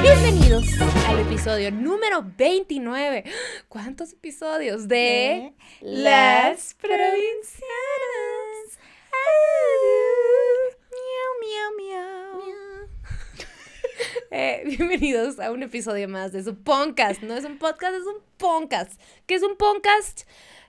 Bienvenidos 0.00 0.64
al 1.06 1.18
episodio 1.20 1.70
número 1.70 2.24
29. 2.36 3.24
¿Cuántos 3.68 4.12
episodios 4.12 4.88
de 4.88 5.52
Las 5.80 6.74
Provincianas? 6.74 7.62
Miau, 10.90 11.32
miau, 11.40 11.70
miau. 11.76 12.88
Eh, 14.30 14.62
bienvenidos 14.64 15.38
a 15.38 15.50
un 15.50 15.62
episodio 15.62 16.08
más 16.08 16.32
de 16.32 16.42
su 16.42 16.56
podcast. 16.56 17.22
No 17.22 17.34
es 17.34 17.44
un 17.44 17.58
podcast, 17.58 17.94
es 17.94 18.06
un 18.06 18.22
podcast. 18.38 18.98
¿Qué 19.26 19.34
es 19.34 19.42
un 19.42 19.56
podcast? 19.56 20.22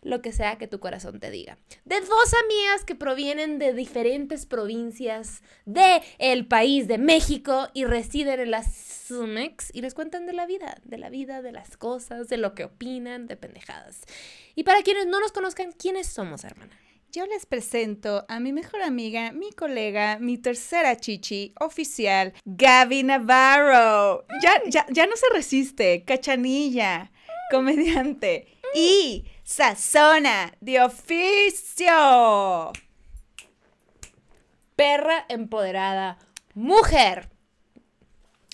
Lo 0.04 0.22
que 0.22 0.32
sea 0.32 0.58
que 0.58 0.68
tu 0.68 0.80
corazón 0.80 1.20
te 1.20 1.32
diga. 1.32 1.58
De 1.86 2.00
dos 2.02 2.34
amigas 2.46 2.86
que 2.86 2.96
provienen 2.96 3.58
de 3.58 3.74
diferentes 3.74 4.46
provincias 4.46 5.42
de 5.66 6.02
el 6.20 6.46
país 6.46 6.88
de 6.88 6.98
México 6.98 7.70
y 7.74 7.86
residen 7.86 8.40
en 8.40 8.52
la 8.52 8.64
Sumex 8.64 9.72
y 9.74 9.82
les 9.82 9.94
cuentan 9.94 10.26
de 10.26 10.34
la 10.34 10.46
vida, 10.46 10.78
de 10.84 10.98
la 10.98 11.10
vida, 11.10 11.42
de 11.42 11.52
las 11.52 11.78
cosas, 11.78 12.28
de 12.28 12.38
lo 12.38 12.54
que 12.54 12.66
opinan, 12.66 13.28
de 13.28 13.38
pendejadas. 13.38 14.02
Y 14.56 14.64
para 14.64 14.82
quienes 14.82 15.08
no 15.08 15.20
nos 15.20 15.32
conozcan, 15.32 15.72
¿quiénes 15.72 16.08
somos, 16.08 16.44
hermana? 16.44 16.78
Yo 17.12 17.28
les 17.28 17.46
presento 17.46 18.26
a 18.28 18.40
mi 18.40 18.54
mejor 18.54 18.82
amiga, 18.82 19.32
mi 19.34 19.52
colega, 19.52 20.18
mi 20.20 20.40
tercera 20.40 20.98
chichi 20.98 21.54
oficial, 21.60 22.34
Gaby 22.44 23.04
Navarro. 23.04 24.26
Ya, 24.42 24.64
ya, 24.68 24.88
ya 24.90 25.06
no 25.06 25.16
se 25.16 25.28
resiste, 25.32 26.04
cachanilla, 26.06 27.12
comediante 27.52 28.48
y 28.74 29.26
sazona 29.44 30.54
de 30.62 30.82
oficio. 30.82 32.72
Perra 34.76 35.26
empoderada, 35.30 36.18
mujer. 36.56 37.30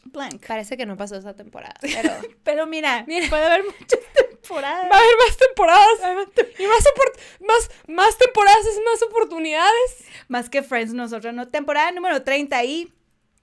Blank. 0.05 0.45
Parece 0.47 0.75
que 0.75 0.85
no 0.85 0.97
pasó 0.97 1.15
esa 1.15 1.35
temporada, 1.35 1.75
pero 1.81 2.11
Pero 2.43 2.67
mira, 2.67 3.03
Mira. 3.07 3.29
puede 3.29 3.45
haber 3.45 3.63
muchas 3.63 3.99
temporadas. 4.13 4.89
Va 4.91 4.95
a 4.95 4.99
haber 4.99 5.15
más 5.27 5.37
temporadas. 5.37 5.99
Y 6.57 6.63
más, 6.65 6.83
opor- 6.83 7.19
más, 7.45 7.69
más 7.87 8.17
temporadas 8.17 8.65
es 8.65 8.79
más 8.83 9.01
oportunidades. 9.03 10.05
Más 10.27 10.49
que 10.49 10.63
Friends, 10.63 10.93
nosotros 10.93 11.33
no. 11.33 11.47
Temporada 11.47 11.91
número 11.91 12.23
30 12.23 12.63
y 12.63 12.91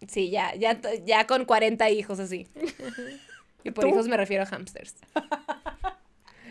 Sí, 0.08 0.28
ya, 0.30 0.54
ya, 0.56 0.78
ya 1.04 1.26
con 1.26 1.44
40 1.46 1.88
hijos 1.90 2.18
así. 2.20 2.46
Y 3.64 3.72
por 3.72 3.82
¿Tú? 3.84 3.90
hijos 3.90 4.06
me 4.06 4.16
refiero 4.16 4.44
a 4.44 4.46
hamsters. 4.46 4.94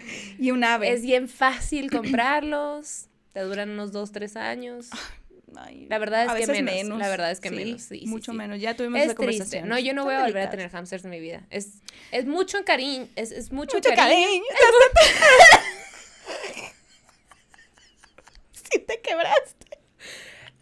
y 0.40 0.52
un 0.52 0.64
ave. 0.64 0.92
Es 0.92 1.02
bien 1.02 1.28
fácil 1.30 1.90
comprarlos. 1.92 3.08
Te 3.34 3.42
duran 3.42 3.70
unos 3.72 3.92
2, 3.92 4.12
3 4.12 4.36
años. 4.38 4.90
Ay, 5.58 5.86
La 5.90 6.00
verdad 6.00 6.24
es 6.26 6.30
a 6.50 6.54
que 6.54 6.64
menos, 6.64 7.00
la 7.00 7.08
verdad 7.08 7.32
es 7.32 7.40
que 7.40 7.48
sí, 7.50 7.56
menos, 7.56 7.82
sí, 7.84 8.04
mucho 8.08 8.32
sí. 8.34 8.38
menos. 8.38 8.60
Ya 8.60 8.76
tuvimos 8.76 9.00
Es 9.00 9.06
esa 9.06 9.16
triste. 9.16 9.26
conversación. 9.38 9.70
No, 9.70 9.80
yo 9.80 9.94
no 9.94 10.04
voy 10.04 10.16
a 10.16 10.24
volver 10.24 10.48
a 10.48 10.50
tener 10.50 10.70
hamsters 10.70 11.06
en 11.06 11.12
mi 11.12 11.20
vida. 11.22 11.44
Es, 11.50 11.82
es 12.12 12.26
mucho 12.26 12.64
cariño. 12.66 13.08
Es, 13.16 13.32
es 13.32 13.52
mucho, 13.54 13.78
Mucho 13.78 13.90
cariño. 13.96 14.26
cariño. 14.26 14.44
sí 18.52 18.80
te 18.88 19.00
quebraste. 19.02 19.55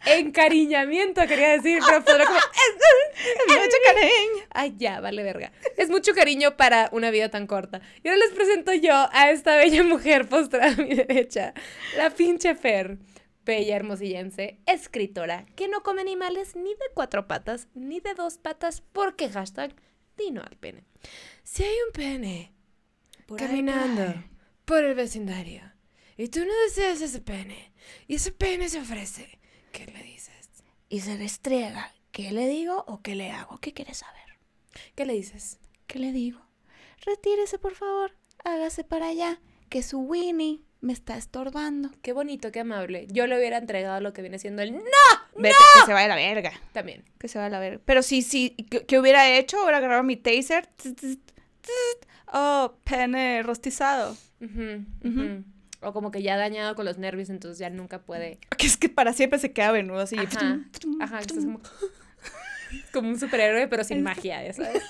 Encariñamiento, 0.06 1.26
quería 1.26 1.50
decir, 1.50 1.80
pero 1.86 2.04
podrá 2.04 2.26
como... 2.26 2.38
Mucho 2.38 3.76
cariño. 3.86 4.44
Ay, 4.50 4.74
ya, 4.76 5.00
vale 5.00 5.22
verga. 5.22 5.52
Es 5.76 5.88
mucho 5.88 6.12
cariño 6.14 6.56
para 6.56 6.88
una 6.92 7.10
vida 7.10 7.30
tan 7.30 7.46
corta. 7.46 7.80
Y 8.02 8.08
ahora 8.08 8.18
les 8.20 8.30
presento 8.32 8.72
yo 8.74 9.08
a 9.12 9.30
esta 9.30 9.56
bella 9.56 9.82
mujer 9.82 10.28
postrada 10.28 10.72
a 10.72 10.76
mi 10.76 10.94
derecha. 10.94 11.54
La 11.96 12.10
pinche 12.10 12.54
Fer. 12.54 12.98
Bella 13.46 13.76
hermosillense, 13.76 14.58
escritora, 14.64 15.44
que 15.54 15.68
no 15.68 15.82
come 15.82 16.00
animales 16.00 16.56
ni 16.56 16.70
de 16.70 16.86
cuatro 16.94 17.26
patas, 17.26 17.68
ni 17.74 18.00
de 18.00 18.14
dos 18.14 18.38
patas, 18.38 18.80
porque 18.80 19.28
hashtag 19.28 19.74
dino 20.16 20.40
al 20.40 20.56
pene. 20.56 20.84
Si 21.42 21.62
hay 21.62 21.74
un 21.86 21.92
pene 21.92 22.54
Por 23.26 23.38
caminando 23.38 24.00
ahí. 24.02 24.24
por 24.64 24.82
el 24.82 24.94
vecindario 24.94 25.60
y 26.16 26.28
tú 26.28 26.40
no 26.46 26.54
deseas 26.64 27.02
ese 27.02 27.20
pene 27.20 27.74
y 28.08 28.14
ese 28.14 28.32
pene 28.32 28.70
se 28.70 28.80
ofrece, 28.80 29.38
¿qué 29.74 29.86
le 29.92 30.02
dices? 30.04 30.48
Y 30.88 31.00
se 31.00 31.16
restriega. 31.16 31.92
¿Qué 32.12 32.30
le 32.30 32.46
digo 32.46 32.84
o 32.86 33.02
qué 33.02 33.14
le 33.16 33.30
hago? 33.32 33.58
¿Qué 33.58 33.72
quieres 33.72 33.98
saber? 33.98 34.22
¿Qué 34.94 35.04
le 35.04 35.14
dices? 35.14 35.58
¿Qué 35.88 35.98
le 35.98 36.12
digo? 36.12 36.40
Retírese, 37.04 37.58
por 37.58 37.74
favor. 37.74 38.12
Hágase 38.44 38.84
para 38.84 39.08
allá. 39.08 39.40
Que 39.68 39.82
su 39.82 39.98
Winnie 39.98 40.62
me 40.80 40.92
está 40.92 41.16
estorbando. 41.16 41.90
Qué 42.02 42.12
bonito, 42.12 42.52
qué 42.52 42.60
amable. 42.60 43.06
Yo 43.10 43.26
le 43.26 43.36
hubiera 43.36 43.56
entregado 43.58 44.00
lo 44.00 44.12
que 44.12 44.22
viene 44.22 44.38
siendo 44.38 44.62
el 44.62 44.72
no 44.74 44.80
Vete, 45.36 45.56
que 45.80 45.86
se 45.86 45.92
vaya 45.92 46.04
a 46.04 46.08
la 46.08 46.16
verga. 46.16 46.52
también. 46.72 47.02
Que 47.18 47.26
se 47.26 47.38
vaya 47.38 47.46
a 47.48 47.50
la 47.50 47.58
verga. 47.58 47.82
Pero 47.84 48.02
sí, 48.02 48.22
sí. 48.22 48.54
¿Qué, 48.70 48.86
qué 48.86 48.98
hubiera 49.00 49.28
hecho? 49.36 49.60
Hubiera 49.62 49.78
agarrado 49.78 50.04
mi 50.04 50.16
taser. 50.16 50.68
Oh, 52.32 52.74
pene 52.84 53.42
rostizado. 53.42 54.16
Ujú, 54.40 54.84
ujú. 55.04 55.44
O 55.84 55.92
como 55.92 56.10
que 56.10 56.22
ya 56.22 56.36
dañado 56.36 56.74
con 56.74 56.84
los 56.84 56.98
nervios, 56.98 57.30
entonces 57.30 57.58
ya 57.58 57.70
nunca 57.70 58.02
puede. 58.02 58.38
Que 58.56 58.66
es 58.66 58.76
que 58.76 58.88
para 58.88 59.12
siempre 59.12 59.38
se 59.38 59.52
queda 59.52 59.72
venudo 59.72 60.00
así. 60.00 60.16
Ajá, 60.16 60.60
ajá, 61.00 61.18
estás 61.20 61.44
como, 61.44 61.60
como 62.92 63.08
un 63.08 63.18
superhéroe, 63.18 63.68
pero 63.68 63.84
sin 63.84 64.02
magia, 64.02 64.52
sabes. 64.52 64.82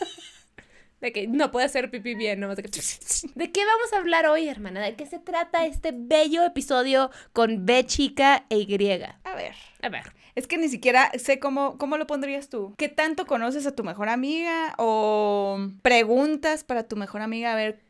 De 1.00 1.12
que 1.12 1.26
no 1.28 1.50
puede 1.50 1.66
hacer 1.66 1.90
pipí 1.90 2.14
bien, 2.14 2.40
nomás 2.40 2.56
de 2.56 2.62
que... 2.62 2.70
¿De 2.70 3.52
qué 3.52 3.64
vamos 3.66 3.92
a 3.92 3.98
hablar 3.98 4.24
hoy, 4.24 4.48
hermana? 4.48 4.80
¿De 4.80 4.94
qué 4.94 5.04
se 5.04 5.18
trata 5.18 5.66
este 5.66 5.92
bello 5.94 6.42
episodio 6.44 7.10
con 7.34 7.66
B 7.66 7.84
chica 7.84 8.46
e 8.48 8.60
Y? 8.60 9.02
A 9.24 9.34
ver. 9.34 9.54
A 9.82 9.88
ver. 9.90 10.14
Es 10.34 10.46
que 10.46 10.56
ni 10.56 10.68
siquiera 10.68 11.12
sé 11.18 11.38
cómo, 11.38 11.76
cómo 11.76 11.98
lo 11.98 12.06
pondrías 12.06 12.48
tú. 12.48 12.74
¿Qué 12.78 12.88
tanto 12.88 13.26
conoces 13.26 13.66
a 13.66 13.74
tu 13.74 13.84
mejor 13.84 14.08
amiga? 14.08 14.74
¿O 14.78 15.58
preguntas 15.82 16.64
para 16.64 16.88
tu 16.88 16.96
mejor 16.96 17.20
amiga 17.20 17.52
a 17.52 17.56
ver 17.56 17.83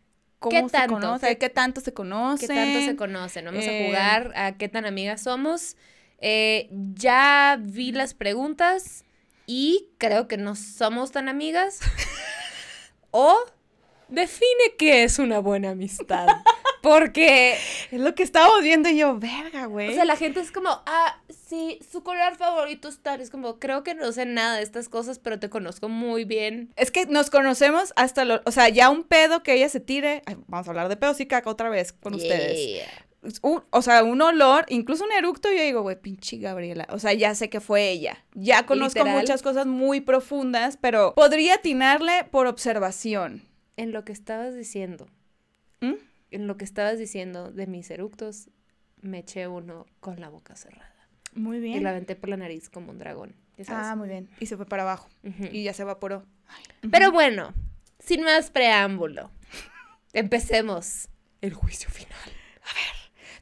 cómo 0.44 0.50
¿Qué 0.62 0.68
se 0.68 0.72
tanto? 0.72 0.94
conoce? 0.94 1.26
¿Qué- 1.28 1.38
¿Qué, 1.38 1.48
tanto 1.50 1.80
se 1.80 1.92
conocen? 1.94 2.48
¿Qué 2.48 2.54
tanto 2.54 2.80
se 2.82 2.96
conocen? 2.96 3.44
Vamos 3.46 3.64
Eh, 3.64 3.80
a 3.80 3.84
jugar 3.86 4.32
a 4.36 4.56
qué 4.56 4.68
tan 4.68 4.84
amigas 4.86 5.22
somos. 5.22 5.76
Eh, 6.18 6.68
ya 6.94 7.58
vi 7.60 7.92
las 7.92 8.14
preguntas 8.14 9.04
y 9.46 9.88
creo 9.98 10.28
que 10.28 10.36
no 10.36 10.54
somos 10.54 11.10
tan 11.12 11.28
amigas. 11.28 11.80
o 13.10 13.36
define 14.08 14.74
qué 14.78 15.04
es 15.04 15.18
una 15.18 15.38
buena 15.38 15.70
amistad. 15.70 16.28
Porque, 16.84 17.56
Es 17.90 18.00
lo 18.00 18.14
que 18.14 18.22
estábamos 18.22 18.62
viendo 18.62 18.88
y 18.88 18.96
yo, 18.98 19.18
verga, 19.18 19.66
o 19.66 19.70
güey. 19.70 19.94
sea, 19.94 20.04
la 20.04 20.16
gente 20.16 20.38
es 20.40 20.52
como, 20.52 20.68
ah, 20.68 21.20
sí, 21.48 21.78
su 21.90 22.02
color 22.04 22.36
favorito 22.36 22.88
es 22.88 22.98
tal. 23.00 23.20
Es 23.20 23.30
como, 23.30 23.58
creo 23.58 23.82
que 23.82 23.94
no 23.94 24.12
sé 24.12 24.26
nada 24.26 24.56
de 24.58 24.62
estas 24.62 24.88
cosas, 24.88 25.18
pero 25.18 25.38
te 25.40 25.48
conozco 25.50 25.88
muy 25.88 26.24
bien. 26.24 26.72
Es 26.76 26.90
que 26.90 27.06
nos 27.06 27.30
conocemos 27.30 27.92
hasta 27.96 28.24
lo... 28.24 28.42
O 28.44 28.50
sea, 28.52 28.68
ya 28.68 28.90
un 28.90 29.02
pedo 29.04 29.42
que 29.42 29.54
ella 29.54 29.68
se 29.68 29.80
tire... 29.80 30.22
Ay, 30.26 30.36
vamos 30.46 30.68
a 30.68 30.70
hablar 30.70 30.88
de 30.88 30.96
pedos 30.96 31.18
y 31.20 31.26
caca 31.26 31.50
otra 31.50 31.68
vez 31.70 31.92
con 31.92 32.14
ustedes. 32.14 32.66
Yeah. 32.66 32.86
Un- 33.40 33.64
o 33.70 33.80
sea, 33.80 34.02
un 34.04 34.20
olor, 34.20 34.66
incluso 34.68 35.04
un 35.04 35.12
eructo, 35.12 35.50
yo 35.50 35.62
digo, 35.62 35.80
güey, 35.80 35.98
pinche 35.98 36.36
Gabriela. 36.36 36.86
O 36.90 36.98
sea, 36.98 37.14
ya 37.14 37.34
sé 37.34 37.48
que 37.48 37.60
fue 37.60 37.88
ella. 37.88 38.22
Ya 38.34 38.66
conozco 38.66 38.98
Literal. 38.98 39.20
muchas 39.20 39.40
cosas 39.40 39.64
muy 39.64 40.02
profundas, 40.02 40.76
pero 40.78 41.14
podría 41.14 41.54
atinarle 41.54 42.24
por 42.30 42.46
observación. 42.46 43.42
En 43.78 43.92
lo 43.92 44.04
que 44.04 44.12
estabas 44.12 44.54
diciendo, 44.54 45.06
¿Mm? 45.80 45.94
En 46.34 46.46
lo 46.46 46.56
que 46.56 46.64
estabas 46.64 46.98
diciendo 46.98 47.50
de 47.52 47.66
mis 47.66 47.90
eructos, 47.90 48.50
me 49.00 49.18
eché 49.20 49.48
uno 49.48 49.86
con 50.00 50.20
la 50.20 50.28
boca 50.28 50.56
cerrada. 50.56 50.92
Muy 51.34 51.58
Y 51.76 51.80
la 51.80 51.90
aventé 51.90 52.16
por 52.16 52.28
la 52.30 52.36
nariz 52.36 52.68
como 52.68 52.90
un 52.92 52.98
dragón. 52.98 53.34
sabes. 53.56 53.86
Ah, 53.86 53.96
muy 53.96 54.08
bien. 54.08 54.28
Y 54.40 54.46
se 54.46 54.56
fue 54.56 54.66
para 54.66 54.82
abajo. 54.82 55.08
Y 55.52 55.64
ya 55.64 55.72
se 55.72 55.82
evaporó. 55.82 56.24
Pero 56.90 57.10
bueno, 57.12 57.52
sin 57.98 58.22
más 58.22 58.50
preámbulo, 58.50 59.30
empecemos 60.12 61.08
el 61.40 61.54
juicio 61.54 61.90
final. 61.90 62.18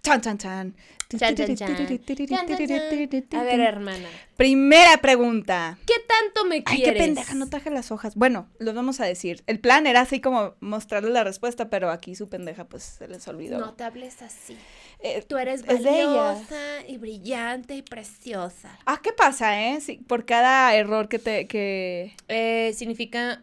Chan, 0.03 0.21
chan, 0.21 0.39
chan. 0.39 0.39
Chan, 0.39 0.39
chan, 0.39 0.77
chan. 1.19 1.35
Chan, 1.37 1.55
chan, 1.57 1.77
chan. 1.77 3.39
A 3.39 3.43
ver, 3.43 3.61
hermana, 3.61 4.09
Primera 4.37 4.97
pregunta. 4.99 5.79
¿qué 5.87 5.95
tanto 6.07 6.45
me 6.45 6.57
Ay, 6.57 6.63
quieres? 6.83 6.93
qué 6.95 6.99
pendeja, 6.99 7.35
no 7.35 7.49
traje 7.49 7.71
las 7.71 7.91
hojas. 7.93 8.15
Bueno, 8.17 8.49
lo 8.59 8.75
vamos 8.75 9.01
a 9.01 9.05
decir. 9.05 9.43
El 9.47 9.61
plan 9.61 9.87
era 9.87 10.01
así 10.01 10.21
como 10.21 10.55
mostrarle 10.61 11.11
la 11.11 11.23
respuesta, 11.25 11.71
pero 11.71 11.91
aquí 11.91 12.15
su 12.15 12.29
pendeja 12.29 12.65
pues 12.65 12.83
se 12.83 13.09
les 13.09 13.27
olvidó. 13.29 13.59
No 13.59 13.75
te 13.75 13.85
hables 13.85 14.21
así. 14.23 14.57
Eh, 15.01 15.23
Tú 15.27 15.37
eres 15.39 15.65
valiosa 15.67 16.57
y 16.89 16.97
brillante 16.99 17.75
y 17.75 17.83
preciosa. 17.83 18.79
ah, 18.87 19.01
¿qué 19.03 19.13
pasa, 19.13 19.61
eh? 19.63 19.81
Sí, 19.81 19.97
por 20.07 20.25
cada 20.25 20.75
error 20.75 21.09
que 21.09 21.19
te... 21.19 21.47
que... 21.47 22.15
Eh, 22.29 22.73
significa 22.75 23.43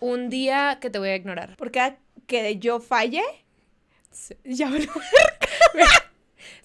un 0.00 0.28
día 0.30 0.78
que 0.80 0.90
te 0.90 0.98
voy 0.98 1.08
a 1.10 1.16
ignorar. 1.16 1.56
Por 1.56 1.70
cada 1.70 1.98
que 2.26 2.58
yo 2.58 2.80
falle... 2.80 3.22
Ya 4.44 4.66
me 4.68 4.80
lo- 4.80 4.92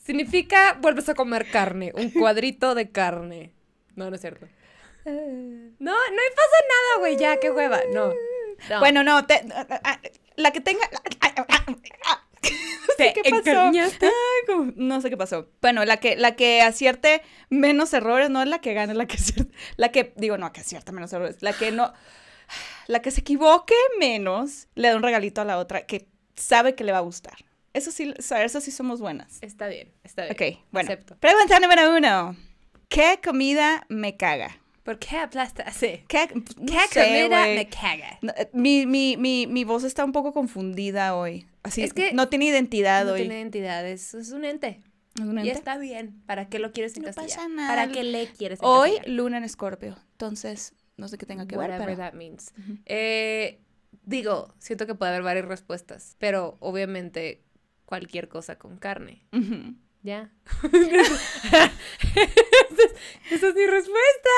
Significa 0.05 0.77
vuelves 0.81 1.09
a 1.09 1.15
comer 1.15 1.49
carne, 1.49 1.91
un 1.95 2.11
cuadrito 2.11 2.75
de 2.75 2.91
carne. 2.91 3.53
No, 3.95 4.09
no 4.09 4.15
es 4.15 4.21
cierto. 4.21 4.47
No, 5.05 5.91
no 5.91 6.21
pasa 6.35 6.57
nada, 6.69 6.99
güey, 6.99 7.17
ya, 7.17 7.37
qué 7.39 7.49
hueva. 7.49 7.79
No. 7.91 8.13
no. 8.69 8.79
Bueno, 8.79 9.03
no, 9.03 9.25
te- 9.25 9.43
la 10.35 10.51
que 10.51 10.61
tenga... 10.61 10.87
¿Te 12.97 13.13
¿Qué 13.13 13.29
pasó? 13.29 13.71
Ay, 14.05 14.71
no 14.75 15.01
sé 15.01 15.09
qué 15.09 15.17
pasó. 15.17 15.49
Bueno, 15.61 15.83
la 15.85 15.97
que, 15.97 16.15
la 16.15 16.35
que 16.35 16.61
acierte 16.61 17.21
menos 17.49 17.93
errores, 17.93 18.29
no 18.29 18.41
es 18.41 18.47
la 18.47 18.59
que 18.59 18.73
gane, 18.73 18.93
la 18.93 19.05
que 19.05 19.15
acierte, 19.17 19.51
la 19.75 19.91
que, 19.91 20.13
digo, 20.15 20.37
no, 20.37 20.53
que 20.53 20.61
acierta 20.61 20.91
menos 20.91 21.11
errores, 21.11 21.41
la 21.41 21.51
que 21.53 21.71
no, 21.71 21.91
la 22.87 23.01
que 23.01 23.11
se 23.11 23.21
equivoque 23.21 23.75
menos, 23.99 24.67
le 24.75 24.89
da 24.89 24.95
un 24.95 25.03
regalito 25.03 25.41
a 25.41 25.45
la 25.45 25.57
otra 25.57 25.85
que 25.85 26.07
sabe 26.35 26.75
que 26.75 26.83
le 26.83 26.91
va 26.91 26.99
a 26.99 27.01
gustar. 27.01 27.35
Eso 27.75 27.91
sí, 27.91 28.13
o 28.17 28.21
sea, 28.21 28.43
eso 28.45 28.61
sí 28.61 28.71
somos 28.71 29.01
buenas. 29.01 29.37
Está 29.41 29.67
bien, 29.67 29.91
está 30.03 30.23
bien. 30.23 30.33
Ok, 30.33 30.59
bueno. 30.71 30.87
Acepto. 30.87 31.17
Pregunta 31.17 31.59
número 31.59 31.95
uno. 31.95 32.35
¿Qué 32.87 33.19
comida 33.23 33.85
me 33.89 34.15
caga? 34.15 34.57
¿Por 34.83 34.97
qué 34.97 35.17
aplasta 35.17 35.63
así? 35.67 36.03
¿Qué, 36.07 36.27
¿Qué 36.27 36.33
no 36.57 36.79
sé, 36.89 37.03
comida 37.27 37.45
me 37.47 37.67
caga? 37.67 38.17
No, 38.21 38.31
eh, 38.37 38.49
Mi, 38.53 38.85
mi, 38.85 39.17
mi, 39.17 39.45
mi 39.45 39.63
voz 39.65 39.83
está 39.83 40.05
un 40.05 40.13
poco 40.13 40.31
confundida 40.31 41.15
hoy. 41.15 41.47
Así, 41.63 41.83
Es 41.83 41.91
que 41.93 42.13
no 42.13 42.29
tiene 42.29 42.45
identidad 42.45 43.05
No 43.05 43.11
hoy. 43.13 43.21
tiene 43.21 43.35
identidad, 43.39 43.85
es, 43.85 44.13
es 44.13 44.31
un 44.31 44.45
ente. 44.45 44.79
¿Es 45.15 45.21
un 45.25 45.43
Y 45.43 45.49
está 45.49 45.77
bien. 45.77 46.21
¿Para 46.25 46.47
qué 46.47 46.59
lo 46.59 46.71
quieres 46.71 46.97
No 46.97 47.11
pasa 47.11 47.47
nada. 47.49 47.67
¿Para 47.67 47.91
qué 47.91 48.03
le 48.03 48.27
quieres 48.27 48.59
Hoy, 48.61 48.91
luna 49.05 49.37
en 49.39 49.43
escorpio. 49.43 49.97
Entonces, 50.11 50.73
no 50.95 51.07
sé 51.09 51.17
qué 51.17 51.25
tenga 51.25 51.45
que 51.45 51.57
ver, 51.57 51.71
Whatever 51.71 51.95
pero... 51.95 51.97
that 51.97 52.13
means. 52.13 52.53
Eh, 52.85 53.59
digo, 54.03 54.53
siento 54.59 54.85
que 54.85 54.95
puede 54.95 55.11
haber 55.11 55.23
varias 55.23 55.45
respuestas, 55.45 56.15
pero 56.19 56.57
obviamente 56.59 57.41
cualquier 57.85 58.29
cosa 58.29 58.57
con 58.57 58.77
carne. 58.77 59.25
¿Ya? 60.03 60.31
esa, 60.61 60.93
es, 60.93 61.71
esa 63.31 63.47
es 63.49 63.55
mi 63.55 63.65
respuesta. 63.65 64.29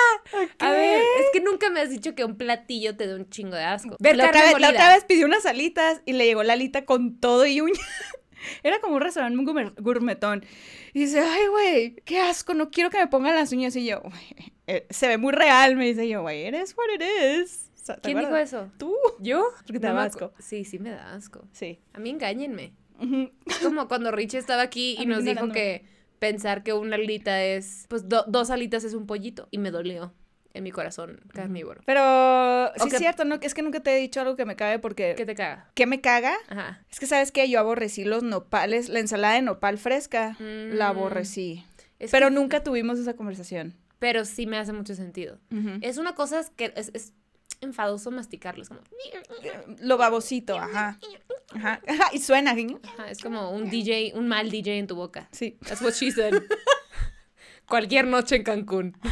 A 0.59 0.71
ver, 0.71 1.01
es 1.19 1.25
que 1.33 1.41
nunca 1.41 1.69
me 1.69 1.81
has 1.81 1.89
dicho 1.89 2.15
que 2.15 2.23
un 2.23 2.37
platillo 2.37 2.95
te 2.95 3.07
da 3.07 3.15
un 3.15 3.29
chingo 3.29 3.55
de 3.55 3.63
asco. 3.63 3.97
Ver 3.99 4.15
la, 4.15 4.27
otra 4.27 4.43
vez, 4.43 4.59
la 4.59 4.69
otra 4.69 4.93
vez 4.95 5.03
pidió 5.05 5.25
unas 5.25 5.45
alitas 5.45 6.01
y 6.05 6.13
le 6.13 6.25
llegó 6.25 6.43
la 6.43 6.53
alita 6.53 6.85
con 6.85 7.19
todo 7.19 7.45
y 7.45 7.61
uña. 7.61 7.79
Era 8.63 8.79
como 8.79 8.95
un 8.95 9.01
restaurante 9.01 9.35
muy 9.35 9.45
gourmet- 9.45 9.73
gourmetón. 9.81 10.45
Y 10.93 11.01
dice, 11.01 11.19
ay, 11.19 11.47
güey, 11.47 11.95
qué 12.05 12.19
asco, 12.19 12.53
no 12.53 12.69
quiero 12.69 12.89
que 12.89 12.97
me 12.99 13.07
pongan 13.07 13.35
las 13.35 13.51
uñas. 13.51 13.75
Y 13.75 13.85
yo, 13.85 14.01
"Güey, 14.01 14.53
eh, 14.67 14.87
se 14.89 15.07
ve 15.07 15.17
muy 15.17 15.33
real, 15.33 15.75
me 15.75 15.85
dice 15.85 16.07
yo, 16.07 16.21
güey, 16.21 16.43
eres 16.43 16.75
what 16.77 16.85
it 16.95 17.03
is. 17.41 17.71
O 17.81 17.85
sea, 17.87 17.95
¿te 17.95 18.01
¿Quién 18.13 18.19
dijo 18.19 18.35
eso? 18.35 18.71
Tú. 18.77 18.95
¿Yo? 19.19 19.43
Porque 19.65 19.79
te 19.79 19.87
No 19.87 19.95
da 19.95 20.03
asco. 20.03 20.33
Sí, 20.39 20.63
sí 20.65 20.79
me 20.79 20.91
da 20.91 21.13
asco. 21.13 21.45
Sí. 21.51 21.79
A 21.93 21.99
mí 21.99 22.09
engáñenme. 22.09 22.73
Como 23.63 23.87
cuando 23.87 24.11
Richie 24.11 24.39
estaba 24.39 24.61
aquí 24.61 24.95
y 24.99 25.05
nos 25.05 25.23
dijo 25.23 25.49
que 25.51 25.85
pensar 26.19 26.63
que 26.63 26.73
una 26.73 26.95
alita 26.95 27.43
es, 27.43 27.85
pues 27.89 28.09
do- 28.09 28.25
dos 28.27 28.49
alitas 28.49 28.83
es 28.83 28.93
un 28.93 29.05
pollito. 29.05 29.47
Y 29.51 29.57
me 29.59 29.71
dolió 29.71 30.13
en 30.53 30.63
mi 30.63 30.71
corazón 30.71 31.19
carnívoro. 31.33 31.81
Pero 31.85 32.71
sí 32.77 32.87
es 32.91 32.97
cierto, 32.97 33.23
no, 33.25 33.35
es 33.41 33.53
que 33.53 33.61
nunca 33.61 33.79
te 33.81 33.95
he 33.95 33.99
dicho 33.99 34.19
algo 34.21 34.35
que 34.35 34.45
me 34.45 34.55
cague 34.55 34.79
porque... 34.79 35.13
¿Qué 35.15 35.25
te 35.25 35.35
caga? 35.35 35.69
¿Qué 35.75 35.85
me 35.85 36.01
caga? 36.01 36.33
Ajá. 36.47 36.83
Es 36.89 36.99
que 36.99 37.05
sabes 37.05 37.31
que 37.31 37.47
yo 37.47 37.59
aborrecí 37.59 38.03
los 38.05 38.23
nopales, 38.23 38.89
la 38.89 38.99
ensalada 38.99 39.35
de 39.35 39.43
nopal 39.43 39.77
fresca, 39.77 40.35
la 40.39 40.87
Mm. 40.91 40.97
aborrecí. 40.97 41.63
Es 41.99 42.09
Pero 42.11 42.27
que- 42.29 42.33
nunca 42.33 42.63
tuvimos 42.63 42.97
esa 42.97 43.15
conversación. 43.15 43.75
Pero 43.99 44.25
sí 44.25 44.45
me 44.47 44.57
hace 44.57 44.73
mucho 44.73 44.93
sentido. 44.95 45.39
Es 45.81 45.97
una 45.97 46.13
cosa 46.15 46.41
que 46.55 46.71
es, 46.75 46.91
es 46.93 47.13
enfadoso 47.61 48.11
masticarlo. 48.11 48.63
Es 48.63 48.69
como... 48.69 48.81
Lo 49.81 49.97
babosito, 49.97 50.57
ajá. 50.57 50.99
Ajá. 51.53 51.81
Ajá, 51.87 52.09
Y 52.13 52.19
suena. 52.19 52.51
Ajá, 52.51 53.09
es 53.09 53.19
como 53.21 53.51
un 53.51 53.69
DJ, 53.69 54.13
un 54.15 54.27
mal 54.27 54.49
DJ 54.49 54.77
en 54.79 54.87
tu 54.87 54.95
boca. 54.95 55.27
Sí. 55.31 55.57
That's 55.67 55.81
what 55.81 55.93
she 55.93 56.11
said. 56.11 56.33
Cualquier 57.67 58.05
noche 58.07 58.35
en 58.37 58.43
Cancún. 58.43 58.97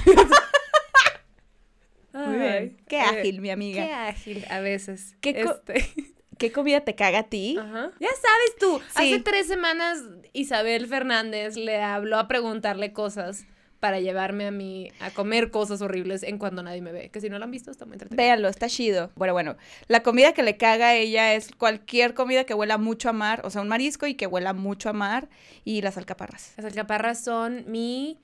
Muy 2.13 2.37
bien. 2.37 2.77
Qué 2.87 2.97
Eh, 2.97 3.01
ágil, 3.01 3.41
mi 3.41 3.49
amiga. 3.49 3.85
Qué 3.85 3.93
ágil 3.93 4.45
a 4.49 4.59
veces. 4.61 5.15
¿Qué 5.21 5.41
Este. 5.41 6.13
¿Qué 6.37 6.51
comida 6.51 6.81
te 6.81 6.95
caga 6.95 7.19
a 7.19 7.23
ti? 7.29 7.57
Ajá. 7.57 7.91
Ya 7.99 8.09
sabes 8.09 8.55
tú. 8.59 8.81
Sí. 8.97 9.13
Hace 9.13 9.19
tres 9.21 9.47
semanas 9.47 9.99
Isabel 10.33 10.85
Fernández 10.87 11.55
le 11.55 11.81
habló 11.81 12.17
a 12.17 12.27
preguntarle 12.27 12.91
cosas 12.91 13.45
para 13.85 13.99
llevarme 13.99 14.47
a 14.47 14.51
mí 14.51 14.89
a 14.99 15.11
comer 15.11 15.51
cosas 15.51 15.79
horribles 15.83 16.23
en 16.23 16.39
cuando 16.39 16.63
nadie 16.63 16.81
me 16.81 16.91
ve. 16.91 17.09
Que 17.11 17.21
si 17.21 17.29
no 17.29 17.37
lo 17.37 17.45
han 17.45 17.51
visto, 17.51 17.69
está 17.69 17.85
muy 17.85 17.93
entretenido. 17.93 18.17
Véanlo, 18.17 18.47
está 18.47 18.67
chido. 18.67 19.11
Bueno, 19.15 19.33
bueno, 19.33 19.57
la 19.87 20.01
comida 20.01 20.33
que 20.33 20.41
le 20.41 20.57
caga 20.57 20.87
a 20.87 20.95
ella 20.95 21.35
es 21.35 21.51
cualquier 21.51 22.15
comida 22.15 22.45
que 22.45 22.55
huela 22.55 22.79
mucho 22.79 23.09
a 23.09 23.13
mar, 23.13 23.41
o 23.43 23.51
sea, 23.51 23.61
un 23.61 23.67
marisco 23.67 24.07
y 24.07 24.15
que 24.15 24.25
huela 24.25 24.53
mucho 24.53 24.89
a 24.89 24.93
mar 24.93 25.29
y 25.65 25.83
las 25.83 25.97
alcaparras. 25.99 26.53
Las 26.57 26.65
alcaparras 26.65 27.23
son 27.23 27.63
mi. 27.67 28.19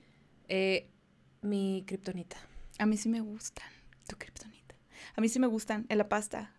eh, 0.48 0.88
mi 1.42 1.84
kriptonita. 1.86 2.38
A 2.80 2.86
mí 2.86 2.96
sí 2.96 3.08
me 3.08 3.20
gustan. 3.20 3.68
Tu 4.08 4.16
kriptonita. 4.16 4.74
A 5.14 5.20
mí 5.20 5.28
sí 5.28 5.38
me 5.38 5.46
gustan 5.46 5.86
en 5.90 5.98
la 5.98 6.08
pasta. 6.08 6.56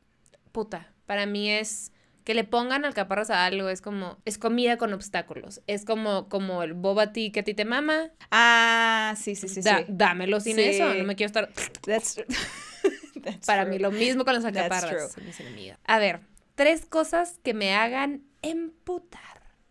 Puta. 0.53 0.93
Para 1.05 1.25
mí 1.25 1.49
es. 1.49 1.91
Que 2.23 2.33
le 2.33 2.43
pongan 2.45 2.85
alcaparras 2.85 3.29
a 3.29 3.45
algo 3.45 3.67
es 3.69 3.81
como. 3.81 4.17
Es 4.25 4.37
comida 4.37 4.77
con 4.77 4.93
obstáculos. 4.93 5.61
Es 5.67 5.83
como, 5.83 6.29
como 6.29 6.63
el 6.63 6.73
boba 6.73 7.11
tea 7.11 7.31
que 7.31 7.41
a 7.41 7.43
ti 7.43 7.53
te 7.53 7.65
mama. 7.65 8.11
Ah, 8.31 9.13
sí, 9.17 9.35
sí, 9.35 9.47
sí, 9.49 9.61
Da- 9.61 9.79
sí. 9.79 9.85
Dámelo 9.89 10.39
sin 10.39 10.55
Sí. 10.55 10.63
eso. 10.63 10.93
No 10.93 11.03
me 11.03 11.15
quiero 11.15 11.27
estar. 11.27 11.49
That's, 11.85 12.21
that's 13.23 13.45
Para 13.45 13.63
true. 13.63 13.73
mí, 13.75 13.79
lo 13.79 13.91
mismo 13.91 14.23
con 14.23 14.33
las 14.35 14.43
That's 14.43 14.57
alcaparras. 14.57 15.17
mis 15.17 15.39
enemigas. 15.39 15.77
A 15.85 15.99
ver, 15.99 16.21
tres 16.55 16.85
cosas 16.85 17.39
que 17.43 17.53
me 17.53 17.73
hagan 17.75 18.23
emputar. 18.41 19.21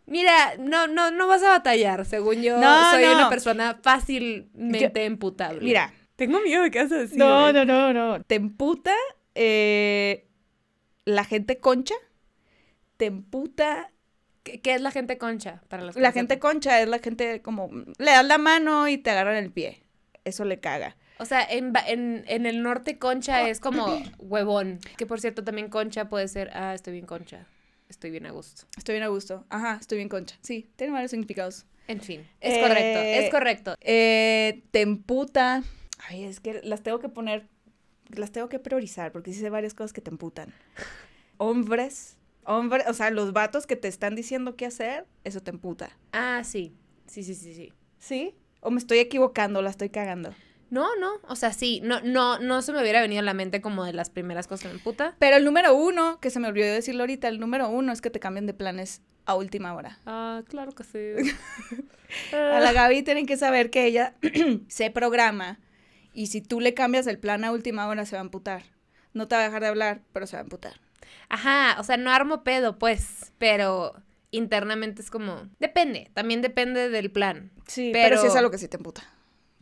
Mira, 0.05 0.57
no, 0.59 0.89
no, 0.89 1.11
no 1.11 1.29
vas 1.29 1.43
a 1.45 1.49
batallar, 1.49 2.05
según 2.05 2.43
yo. 2.43 2.59
No, 2.59 2.91
soy 2.91 3.05
no. 3.05 3.13
una 3.15 3.29
persona 3.31 3.79
fácilmente 3.83 5.05
emputable. 5.05 5.61
Mira, 5.63 5.93
tengo 6.17 6.41
miedo 6.41 6.63
de 6.65 6.71
qué 6.71 6.83
vas 6.83 6.93
a 6.93 6.97
decir. 6.97 7.17
no, 7.19 7.53
no, 7.53 7.65
no, 7.65 7.93
no. 7.95 8.23
Te 8.25 8.35
emputa 8.35 8.93
eh, 9.35 10.27
la 11.07 11.25
gente 11.25 11.59
concha. 11.59 11.95
Te 13.03 13.07
emputa. 13.07 13.91
¿Qué, 14.45 14.61
qué 14.61 14.75
es 14.75 14.81
la 14.81 14.93
gente 14.93 15.19
concha 15.19 15.61
para 15.69 15.83
las 15.83 15.97
La 15.97 16.13
gente 16.13 16.39
concha 16.39 16.81
es 16.81 16.87
la 16.87 17.01
gente 17.01 17.43
como. 17.43 17.69
Le 17.99 18.13
das 18.13 18.25
la 18.25 18.39
mano 18.39 18.87
y 18.87 18.97
te 18.97 19.11
agarran 19.11 19.35
el 19.35 19.51
pie. 19.51 19.83
Eso 20.25 20.45
le 20.45 20.61
caga. 20.61 20.97
O 21.19 21.25
sea, 21.25 21.43
en, 21.43 21.73
en, 21.89 22.23
en 22.29 22.47
el 22.47 22.63
norte 22.63 22.99
concha 22.99 23.49
es 23.49 23.59
como 23.59 24.01
huevón. 24.21 24.79
Que 24.97 25.05
por 25.05 25.21
cierto, 25.21 25.43
también 25.43 25.69
concha 25.69 26.09
puede 26.09 26.29
ser, 26.29 26.51
ah, 26.55 26.75
estoy 26.75 26.93
bien 26.93 27.07
concha. 27.07 27.49
Estoy 27.89 28.13
bien 28.13 28.25
a 28.27 28.31
gusto. 28.31 28.69
Estoy 28.77 28.93
bien 28.93 29.03
a 29.03 29.09
gusto. 29.09 29.45
Ajá, 29.51 29.79
estoy 29.81 29.99
bien 29.99 30.09
concha. 30.09 30.37
Sí, 30.43 30.71
tiene 30.77 30.93
varios 30.93 31.11
significados. 31.11 31.67
En 31.89 32.01
fin, 32.01 32.25
es 32.41 32.55
Eh, 32.57 32.61
correcto, 32.61 33.01
es 33.01 33.31
correcto. 33.33 33.77
Eh, 33.81 34.63
te 34.71 34.81
emputa. 34.81 35.65
Ay, 36.09 36.23
es 36.23 36.39
que 36.39 36.61
las 36.63 36.85
tengo 36.85 37.01
que 37.01 37.09
poner. 37.09 37.49
Las 38.11 38.31
tengo 38.31 38.49
que 38.49 38.61
priorizar 38.61 39.11
porque 39.11 39.33
sí 39.33 39.41
sé 39.41 39.51
varias 39.51 39.75
cosas 39.75 39.93
que 39.93 40.01
te 40.03 40.11
emputan. 40.11 40.55
Hombres. 41.39 42.17
Hombres, 42.45 42.87
o 42.89 42.95
sea, 42.95 43.11
los 43.11 43.33
vatos 43.33 43.67
que 43.67 43.77
te 43.77 43.89
están 43.89 44.15
diciendo 44.15 44.57
qué 44.57 44.67
hacer, 44.67 45.07
eso 45.25 45.41
te 45.41 45.51
emputa. 45.51 45.97
Ah, 46.13 46.43
sí. 46.45 46.75
Sí, 47.07 47.23
sí, 47.23 47.35
sí, 47.35 47.55
sí. 47.55 47.73
¿Sí? 47.99 48.35
O 48.61 48.71
me 48.71 48.79
estoy 48.79 48.99
equivocando, 48.99 49.63
la 49.63 49.71
estoy 49.71 49.91
cagando. 49.91 50.35
No, 50.71 50.97
no, 50.97 51.21
o 51.29 51.37
sea, 51.37 51.53
sí, 51.53 51.81
no, 51.85 52.01
no, 52.01 52.39
no 52.39 52.63
se 52.63 52.73
me 52.73 52.81
hubiera 52.81 53.03
venido 53.03 53.21
a 53.21 53.25
la 53.25 53.35
mente 53.35 53.61
como 53.61 53.85
de 53.85 53.93
las 53.93 54.09
primeras 54.09 54.47
cosas 54.47 54.63
que 54.63 54.69
me 54.69 54.75
emputa. 54.75 55.15
Pero 55.19 55.37
el 55.37 55.45
número 55.45 55.75
uno, 55.75 56.19
que 56.19 56.31
se 56.31 56.41
me 56.41 56.49
olvidó 56.49 56.73
decirlo 56.73 57.03
ahorita, 57.03 57.29
el 57.29 57.39
número 57.39 57.69
uno 57.69 57.93
es 57.93 58.01
que 58.01 58.09
te 58.09 58.21
cambien 58.21 58.47
de 58.47 58.55
planes 58.55 59.03
a 59.27 59.35
última 59.35 59.75
hora. 59.75 59.99
Ah, 60.07 60.43
claro 60.49 60.73
que 60.73 60.85
sí. 60.85 61.31
A 62.33 62.61
la 62.61 62.73
Gaby 62.73 63.03
tienen 63.03 63.27
que 63.27 63.37
saber 63.37 63.71
que 63.71 63.85
ella 63.85 64.15
se 64.69 64.91
programa 64.91 65.61
y 66.15 66.29
si 66.29 66.41
tú 66.41 66.61
le 66.61 66.75
cambias 66.75 67.07
el 67.07 67.19
plan 67.19 67.45
a 67.45 67.53
última 67.53 67.87
hora 67.87 68.07
se 68.07 68.17
va 68.17 68.23
a 68.23 68.25
emputar. 68.25 68.63
No 69.13 69.29
te 69.29 69.35
va 69.35 69.43
a 69.43 69.45
dejar 69.45 69.63
de 69.63 69.69
hablar, 69.69 70.01
pero 70.13 70.27
se 70.27 70.37
va 70.37 70.41
a 70.41 70.45
emputar. 70.45 70.81
Ajá, 71.29 71.77
o 71.81 71.85
sea, 71.85 71.97
no 71.97 72.11
armo 72.11 72.45
pedo, 72.45 72.79
pues, 72.79 73.33
pero 73.39 73.95
internamente 74.31 75.03
es 75.03 75.11
como, 75.11 75.49
depende, 75.59 76.11
también 76.15 76.43
depende 76.43 76.89
del 76.89 77.11
plan. 77.11 77.51
Sí, 77.67 77.91
pero, 77.93 78.11
Pero- 78.17 78.21
sí 78.23 78.27
es 78.29 78.37
algo 78.37 78.51
que 78.51 78.59
sí 78.59 78.69
te 78.69 78.77
emputa. 78.77 79.03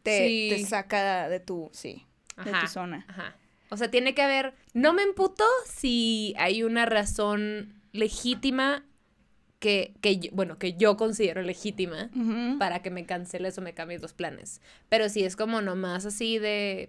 Te, 0.03 0.27
Sí. 0.27 0.49
te 0.51 0.65
saca 0.67 1.29
de 1.29 1.41
tu, 1.41 1.69
sí, 1.73 2.07
de 2.45 2.51
Ajá. 2.51 2.61
tu 2.63 2.67
zona. 2.69 3.05
Ajá. 3.09 3.37
O 3.69 3.77
sea, 3.77 3.91
tiene 3.91 4.15
que 4.15 4.23
haber, 4.23 4.55
no 4.75 4.93
me 4.93 5.03
emputo 5.03 5.45
si 5.67 6.35
hay 6.39 6.63
una 6.63 6.87
razón 6.87 7.81
legítima 7.93 8.85
que, 9.61 9.95
que 10.01 10.19
yo- 10.19 10.31
bueno, 10.33 10.59
que 10.59 10.73
yo 10.75 10.97
considero 10.97 11.43
legítima 11.43 12.11
para 12.59 12.81
que 12.83 12.91
me 12.91 13.05
canceles 13.05 13.59
o 13.59 13.61
me 13.61 13.75
cambies 13.75 14.01
los 14.01 14.13
planes. 14.15 14.61
Pero 14.89 15.09
si 15.09 15.23
es 15.25 15.37
como 15.37 15.61
nomás 15.61 16.07
así 16.07 16.39
de, 16.39 16.89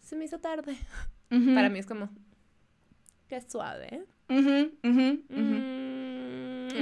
se 0.00 0.16
me 0.16 0.24
hizo 0.24 0.38
tarde. 0.40 0.76
Para 1.28 1.68
mí 1.68 1.78
es 1.78 1.86
como, 1.86 2.08
qué 3.28 3.40
suave. 3.40 4.04
Mm. 4.28 4.64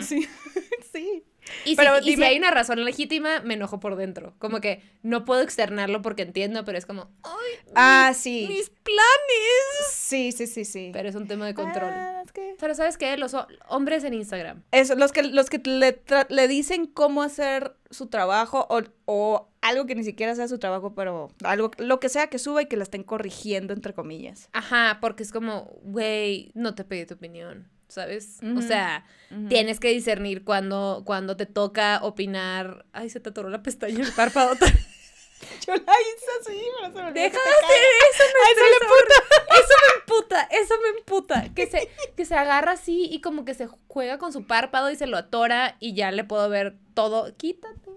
Sí, 0.01 0.29
sí. 0.93 1.25
Y, 1.65 1.71
si, 1.71 1.77
Pero 1.77 1.99
y 2.01 2.15
si 2.17 2.23
hay 2.23 2.39
una 2.39 2.53
razón 2.53 2.85
legítima, 2.85 3.41
me 3.41 3.55
enojo 3.55 3.81
por 3.81 3.97
dentro. 3.97 4.35
Como 4.39 4.61
que 4.61 4.81
no 5.03 5.25
puedo 5.25 5.43
externarlo 5.43 6.01
porque 6.01 6.23
entiendo, 6.23 6.65
pero 6.65 6.79
es 6.79 6.87
como, 6.87 7.11
¡ay! 7.25 7.73
Ah, 7.75 8.13
sí. 8.15 8.47
Mis 8.49 8.71
planes. 8.71 9.91
Sí, 9.91 10.31
sí, 10.33 10.47
sí, 10.47 10.65
sí. 10.65 10.91
Pero 10.93 11.09
es 11.09 11.17
un 11.17 11.27
tema 11.27 11.47
de 11.47 11.55
control. 11.55 11.91
Ah, 11.93 12.12
Pero 12.59 12.75
¿sabes 12.75 12.97
qué? 12.99 13.17
Los 13.17 13.35
ho- 13.35 13.47
hombres 13.69 14.05
en 14.05 14.15
Instagram. 14.15 14.62
Eso, 14.73 14.95
los 14.95 15.12
que, 15.12 15.23
los 15.23 15.51
que 15.51 15.59
le, 15.65 16.03
le 16.29 16.49
dicen 16.49 16.87
cómo 16.87 17.23
hacer 17.23 17.75
su 17.91 18.07
trabajo 18.07 18.67
o, 18.71 18.83
o 19.05 19.49
algo 19.61 19.87
que 19.87 19.95
ni 19.95 20.05
siquiera 20.05 20.35
sea 20.35 20.49
su 20.49 20.59
trabajo, 20.59 20.95
pero 20.95 21.29
algo, 21.45 21.71
lo 21.79 22.01
que 22.01 22.09
sea 22.09 22.29
que 22.29 22.39
suba 22.39 22.62
y 22.62 22.67
que 22.67 22.77
la 22.77 22.85
estén 22.85 23.03
corrigiendo, 23.03 23.73
entre 23.75 23.93
comillas. 23.95 24.49
Ajá, 24.53 24.99
porque 25.01 25.23
es 25.23 25.33
como, 25.33 25.71
güey, 25.83 26.51
no 26.55 26.75
te 26.75 26.85
pedí 26.85 27.07
tu 27.07 27.15
opinión. 27.15 27.69
¿sabes? 27.89 28.39
O 28.57 28.62
sea, 28.62 29.05
tienes 29.51 29.79
que 29.79 29.89
discernir 29.91 30.45
cuando, 30.45 31.03
cuando 31.05 31.37
te 31.37 31.45
toca 31.45 32.01
opinar. 32.03 32.87
Ay, 32.95 33.11
se 33.11 33.21
te 33.21 33.29
atoró 33.29 33.51
la 33.51 33.62
pestaña 33.62 33.97
en 33.97 34.01
el 34.07 34.12
párpado. 34.12 34.55
Yo 35.67 35.75
la 35.75 35.81
hice 35.83 36.27
así, 36.41 36.63
pero 36.81 36.93
se 36.95 37.03
me 37.03 37.13
Deja 37.13 37.39
de 37.39 37.51
hacer 37.51 37.83
eso, 38.11 38.25
me 38.25 38.63
Ay, 38.63 38.79
puta. 38.81 39.15
Eso 39.53 39.75
me 39.83 40.01
emputa, 40.01 40.49
eso 40.51 40.75
me 40.83 40.99
emputa. 40.99 41.55
Que 41.55 41.67
se, 41.67 41.89
que 42.17 42.25
se 42.25 42.35
agarra 42.35 42.73
así 42.73 43.09
y 43.11 43.21
como 43.21 43.45
que 43.45 43.55
se 43.55 43.69
juega 43.89 44.19
con 44.19 44.33
su 44.33 44.47
párpado 44.47 44.91
y 44.91 44.97
se 44.97 45.07
lo 45.07 45.17
atora 45.19 45.77
y 45.79 45.95
ya 45.95 46.11
le 46.11 46.25
puedo 46.25 46.49
ver 46.49 46.77
todo. 46.95 47.37
Quítate. 47.37 47.91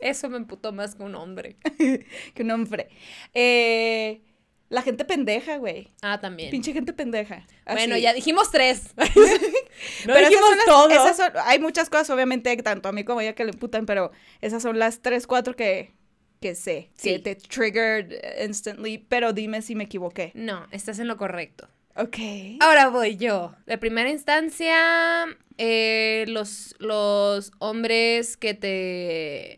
Eso 0.00 0.28
me 0.28 0.36
emputó 0.38 0.72
más 0.72 0.94
que 0.94 1.02
un 1.02 1.14
hombre. 1.14 1.56
Que 2.34 2.42
un 2.42 2.50
hombre. 2.50 2.88
Eh, 3.34 4.22
la 4.68 4.82
gente 4.82 5.04
pendeja, 5.04 5.56
güey. 5.58 5.92
Ah, 6.02 6.20
también. 6.20 6.50
Pinche 6.50 6.72
gente 6.72 6.92
pendeja. 6.92 7.46
Bueno, 7.66 7.96
ya 7.96 8.12
dijimos 8.12 8.50
tres. 8.50 8.94
no 8.96 9.04
Pero 9.04 10.18
esas 10.18 10.30
dijimos 10.30 10.48
son 10.48 10.56
las- 10.58 10.66
todo. 10.66 10.88
esas 10.90 11.16
son- 11.16 11.32
hay 11.44 11.58
muchas 11.58 11.90
cosas, 11.90 12.10
obviamente, 12.10 12.56
tanto 12.58 12.88
a 12.88 12.92
mí 12.92 13.04
como 13.04 13.20
a 13.20 13.22
ella 13.24 13.34
que 13.34 13.44
le 13.44 13.52
putan, 13.52 13.86
pero 13.86 14.10
esas 14.40 14.62
son 14.62 14.78
las 14.78 15.00
tres, 15.00 15.26
cuatro 15.26 15.54
que, 15.56 15.92
que 16.40 16.54
sé, 16.54 16.90
que 17.00 17.18
te 17.18 17.36
triggered 17.36 18.12
instantly, 18.42 18.98
pero 18.98 19.32
dime 19.32 19.62
si 19.62 19.74
me 19.74 19.84
equivoqué. 19.84 20.32
No, 20.34 20.66
estás 20.70 20.98
en 20.98 21.08
lo 21.08 21.16
correcto. 21.16 21.68
Ok. 21.96 22.16
Ahora 22.60 22.88
voy 22.88 23.16
yo. 23.16 23.54
De 23.66 23.76
primera 23.76 24.08
instancia, 24.08 25.26
eh, 25.58 26.24
los, 26.28 26.74
los 26.78 27.52
hombres 27.58 28.36
que 28.36 28.54
te 28.54 29.56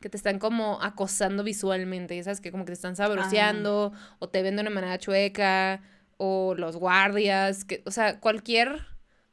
que 0.00 0.08
te 0.08 0.16
están 0.16 0.38
como 0.38 0.80
acosando 0.80 1.42
visualmente, 1.42 2.14
ya 2.14 2.22
sabes 2.22 2.40
que 2.40 2.52
como 2.52 2.64
que 2.64 2.70
te 2.70 2.74
están 2.74 2.94
sabroseando 2.94 3.92
o 4.20 4.28
te 4.28 4.42
ven 4.42 4.54
de 4.54 4.62
una 4.62 4.70
manera 4.70 4.96
chueca 4.98 5.82
o 6.18 6.54
los 6.56 6.76
guardias, 6.76 7.64
que, 7.64 7.82
o 7.84 7.90
sea, 7.90 8.20
cualquier 8.20 8.86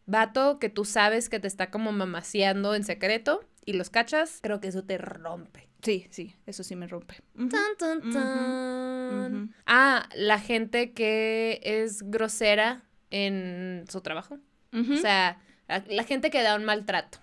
vato 0.08 0.58
que 0.58 0.70
tú 0.70 0.84
sabes 0.84 1.30
que 1.30 1.40
te 1.40 1.48
está 1.48 1.70
como 1.70 1.92
mamaseando 1.92 2.74
en 2.74 2.84
secreto 2.84 3.44
y 3.66 3.74
los 3.74 3.90
cachas, 3.90 4.40
creo 4.42 4.60
que 4.60 4.68
eso 4.68 4.84
te 4.84 4.98
rompe. 4.98 5.68
Sí, 5.82 6.08
sí, 6.10 6.36
eso 6.46 6.64
sí 6.64 6.76
me 6.76 6.88
rompe. 6.88 7.16
Tan, 7.36 8.02
tan. 8.12 9.54
Ah, 9.66 10.10
la 10.16 10.40
gente 10.40 10.94
que 10.94 11.60
es 11.64 12.04
grosera 12.04 12.84
en 13.12 13.86
su 13.90 14.02
trabajo. 14.02 14.40
O 14.74 14.98
sea, 14.98 15.42
la, 15.68 15.84
la 15.88 16.04
gente 16.04 16.30
que 16.30 16.42
da 16.42 16.56
un 16.56 16.66
maltrato. 16.66 17.20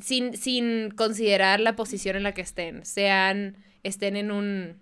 Sin, 0.00 0.36
sin 0.36 0.90
considerar 0.90 1.60
la 1.60 1.76
posición 1.76 2.16
en 2.16 2.22
la 2.22 2.32
que 2.32 2.42
estén. 2.42 2.84
Sean, 2.84 3.56
estén 3.82 4.16
en 4.16 4.30
un 4.30 4.80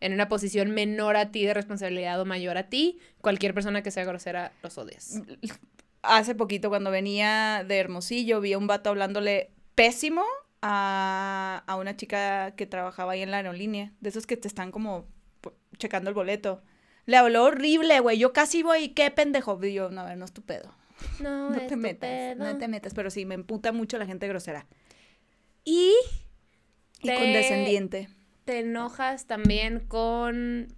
en 0.00 0.12
una 0.12 0.28
posición 0.28 0.70
menor 0.70 1.16
a 1.16 1.32
ti 1.32 1.44
de 1.44 1.54
responsabilidad 1.54 2.20
o 2.20 2.24
mayor 2.24 2.56
a 2.56 2.68
ti, 2.68 2.98
cualquier 3.20 3.52
persona 3.52 3.82
que 3.82 3.90
sea 3.90 4.04
grosera 4.04 4.52
los 4.62 4.78
odias. 4.78 5.20
Hace 6.02 6.34
poquito 6.34 6.68
cuando 6.68 6.90
venía 6.90 7.64
de 7.66 7.78
Hermosillo 7.78 8.40
vi 8.40 8.52
a 8.52 8.58
un 8.58 8.66
vato 8.66 8.90
hablándole 8.90 9.50
pésimo 9.74 10.22
a, 10.62 11.62
a 11.66 11.76
una 11.76 11.96
chica 11.96 12.52
que 12.56 12.66
trabajaba 12.66 13.12
ahí 13.12 13.22
en 13.22 13.30
la 13.30 13.38
aerolínea, 13.38 13.92
de 14.00 14.08
esos 14.08 14.26
que 14.26 14.36
te 14.36 14.48
están 14.48 14.70
como 14.72 15.06
checando 15.76 16.08
el 16.10 16.14
boleto. 16.14 16.62
Le 17.06 17.16
habló 17.16 17.44
horrible, 17.44 18.00
güey. 18.00 18.18
Yo 18.18 18.32
casi 18.32 18.62
voy, 18.62 18.90
qué 18.90 19.10
pendejo. 19.10 19.58
Y 19.64 19.72
yo, 19.72 19.90
no, 19.90 20.02
a 20.02 20.04
ver, 20.04 20.18
no 20.18 20.24
es 20.24 20.32
tu 20.32 20.42
pedo. 20.42 20.74
No, 21.20 21.50
No 21.50 21.54
es 21.56 21.62
te 21.68 21.74
tu 21.74 21.76
metas, 21.80 22.08
pedo. 22.10 22.44
no 22.44 22.58
te 22.58 22.68
metas. 22.68 22.92
Pero 22.94 23.10
sí, 23.10 23.24
me 23.24 23.34
emputa 23.34 23.72
mucho 23.72 23.98
la 23.98 24.06
gente 24.06 24.28
grosera. 24.28 24.66
Y 25.64 25.94
Y 27.00 27.06
Te- 27.08 27.14
condescendiente. 27.14 28.08
te 28.44 28.60
enojas 28.60 29.26
también 29.26 29.80
con 29.80 30.68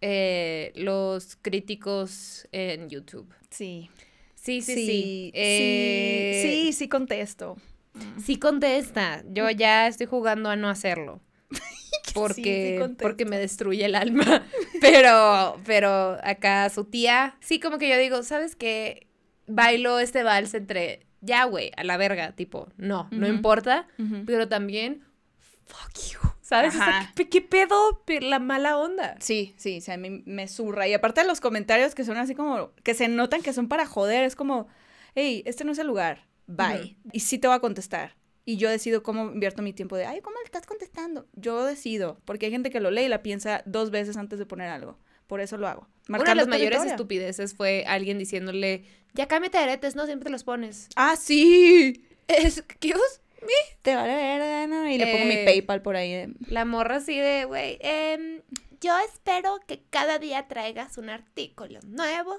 eh, 0.00 0.72
los 0.74 1.36
críticos 1.36 2.46
en 2.52 2.88
YouTube. 2.88 3.32
Sí. 3.50 3.90
Sí, 4.42 4.60
sí, 4.60 4.74
sí. 4.74 4.84
Sí, 4.86 5.30
Eh, 5.34 6.40
sí, 6.42 6.50
sí, 6.50 6.72
sí 6.72 6.88
contesto. 6.88 7.56
Sí 8.24 8.38
contesta. 8.40 9.22
Yo 9.28 9.48
ya 9.50 9.86
estoy 9.86 10.06
jugando 10.06 10.50
a 10.50 10.56
no 10.56 10.68
hacerlo. 10.68 11.20
Porque, 12.14 12.80
sí 12.88 12.96
porque 13.00 13.24
me 13.24 13.38
destruye 13.38 13.84
el 13.84 13.94
alma. 13.94 14.44
Pero, 14.80 15.60
pero 15.64 16.18
acá 16.24 16.68
su 16.70 16.84
tía, 16.84 17.36
sí 17.40 17.60
como 17.60 17.78
que 17.78 17.88
yo 17.88 17.96
digo, 17.96 18.24
¿sabes 18.24 18.56
qué? 18.56 19.06
Bailo 19.46 20.00
este 20.00 20.24
vals 20.24 20.54
entre, 20.54 21.06
ya 21.20 21.44
güey, 21.44 21.70
a 21.76 21.84
la 21.84 21.96
verga, 21.96 22.32
tipo, 22.32 22.68
no, 22.76 23.08
no 23.12 23.28
importa. 23.28 23.86
Pero 24.26 24.48
también, 24.48 25.04
fuck 25.66 25.92
you. 26.10 26.31
¿Sabes? 26.52 26.74
O 26.74 26.78
sea. 26.78 27.12
¿qué, 27.16 27.28
qué 27.28 27.40
pedo? 27.40 28.02
Pe- 28.04 28.20
La 28.20 28.38
mala 28.38 28.76
onda. 28.76 29.16
Sí, 29.20 29.54
sí, 29.56 29.78
o 29.78 29.80
sea, 29.80 29.94
a 29.94 29.96
mí 29.96 30.22
me 30.26 30.48
zurra. 30.48 30.86
Y 30.86 30.92
aparte 30.92 31.22
de 31.22 31.26
los 31.26 31.40
comentarios 31.40 31.94
que 31.94 32.04
son 32.04 32.16
así 32.18 32.34
como, 32.34 32.72
que 32.82 32.92
se 32.94 33.08
notan 33.08 33.40
que 33.42 33.52
son 33.54 33.68
para 33.68 33.86
joder, 33.86 34.24
es 34.24 34.36
como, 34.36 34.66
hey, 35.14 35.42
este 35.46 35.64
no 35.64 35.72
es 35.72 35.78
el 35.78 35.86
lugar, 35.86 36.26
bye. 36.46 36.96
Y 37.12 37.20
sí 37.20 37.38
te 37.38 37.48
voy 37.48 37.56
a 37.56 37.60
contestar. 37.60 38.16
Y 38.44 38.56
yo 38.56 38.68
decido 38.68 39.02
cómo 39.02 39.26
invierto 39.32 39.62
mi 39.62 39.72
tiempo 39.72 39.96
de, 39.96 40.04
ay, 40.04 40.20
¿cómo 40.20 40.36
le 40.38 40.44
estás 40.44 40.66
contestando? 40.66 41.26
Yo 41.34 41.64
decido, 41.64 42.20
porque 42.24 42.46
hay 42.46 42.52
gente 42.52 42.70
que 42.70 42.80
lo 42.80 42.90
lee 42.90 43.04
y 43.04 43.08
la 43.08 43.22
piensa 43.22 43.62
dos 43.66 43.90
veces 43.90 44.16
antes 44.16 44.38
de 44.38 44.46
poner 44.46 44.68
algo. 44.68 44.98
Por 45.28 45.40
eso 45.40 45.56
lo 45.56 45.68
hago. 45.68 45.82
Una 45.82 45.88
de 45.88 46.08
Marcando 46.08 46.34
las 46.34 46.48
mayores 46.48 46.78
estupideces 46.90 47.54
fue 47.54 47.84
alguien 47.86 48.18
diciéndole, 48.18 48.84
ya 49.14 49.26
cámbiate 49.28 49.56
aretes, 49.58 49.94
no, 49.96 50.04
siempre 50.06 50.24
te 50.24 50.30
los 50.32 50.44
pones. 50.44 50.88
Ah, 50.96 51.16
sí. 51.16 52.04
Es, 52.28 52.62
¿qué 52.80 52.94
os- 52.94 53.20
Te 53.82 53.94
vale 53.96 54.14
verga, 54.14 54.66
¿no? 54.68 54.88
Y 54.88 54.98
le 54.98 55.06
pongo 55.12 55.24
mi 55.24 55.34
Eh, 55.34 55.44
PayPal 55.44 55.82
por 55.82 55.96
ahí. 55.96 56.12
de- 56.12 56.34
La 56.48 56.64
morra 56.64 56.96
así 56.96 57.18
de, 57.18 57.44
güey, 57.46 57.78
em, 57.80 58.42
yo 58.80 58.96
espero 59.00 59.58
que 59.66 59.82
cada 59.90 60.18
día 60.18 60.46
traigas 60.48 60.98
un 60.98 61.10
artículo 61.10 61.80
nuevo, 61.86 62.38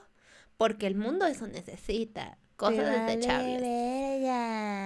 porque 0.58 0.88
el 0.88 0.96
mundo 0.96 1.26
eso 1.26 1.48
necesita. 1.48 2.38
Cosas 2.56 3.08
desechables. 3.08 3.62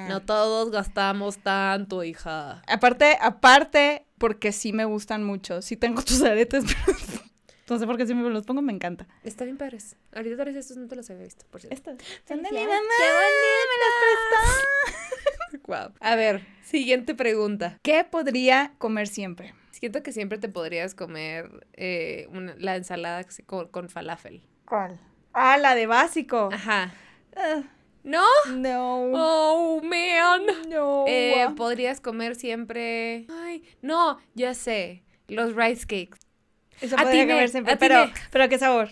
No 0.10 0.22
todos 0.26 0.72
gastamos 0.72 1.38
tanto, 1.40 2.04
hija. 2.04 2.62
Aparte, 2.68 3.18
aparte, 3.22 4.08
porque 4.18 4.52
sí 4.52 4.74
me 4.74 4.86
gustan 4.86 5.24
mucho. 5.24 5.62
Sí 5.62 5.76
tengo 5.78 6.02
tus 6.02 6.24
aretes, 6.24 6.64
pero 6.86 6.98
no 7.70 7.78
sé 7.78 7.86
por 7.86 7.98
qué 7.98 8.08
si 8.08 8.16
me 8.16 8.28
los 8.30 8.46
pongo, 8.46 8.62
me 8.64 8.72
encanta. 8.74 9.08
Está 9.24 9.44
bien 9.44 9.58
padres. 9.58 9.96
Ahorita 10.16 10.38
traes 10.38 10.56
estos, 10.56 10.78
no 10.78 10.88
te 10.88 10.96
los 10.96 11.08
había 11.10 11.24
visto, 11.26 11.46
por 11.52 11.62
cierto. 11.62 11.92
Estos 11.92 12.08
son 12.28 12.42
de 12.42 12.50
mi 12.52 12.58
mamá. 12.66 12.80
¡Qué 12.98 13.04
Guau. 15.64 15.92
A 16.00 16.16
ver, 16.16 16.42
siguiente 16.64 17.16
pregunta. 17.16 17.78
¿Qué 17.84 18.04
podría 18.04 18.74
comer 18.78 19.08
siempre? 19.08 19.54
Siento 19.72 20.02
que 20.04 20.12
siempre 20.12 20.38
te 20.40 20.50
podrías 20.50 20.96
comer 20.96 21.68
eh, 21.74 22.28
una- 22.32 22.56
la 22.58 22.76
ensalada 22.76 23.26
con, 23.46 23.68
con 23.68 23.90
falafel. 23.90 24.42
¿Cuál? 24.66 25.00
Ah, 25.34 25.58
la 25.58 25.76
de 25.76 25.86
básico. 25.86 26.50
Ajá. 26.52 26.94
Ah, 27.36 27.62
¿No? 28.04 28.24
no. 28.56 29.12
Oh, 29.14 29.82
man. 29.84 30.42
No. 30.70 31.06
Eh, 31.08 31.46
podrías 31.56 32.02
comer 32.02 32.36
siempre. 32.36 33.26
Ay, 33.30 33.64
no, 33.82 34.18
ya 34.34 34.54
sé. 34.56 35.04
Los 35.28 35.56
rice 35.56 35.82
cakes. 35.86 36.18
Eso 36.82 36.96
podría 36.96 37.28
comer 37.28 37.50
siempre. 37.50 37.76
Pero, 37.78 38.10
pero 38.32 38.50
¿qué 38.50 38.58
sabor? 38.58 38.90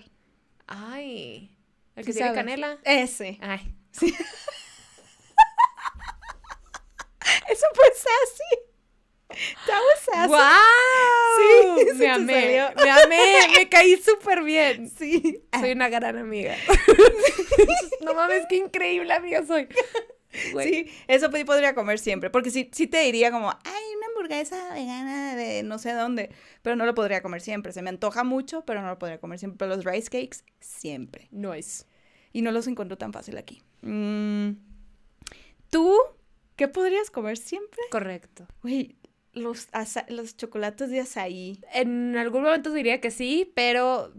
Ay. 0.67 1.49
El 1.95 2.03
¿Qué 2.05 2.11
que 2.11 2.13
tiene 2.17 2.27
sabes? 2.27 2.39
canela. 2.43 2.77
Ese. 2.83 3.39
Ay. 3.41 3.73
Eso 7.49 7.65
fue 7.73 7.85
sassy. 7.93 8.65
That 9.67 9.81
was 9.81 9.99
sassy. 9.99 10.29
¡Wow! 10.29 10.41
Sí, 11.35 11.97
me 11.97 12.07
amé. 12.09 12.33
salió. 12.33 12.83
Me 12.83 12.91
amé. 12.91 13.47
Me 13.57 13.69
caí 13.69 13.97
súper 13.97 14.43
bien. 14.43 14.89
Sí. 14.89 15.43
Soy 15.59 15.71
una 15.71 15.89
gran 15.89 16.17
amiga. 16.17 16.55
no 18.05 18.13
mames, 18.13 18.45
qué 18.47 18.55
increíble 18.55 19.13
amiga 19.13 19.45
soy. 19.45 19.67
Sí, 20.31 20.89
eso 21.07 21.29
sí 21.33 21.43
podría 21.43 21.75
comer 21.75 21.99
siempre. 21.99 22.29
Porque 22.29 22.51
sí, 22.51 22.69
sí 22.71 22.87
te 22.87 22.99
diría 22.99 23.31
como, 23.31 23.49
ay, 23.49 23.83
una 23.97 24.07
hamburguesa 24.07 24.73
vegana 24.73 25.35
de 25.35 25.63
no 25.63 25.77
sé 25.77 25.91
dónde. 25.93 26.29
Pero 26.61 26.77
no 26.77 26.85
lo 26.85 26.95
podría 26.95 27.21
comer 27.21 27.41
siempre. 27.41 27.73
Se 27.73 27.81
me 27.81 27.89
antoja 27.89 28.23
mucho, 28.23 28.63
pero 28.65 28.81
no 28.81 28.87
lo 28.87 28.97
podría 28.99 29.19
comer 29.19 29.39
siempre. 29.39 29.57
Pero 29.57 29.75
los 29.75 29.83
rice 29.83 30.09
cakes, 30.09 30.45
siempre. 30.61 31.27
Nice. 31.31 31.85
Y 32.31 32.41
no 32.41 32.51
los 32.51 32.67
encuentro 32.67 32.97
tan 32.97 33.11
fácil 33.11 33.37
aquí. 33.37 33.61
Mm, 33.81 34.51
¿Tú 35.69 35.97
qué 36.55 36.67
podrías 36.67 37.09
comer 37.09 37.37
siempre? 37.37 37.79
Correcto. 37.91 38.47
Güey, 38.61 38.97
los, 39.33 39.67
los 40.09 40.37
chocolates 40.37 40.89
de 40.89 41.01
azaí. 41.01 41.59
En 41.73 42.15
algún 42.17 42.43
momento 42.43 42.71
diría 42.71 43.01
que 43.01 43.11
sí, 43.11 43.51
pero 43.55 44.13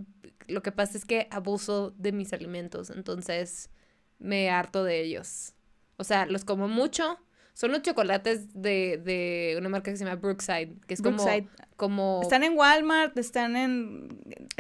lo 0.47 0.63
que 0.63 0.73
pasa 0.73 0.97
es 0.99 1.05
que 1.05 1.29
abuso 1.31 1.91
de 1.97 2.13
mis 2.13 2.33
alimentos, 2.33 2.91
entonces 2.91 3.71
me 4.19 4.51
harto 4.51 4.85
de 4.85 5.01
ellos. 5.03 5.55
O 5.97 6.05
sea, 6.05 6.27
los 6.27 6.45
como 6.45 6.69
mucho. 6.69 7.19
Son 7.55 7.73
los 7.73 7.81
chocolates 7.81 8.53
de, 8.53 9.01
de 9.03 9.55
una 9.59 9.71
marca 9.71 9.91
que 9.91 9.97
se 9.97 10.05
llama 10.05 10.17
Brookside, 10.17 10.75
que 10.87 10.93
es 10.93 11.01
como- 11.01 11.17
Brookside. 11.25 11.49
como, 11.77 12.21
Están 12.23 12.43
en 12.43 12.53
Walmart, 12.55 13.17
están 13.17 13.57
en... 13.57 14.09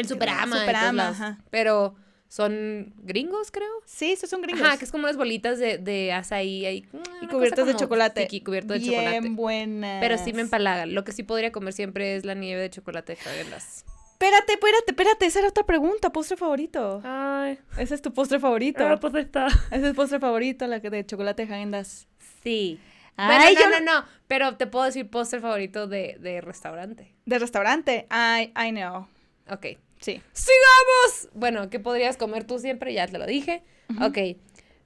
Superama, 0.08 0.56
en 0.56 0.60
Superama, 0.62 0.92
lados. 0.94 1.16
ajá. 1.20 1.38
pero 1.50 1.94
son 2.28 2.92
gringos, 2.98 3.50
creo. 3.50 3.70
Sí, 3.84 4.12
esos 4.12 4.28
son 4.30 4.42
gringos. 4.42 4.62
Ajá, 4.66 4.76
que 4.78 4.84
es 4.84 4.90
como 4.90 5.04
unas 5.04 5.16
bolitas 5.16 5.58
de, 5.58 5.78
de 5.78 6.12
azaí 6.12 6.66
ahí. 6.66 6.88
y 7.22 7.26
cubiertas 7.28 7.66
de 7.66 7.74
chocolate. 7.76 8.22
sticky, 8.22 8.40
cubierto 8.42 8.72
de 8.74 8.80
Bien 8.80 8.92
chocolate. 8.94 9.28
buenas. 9.30 10.00
Pero 10.00 10.18
sí 10.18 10.32
me 10.32 10.42
empalagan. 10.42 10.94
Lo 10.94 11.04
que 11.04 11.12
sí 11.12 11.22
podría 11.22 11.52
comer 11.52 11.72
siempre 11.72 12.16
es 12.16 12.24
la 12.24 12.34
nieve 12.34 12.60
de 12.62 12.70
chocolate 12.70 13.14
de 13.14 13.18
Häagen-Dazs. 13.20 13.84
Espérate, 14.12 14.54
espérate, 14.54 14.84
espérate. 14.92 15.26
Esa 15.26 15.38
era 15.40 15.48
otra 15.48 15.64
pregunta. 15.66 16.10
Postre 16.10 16.36
favorito. 16.36 17.00
Ay, 17.04 17.58
Ese 17.78 17.94
es 17.94 18.02
tu 18.02 18.12
postre 18.12 18.40
favorito. 18.40 18.86
ah, 18.86 18.98
pues 18.98 19.14
está. 19.14 19.46
Ese 19.46 19.76
es 19.76 19.82
el 19.84 19.94
postre 19.94 20.18
favorito, 20.18 20.66
la 20.66 20.80
que 20.80 20.90
de 20.90 21.04
chocolate 21.04 21.44
Häagen-Dazs. 21.46 22.06
Sí. 22.42 22.80
Ay, 23.18 23.54
bueno, 23.54 23.60
yo 23.60 23.70
no, 23.70 23.80
no, 23.84 24.00
no, 24.00 24.06
pero 24.26 24.56
te 24.56 24.66
puedo 24.66 24.84
decir 24.84 25.08
postre 25.08 25.40
favorito 25.40 25.86
de, 25.86 26.16
de 26.20 26.40
restaurante. 26.42 27.14
De 27.24 27.38
restaurante. 27.38 28.06
I, 28.10 28.52
I 28.58 28.70
know. 28.72 29.06
Ok. 29.50 29.78
Sí. 30.00 30.20
¡Sigamos! 30.32 31.28
Bueno, 31.34 31.70
¿qué 31.70 31.80
podrías 31.80 32.16
comer 32.16 32.44
tú 32.44 32.58
siempre? 32.58 32.92
Ya 32.92 33.06
te 33.06 33.18
lo 33.18 33.26
dije. 33.26 33.62
Ok. 34.02 34.18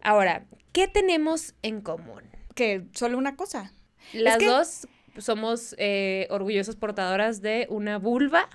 Ahora, 0.02 0.46
¿qué 0.72 0.88
tenemos 0.88 1.54
en 1.62 1.80
común? 1.80 2.22
Que 2.54 2.86
solo 2.92 3.18
una 3.18 3.36
cosa. 3.36 3.72
Las 4.12 4.38
que- 4.38 4.46
dos 4.46 4.86
somos 5.18 5.74
eh, 5.78 6.26
orgullosas 6.30 6.76
portadoras 6.76 7.42
de 7.42 7.66
una 7.70 7.98
vulva 7.98 8.48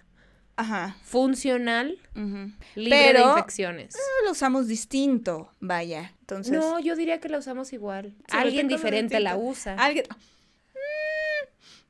Ajá. 0.56 0.96
funcional, 1.04 2.00
Ujú. 2.16 2.52
libre 2.76 3.14
de 3.14 3.22
infecciones. 3.22 3.98
Lo 4.26 4.32
usamos 4.32 4.68
distinto, 4.68 5.52
vaya. 5.60 6.14
Entonces. 6.22 6.54
No, 6.54 6.80
yo 6.80 6.96
diría 6.96 7.20
que 7.20 7.28
la 7.30 7.38
usamos 7.40 7.74
igual. 7.74 8.16
Sí, 8.30 8.38
Alguien 8.38 8.68
diferente 8.68 9.20
la 9.20 9.36
usa. 9.38 9.76
Alguien. 9.78 10.06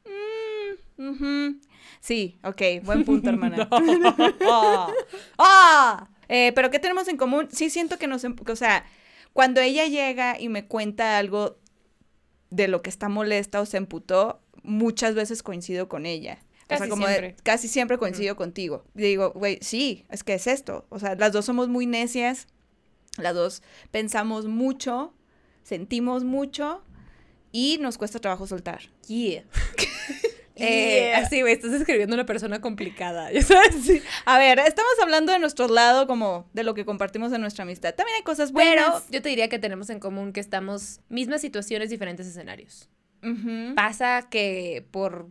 Mm, 0.06 1.04
mm, 1.04 1.10
ujú. 1.10 1.60
Sí, 2.00 2.38
ok, 2.44 2.62
buen 2.84 3.04
punto, 3.06 3.30
hermana. 3.32 3.68
¡Ah! 5.38 6.08
Eh, 6.28 6.52
pero 6.56 6.72
¿qué 6.72 6.80
tenemos 6.80 7.08
en 7.08 7.18
común? 7.18 7.48
Sí 7.52 7.70
siento 7.70 7.98
que 7.98 8.08
nos... 8.08 8.24
em- 8.24 8.36
O 8.48 8.56
sea, 8.56 8.86
cuando 9.34 9.62
ella 9.62 9.86
llega 9.86 10.40
y 10.40 10.50
me 10.50 10.66
cuenta 10.68 11.18
algo 11.18 11.58
de 12.50 12.68
lo 12.68 12.82
que 12.82 12.90
está 12.90 13.10
molesta 13.10 13.62
o 13.62 13.66
se 13.66 13.78
emputó, 13.78 14.42
muchas 14.64 15.14
veces 15.14 15.44
coincido 15.44 15.88
con 15.88 16.06
ella. 16.06 16.40
o 16.64 16.68
Casi 16.68 16.80
sea, 16.82 16.90
como 16.90 17.06
de- 17.08 17.14
siempre. 17.14 17.36
casi 17.44 17.68
siempre 17.68 17.98
coincido 17.98 18.36
contigo. 18.36 18.86
Y 18.96 19.02
digo, 19.04 19.32
güey, 19.34 19.60
sí, 19.62 20.06
es 20.10 20.24
que 20.24 20.34
es 20.34 20.48
esto. 20.48 20.86
O 20.90 21.00
sea, 21.00 21.16
las 21.16 21.32
dos 21.32 21.46
somos 21.46 21.68
muy 21.70 21.86
necias, 21.86 22.48
las 23.18 23.36
dos 23.36 23.62
pensamos 23.92 24.46
mucho, 24.48 25.14
sentimos 25.64 26.24
mucho 26.24 26.82
y 27.52 27.78
nos 27.82 27.98
cuesta 27.98 28.20
trabajo 28.20 28.48
soltar. 28.48 28.82
Yeah. 29.08 29.44
Eh, 30.58 31.10
Yeah. 31.12 31.20
así, 31.20 31.42
güey, 31.42 31.54
estás 31.54 31.74
escribiendo 31.74 32.14
una 32.16 32.26
persona 32.26 32.62
complicada, 32.62 33.32
ya 33.34 33.42
sabes. 33.42 34.02
A 34.26 34.38
ver, 34.40 34.60
estamos 34.60 34.94
hablando 35.02 35.32
de 35.34 35.40
nuestro 35.40 35.68
lado 35.68 36.08
como 36.08 36.50
de 36.54 36.64
lo 36.64 36.74
que 36.74 36.86
compartimos 36.86 37.34
en 37.34 37.42
nuestra 37.42 37.64
amistad. 37.64 37.94
También 37.94 38.16
hay 38.18 38.24
cosas 38.24 38.52
buenas. 38.52 38.76
Pero 38.86 39.04
yo 39.12 39.22
te 39.22 39.30
diría 39.30 39.50
que 39.50 39.60
tenemos 39.60 39.90
en 39.90 40.00
común 40.00 40.32
que 40.32 40.40
estamos 40.40 41.02
mismas 41.10 41.42
situaciones, 41.42 41.90
diferentes 41.90 42.26
escenarios. 42.28 42.90
Pasa 43.76 44.28
que 44.30 44.86
por 44.92 45.30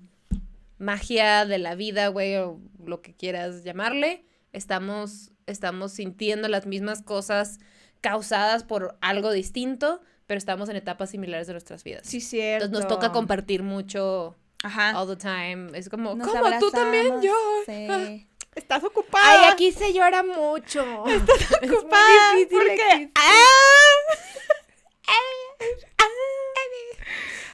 magia 0.79 1.47
de 1.47 1.59
la 1.59 1.75
vida, 1.75 2.09
güey, 2.09 2.37
o 2.37 2.59
lo 2.85 3.01
que 3.03 3.15
quieras 3.15 3.63
llamarle, 3.65 4.25
estamos, 4.53 5.31
estamos 5.47 5.93
sintiendo 5.93 6.49
las 6.49 6.67
mismas 6.67 7.03
cosas 7.03 7.61
causadas 8.01 8.65
por 8.65 8.99
algo 9.01 9.31
distinto, 9.33 10.01
pero 10.27 10.39
estamos 10.39 10.69
en 10.69 10.77
etapas 10.77 11.11
similares 11.11 11.47
de 11.47 11.53
nuestras 11.55 11.85
vidas. 11.85 12.03
Sí, 12.07 12.21
cierto. 12.21 12.67
Entonces 12.67 12.89
nos 12.91 12.93
toca 12.95 13.13
compartir 13.13 13.63
mucho 13.63 14.37
Ajá. 14.63 14.99
all 14.99 15.07
the 15.09 15.17
time. 15.17 15.77
Es 15.77 15.89
como, 15.89 16.15
Nos 16.15 16.29
¿cómo? 16.29 16.59
¿Tú 16.59 16.71
también? 16.71 17.21
Yo. 17.21 17.35
Sí. 17.67 18.29
Estás 18.55 18.85
ocupada. 18.85 19.25
Ay, 19.47 19.51
aquí 19.53 19.73
se 19.73 19.93
llora 19.93 20.23
mucho. 20.23 21.05
Estás 21.07 21.53
ocupada. 21.63 22.31
Es 22.31 22.35
muy 22.35 22.45
difícil 22.45 22.59
¿Por 22.59 22.67
qué? 22.67 22.93
existir. 22.93 23.13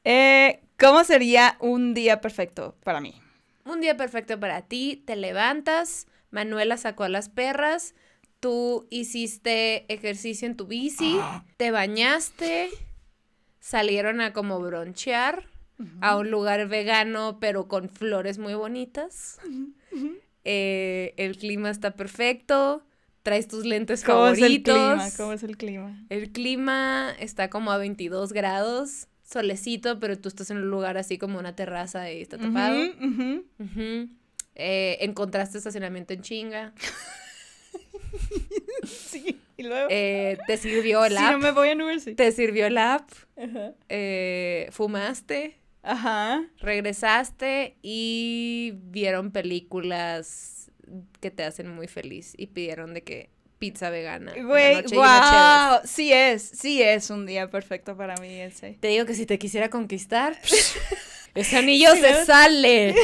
Eh, 0.04 0.60
¿Cómo 0.78 1.04
sería 1.04 1.56
un 1.60 1.92
día 1.92 2.22
perfecto 2.22 2.74
para 2.84 3.00
mí? 3.00 3.20
Un 3.66 3.82
día 3.82 3.96
perfecto 3.98 4.40
para 4.40 4.62
ti, 4.62 5.02
te 5.06 5.14
levantas, 5.14 6.06
Manuela 6.30 6.78
sacó 6.78 7.04
a 7.04 7.10
las 7.10 7.28
perras, 7.28 7.94
tú 8.40 8.86
hiciste 8.90 9.84
ejercicio 9.92 10.46
en 10.48 10.56
tu 10.56 10.66
bici, 10.66 11.20
te 11.58 11.70
bañaste, 11.70 12.70
salieron 13.60 14.22
a 14.22 14.32
como 14.32 14.58
bronchear 14.60 15.44
a 16.00 16.16
un 16.16 16.30
lugar 16.30 16.68
vegano 16.68 17.38
pero 17.40 17.68
con 17.68 17.88
flores 17.88 18.38
muy 18.38 18.54
bonitas. 18.54 19.38
Eh, 20.44 21.14
el 21.16 21.36
clima 21.36 21.70
está 21.70 21.90
perfecto, 21.92 22.82
traes 23.22 23.46
tus 23.48 23.64
lentes 23.66 24.02
¿Cómo 24.04 24.26
es 24.28 24.38
el 24.38 24.62
favoritos. 24.62 24.74
clima? 24.74 25.08
¿Cómo 25.16 25.32
es 25.32 25.42
el 25.42 25.56
clima? 25.56 26.04
El 26.08 26.32
clima 26.32 27.14
está 27.18 27.50
como 27.50 27.72
a 27.72 27.78
22 27.78 28.32
grados, 28.32 29.06
solecito, 29.22 30.00
pero 30.00 30.18
tú 30.18 30.28
estás 30.28 30.50
en 30.50 30.56
un 30.58 30.70
lugar 30.70 30.96
así 30.96 31.18
como 31.18 31.38
una 31.38 31.54
terraza 31.54 32.10
y 32.10 32.22
está 32.22 32.38
tapado. 32.38 32.74
Eh, 34.56 34.98
encontraste 35.00 35.58
estacionamiento 35.58 36.12
en 36.14 36.22
chinga. 36.22 36.72
Sí, 38.84 39.38
y 39.56 39.62
luego. 39.62 39.88
Eh, 39.90 40.38
te 40.46 40.56
sirvió 40.56 41.04
el 41.04 41.16
app. 41.16 41.32
no 41.32 41.38
me 41.38 41.50
voy 41.52 41.68
a 41.68 41.74
Uber, 41.74 42.00
sí. 42.00 42.14
Te 42.14 42.32
sirvió 42.32 42.66
el 42.66 42.78
app. 42.78 43.08
Ajá. 43.36 43.72
eh, 43.88 44.68
fumaste. 44.72 45.59
Ajá. 45.82 46.42
Regresaste 46.58 47.76
y 47.82 48.72
vieron 48.76 49.30
películas 49.32 50.70
que 51.20 51.30
te 51.30 51.44
hacen 51.44 51.68
muy 51.68 51.88
feliz. 51.88 52.34
Y 52.36 52.48
pidieron 52.48 52.94
de 52.94 53.02
que 53.02 53.30
pizza 53.58 53.90
vegana. 53.90 54.32
Güey, 54.42 54.82
wow. 54.94 55.80
Sí 55.84 56.12
es, 56.12 56.42
sí 56.42 56.82
es 56.82 57.10
un 57.10 57.26
día 57.26 57.50
perfecto 57.50 57.96
para 57.96 58.16
mí 58.16 58.28
ese. 58.40 58.78
Te 58.80 58.88
digo 58.88 59.06
que 59.06 59.14
si 59.14 59.26
te 59.26 59.38
quisiera 59.38 59.68
conquistar, 59.70 60.38
ese 61.34 61.56
anillo 61.58 61.94
se 61.94 62.10
¿no? 62.12 62.24
sale. 62.24 62.94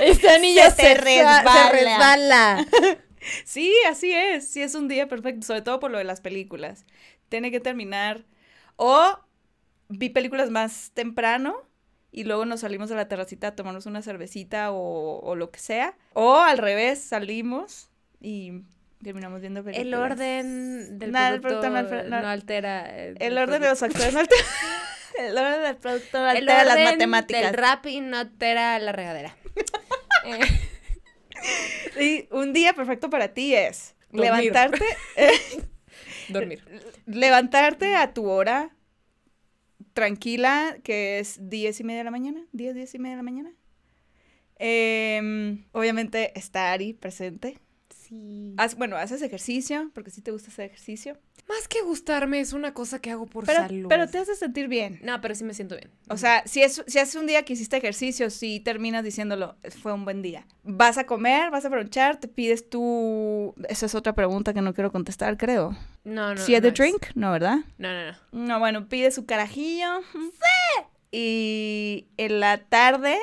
Ese 0.00 0.30
anillo 0.30 0.62
Se 0.74 0.94
resbala. 0.94 1.52
se 1.52 1.72
resbala. 1.72 2.66
Sí, 3.44 3.70
así 3.86 4.14
es. 4.14 4.48
Sí 4.48 4.62
es 4.62 4.74
un 4.74 4.88
día 4.88 5.06
perfecto, 5.06 5.46
sobre 5.46 5.60
todo 5.60 5.78
por 5.78 5.90
lo 5.90 5.98
de 5.98 6.04
las 6.04 6.22
películas. 6.22 6.86
Tiene 7.28 7.50
que 7.50 7.60
terminar. 7.60 8.24
O 8.76 9.18
vi 9.90 10.08
películas 10.08 10.48
más 10.48 10.90
temprano 10.94 11.54
y 12.12 12.24
luego 12.24 12.44
nos 12.44 12.60
salimos 12.60 12.90
a 12.90 12.96
la 12.96 13.08
terracita 13.08 13.48
a 13.48 13.56
tomarnos 13.56 13.86
una 13.86 14.02
cervecita 14.02 14.72
o, 14.72 15.20
o 15.20 15.34
lo 15.36 15.50
que 15.50 15.60
sea. 15.60 15.96
O 16.12 16.36
al 16.36 16.58
revés, 16.58 17.00
salimos 17.00 17.88
y 18.20 18.62
terminamos 19.02 19.40
viendo 19.40 19.62
películas. 19.64 19.86
El 19.86 19.94
orden 19.94 20.98
del 20.98 21.14
el 21.16 21.40
producto, 21.40 21.70
no 21.70 21.76
alter- 21.78 22.08
no- 22.08 22.20
no 22.20 22.28
altera. 22.28 22.84
eh, 22.98 23.14
El 23.18 23.32
el 23.32 23.38
orden 23.38 23.62
de 23.62 23.68
los 23.68 23.82
actores 23.82 24.12
no 24.12 24.20
altera. 24.20 24.42
El 25.18 25.36
orden 25.38 25.62
del 25.62 25.76
producto 25.76 26.18
no 26.20 26.30
El 26.30 26.36
altera 26.38 26.64
las 26.64 26.78
matemáticas. 26.92 27.42
Del 27.42 27.54
rap 27.54 27.86
y 27.86 28.00
no 28.00 28.16
altera 28.18 28.78
la 28.78 28.92
regadera. 28.92 29.36
Eh, 30.22 30.40
Y 31.98 32.28
un 32.34 32.52
día 32.52 32.74
perfecto 32.74 33.08
para 33.08 33.28
ti 33.28 33.54
es 33.54 33.94
Dormir. 34.10 34.30
levantarte, 34.52 34.84
dormir. 36.28 36.62
levantarte 37.06 37.96
a 37.96 38.12
tu 38.12 38.28
hora 38.28 38.70
tranquila, 40.00 40.78
que 40.82 41.18
es 41.18 41.38
diez 41.50 41.78
y 41.78 41.84
media 41.84 41.98
de 41.98 42.04
la 42.04 42.10
mañana, 42.10 42.46
diez, 42.52 42.74
diez 42.74 42.94
y 42.94 42.98
media 42.98 43.16
de 43.16 43.18
la 43.18 43.22
mañana. 43.22 43.52
Em, 44.58 45.66
obviamente 45.72 46.38
estar 46.38 46.80
ahí 46.80 46.94
presente. 46.94 47.58
Sí. 48.10 48.54
Haz- 48.58 48.76
bueno, 48.76 48.96
haces 48.96 49.22
ejercicio, 49.22 49.90
porque 49.94 50.10
sí 50.10 50.20
te 50.20 50.32
gusta 50.32 50.48
hacer 50.50 50.66
ejercicio. 50.66 51.16
Más 51.48 51.66
que 51.68 51.80
gustarme, 51.82 52.40
es 52.40 52.52
una 52.52 52.74
cosa 52.74 53.00
que 53.00 53.10
hago 53.10 53.26
por 53.26 53.46
Pero, 53.46 53.60
salud. 53.62 53.86
pero 53.88 54.06
te 54.08 54.18
hace 54.18 54.34
sentir 54.36 54.68
bien. 54.68 55.00
No, 55.02 55.20
pero 55.20 55.34
sí 55.34 55.42
me 55.44 55.54
siento 55.54 55.76
bien. 55.76 55.90
O 56.08 56.16
sea, 56.16 56.42
si 56.46 56.62
es, 56.62 56.82
si 56.86 56.98
es 56.98 57.14
un 57.14 57.26
día 57.26 57.44
que 57.44 57.52
hiciste 57.54 57.76
ejercicio, 57.76 58.28
si 58.30 58.60
terminas 58.60 59.02
diciéndolo, 59.04 59.56
fue 59.82 59.92
un 59.92 60.04
buen 60.04 60.22
día. 60.22 60.46
Vas 60.64 60.98
a 60.98 61.06
comer, 61.06 61.50
vas 61.50 61.64
a 61.64 61.68
bronchar, 61.68 62.18
te 62.18 62.28
pides 62.28 62.68
tu... 62.68 63.54
Esa 63.68 63.86
es 63.86 63.94
otra 63.94 64.12
pregunta 64.14 64.52
que 64.52 64.60
no 64.60 64.74
quiero 64.74 64.92
contestar, 64.92 65.36
creo. 65.38 65.76
no, 66.04 66.34
no. 66.34 66.40
si 66.40 66.54
es 66.54 66.62
no 66.62 66.66
de 66.68 66.72
drink, 66.72 67.06
no, 67.14 67.32
¿verdad? 67.32 67.58
No, 67.78 67.88
no, 67.92 68.12
no. 68.12 68.18
No, 68.46 68.58
bueno, 68.58 68.88
pide 68.88 69.10
su 69.12 69.24
carajillo. 69.26 70.00
¡Sí! 70.12 70.84
Y 71.12 72.06
en 72.16 72.40
la 72.40 72.58
tarde 72.58 73.18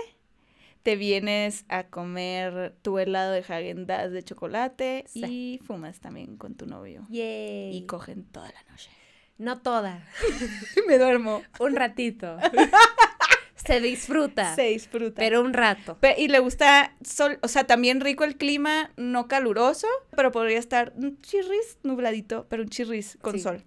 te 0.88 0.95
vienes 0.95 1.65
a 1.67 1.88
comer 1.88 2.73
tu 2.82 2.97
helado 2.97 3.34
de 3.34 3.41
häagen 3.41 3.86
de 3.86 4.23
chocolate 4.23 5.04
Sí. 5.08 5.21
y 5.26 5.60
fumas 5.65 6.00
también 6.00 6.38
con 6.38 6.56
tu 6.56 6.65
novio. 6.65 7.06
Yay. 7.10 7.76
Y 7.76 7.86
cogen 7.86 8.23
toda 8.23 8.47
la 8.47 8.71
noche. 8.71 8.89
No 9.38 9.62
toda. 9.62 10.08
Me 10.88 10.97
duermo. 10.97 11.41
Un 11.60 11.76
ratito. 11.76 12.38
Se 13.58 13.82
disfruta. 13.82 14.56
Se 14.56 14.62
disfruta. 14.69 15.17
Pero 15.19 15.41
un 15.41 15.52
rato. 15.52 15.97
Pe- 16.00 16.15
y 16.17 16.30
le 16.30 16.39
gusta, 16.39 16.95
sol, 17.04 17.38
o 17.41 17.50
sea, 17.50 17.65
también 17.65 18.00
rico 18.00 18.23
el 18.23 18.38
clima, 18.38 18.91
no 18.95 19.28
caluroso, 19.28 19.88
pero 20.15 20.32
podría 20.32 20.58
estar 20.58 20.93
un 20.95 21.19
chirris 21.19 21.80
nubladito, 21.84 22.47
pero 22.47 22.63
un 22.63 22.69
chirris 22.69 23.17
con 23.21 23.34
Sí. 23.34 23.39
sol. 23.41 23.65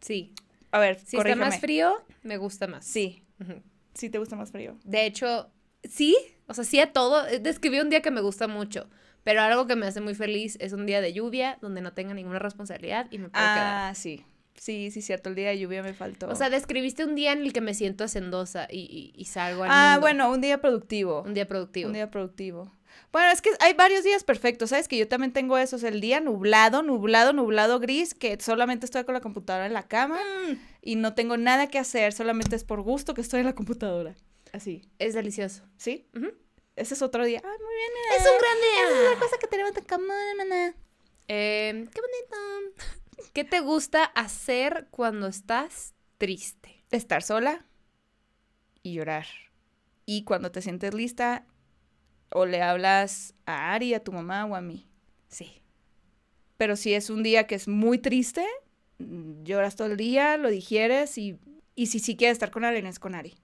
Sí. 0.00 0.32
A 0.70 0.78
ver, 0.78 1.00
Si 1.00 1.18
corrígeme. 1.18 1.42
está 1.44 1.50
más 1.54 1.60
frío, 1.60 2.02
me 2.22 2.38
gusta 2.38 2.66
más. 2.66 2.86
Sí, 2.86 3.24
Ujú. 3.42 3.60
sí 3.92 4.08
te 4.08 4.16
gusta 4.18 4.36
más 4.36 4.52
frío. 4.52 4.78
De 4.84 5.04
hecho, 5.04 5.50
sí, 5.84 6.16
o 6.46 6.54
sea, 6.54 6.64
sí 6.64 6.80
a 6.80 6.92
todo. 6.92 7.26
Eh, 7.26 7.38
Describí 7.38 7.80
un 7.80 7.90
día 7.90 8.02
que 8.02 8.10
me 8.10 8.20
gusta 8.20 8.48
mucho, 8.48 8.88
pero 9.24 9.40
algo 9.42 9.66
que 9.66 9.76
me 9.76 9.86
hace 9.86 10.00
muy 10.00 10.14
feliz 10.14 10.56
es 10.60 10.72
un 10.72 10.86
día 10.86 11.00
de 11.00 11.12
lluvia 11.12 11.58
donde 11.60 11.80
no 11.80 11.92
tenga 11.92 12.14
ninguna 12.14 12.38
responsabilidad 12.38 13.06
y 13.10 13.18
me 13.18 13.28
puedo 13.28 13.44
quedar. 13.44 13.90
Ah, 13.90 13.94
sí. 13.94 14.24
Sí, 14.54 14.90
sí, 14.90 15.02
cierto. 15.02 15.28
El 15.28 15.34
día 15.34 15.50
de 15.50 15.58
lluvia 15.58 15.82
me 15.82 15.92
faltó. 15.92 16.28
O 16.28 16.34
sea, 16.34 16.48
describiste 16.48 17.04
un 17.04 17.14
día 17.14 17.32
en 17.32 17.42
el 17.42 17.52
que 17.52 17.60
me 17.60 17.74
siento 17.74 18.04
hacendosa 18.04 18.66
y, 18.70 18.80
y, 18.80 19.20
y 19.20 19.24
salgo 19.26 19.64
al 19.64 19.70
ah, 19.70 19.90
mundo. 19.92 20.00
bueno, 20.00 20.30
un 20.30 20.40
día 20.40 20.60
productivo. 20.60 21.22
Un 21.22 21.34
día 21.34 21.46
productivo. 21.46 21.88
Un 21.88 21.92
día 21.92 22.10
productivo. 22.10 22.72
Bueno, 23.12 23.30
es 23.30 23.42
que 23.42 23.50
hay 23.60 23.74
varios 23.74 24.04
días 24.04 24.24
perfectos, 24.24 24.70
¿sabes? 24.70 24.88
Que 24.88 24.96
yo 24.96 25.08
también 25.08 25.32
tengo 25.32 25.58
esos, 25.58 25.82
el 25.82 26.00
día 26.00 26.20
nublado, 26.20 26.82
nublado, 26.82 27.32
nublado, 27.32 27.78
gris, 27.80 28.14
que 28.14 28.38
solamente 28.40 28.86
estoy 28.86 29.04
con 29.04 29.14
la 29.14 29.20
computadora 29.20 29.66
en 29.66 29.72
la 29.72 29.84
cama 29.84 30.18
y 30.82 30.96
no 30.96 31.14
tengo 31.14 31.36
nada 31.36 31.68
que 31.68 31.78
hacer, 31.78 32.12
solamente 32.12 32.56
es 32.56 32.64
por 32.64 32.82
gusto 32.82 33.14
que 33.14 33.20
estoy 33.20 33.40
en 33.40 33.46
la 33.46 33.54
computadora. 33.54 34.14
Así, 34.56 34.90
Es 34.98 35.12
delicioso. 35.12 35.64
¿sí? 35.76 36.08
Ese 36.76 36.94
es 36.94 37.02
otro 37.02 37.26
día. 37.26 37.42
Ay, 37.44 37.58
muy 37.62 37.74
bien. 37.74 37.90
Es 38.18 38.26
un 38.26 38.38
gran 38.38 38.56
día. 38.58 38.88
Esa 38.88 39.04
es 39.04 39.14
la 39.14 39.20
cosa 39.20 39.36
que 39.38 39.46
tenemos 39.48 39.76
en 39.76 39.84
común, 39.84 40.36
maná. 40.38 40.74
Eh, 41.28 41.88
qué 41.92 42.00
bonito. 42.00 42.82
¿Qué 43.34 43.44
te 43.44 43.60
gusta 43.60 44.04
hacer 44.04 44.88
cuando 44.90 45.26
estás 45.26 45.94
triste? 46.16 46.84
Estar 46.90 47.22
sola 47.22 47.66
y 48.82 48.94
llorar. 48.94 49.26
Y 50.06 50.24
cuando 50.24 50.50
te 50.50 50.62
sientes 50.62 50.94
lista, 50.94 51.44
o 52.30 52.46
le 52.46 52.62
hablas 52.62 53.34
a 53.44 53.74
Ari, 53.74 53.92
a 53.92 54.02
tu 54.02 54.12
mamá 54.12 54.46
o 54.46 54.54
a 54.54 54.62
mí. 54.62 54.88
Sí. 55.28 55.60
Pero 56.56 56.76
si 56.76 56.94
es 56.94 57.10
un 57.10 57.22
día 57.22 57.46
que 57.46 57.56
es 57.56 57.68
muy 57.68 57.98
triste, 57.98 58.46
lloras 58.98 59.76
todo 59.76 59.88
el 59.88 59.98
día, 59.98 60.38
lo 60.38 60.48
digieres 60.48 61.18
y, 61.18 61.38
y 61.74 61.88
si 61.88 61.98
sí 61.98 62.16
quieres 62.16 62.36
estar 62.36 62.50
con 62.50 62.64
alguien 62.64 62.86
es 62.86 62.98
con 62.98 63.14
Ari. 63.14 63.34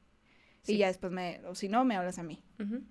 Sí. 0.62 0.74
Y 0.74 0.78
ya 0.78 0.86
después 0.88 1.12
me, 1.12 1.40
o 1.46 1.54
si 1.54 1.68
no, 1.68 1.84
me 1.84 1.96
hablas 1.96 2.18
a 2.18 2.22
mí. 2.22 2.42
Ujú. 2.60 2.82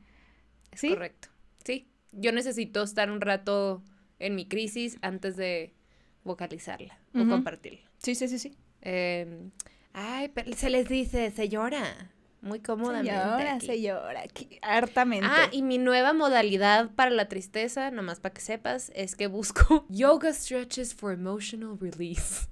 Es 0.72 0.82
¿Sí? 0.82 0.90
correcto. 0.90 1.30
Sí. 1.64 1.88
Yo 2.12 2.32
necesito 2.32 2.84
estar 2.84 3.10
un 3.10 3.22
rato 3.22 3.84
en 4.20 4.36
mi 4.36 4.48
crisis 4.48 4.98
antes 5.02 5.36
de 5.38 5.74
vocalizarla 6.24 6.98
o 7.14 7.28
compartirla. 7.28 7.90
Sí, 7.98 8.16
sí, 8.16 8.28
sí, 8.28 8.40
sí. 8.40 8.56
Eh, 8.82 9.50
ay, 9.94 10.30
pero 10.30 10.52
se 10.54 10.70
les 10.70 10.88
dice, 10.88 11.32
se 11.32 11.50
llora. 11.50 12.12
Muy 12.42 12.60
cómodamente. 12.60 13.12
Aquí. 13.14 13.68
se 13.68 13.82
llora 13.82 14.22
aquí, 14.22 14.60
hartamente. 14.64 15.28
Ah, 15.30 15.48
y 15.52 15.62
mi 15.62 15.78
nueva 15.78 16.12
modalidad 16.14 16.90
para 16.96 17.12
la 17.12 17.28
tristeza, 17.28 17.92
nomás 17.92 18.20
para 18.20 18.34
que 18.34 18.42
sepas, 18.42 18.92
es 18.96 19.16
que 19.16 19.28
busco 19.28 19.86
yoga 19.90 20.34
stretches 20.34 20.96
for 20.96 21.14
emotional 21.14 21.78
release. 21.80 22.48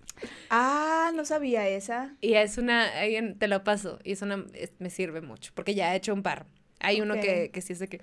Ah, 0.49 1.11
no 1.15 1.25
sabía 1.25 1.67
esa. 1.67 2.15
Y 2.21 2.33
es 2.33 2.57
una, 2.57 2.87
te 3.37 3.47
lo 3.47 3.63
paso, 3.63 3.99
y 4.03 4.11
es 4.13 4.21
una, 4.21 4.45
es- 4.53 4.71
me 4.79 4.89
sirve 4.89 5.21
mucho, 5.21 5.51
porque 5.55 5.75
ya 5.75 5.93
he 5.93 5.97
hecho 5.97 6.13
un 6.13 6.23
par. 6.23 6.45
Hay 6.79 7.01
uno 7.01 7.15
que, 7.15 7.51
que 7.51 7.61
sí 7.61 7.73
es 7.73 7.79
de 7.79 7.87
que 7.87 8.01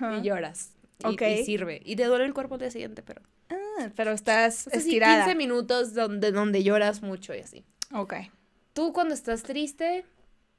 y 0.00 0.22
lloras. 0.22 0.72
Y, 1.00 1.06
Ok. 1.06 1.22
y 1.22 1.44
sirve. 1.44 1.80
Y 1.84 1.96
te 1.96 2.04
duele 2.04 2.24
el 2.24 2.34
cuerpo 2.34 2.54
al 2.54 2.60
día 2.60 2.70
siguiente, 2.70 3.02
pero. 3.02 3.22
Ah, 3.50 3.90
pero 3.96 4.12
estás 4.12 4.66
O 4.66 4.70
sea, 4.70 4.80
sí, 4.80 4.86
estirada. 4.88 5.24
15 5.24 5.36
minutos 5.36 5.94
donde, 5.94 6.30
donde 6.32 6.62
lloras 6.62 7.02
mucho 7.02 7.34
y 7.34 7.38
así. 7.38 7.64
Ok. 7.92 8.14
Tú 8.74 8.92
cuando 8.92 9.14
estás 9.14 9.42
triste, 9.42 10.04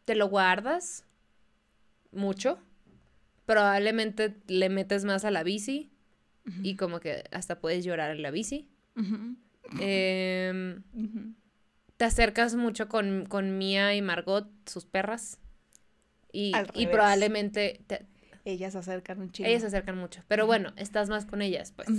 te 0.05 0.15
lo 0.15 0.27
guardas 0.29 1.05
mucho. 2.11 2.59
Probablemente 3.45 4.35
le 4.47 4.69
metes 4.69 5.03
más 5.05 5.25
a 5.25 5.31
la 5.31 5.43
bici 5.43 5.91
y 6.63 6.75
como 6.75 6.99
que 6.99 7.23
hasta 7.31 7.59
puedes 7.59 7.85
llorar 7.85 8.11
en 8.11 8.21
la 8.23 8.31
bici. 8.31 8.67
Em, 9.79 10.84
te 11.97 12.05
acercas 12.05 12.55
mucho 12.55 12.88
con, 12.89 13.25
con 13.27 13.57
Mía 13.57 13.93
y 13.95 14.01
Margot, 14.01 14.47
sus 14.67 14.86
perras. 14.86 15.39
Y, 16.34 16.53
y 16.73 16.88
probablemente 16.88 17.81
te- 17.88 18.05
Ellas 18.45 18.73
se 18.73 18.79
acercan 18.79 19.19
un 19.21 19.31
chingo. 19.31 19.47
ellas 19.49 19.62
se 19.62 19.67
acercan 19.67 19.97
mucho. 19.97 20.21
Pero 20.27 20.45
bueno, 20.45 20.73
estás 20.77 21.10
más 21.10 21.25
con 21.25 21.41
ellas, 21.41 21.71
pues. 21.75 21.89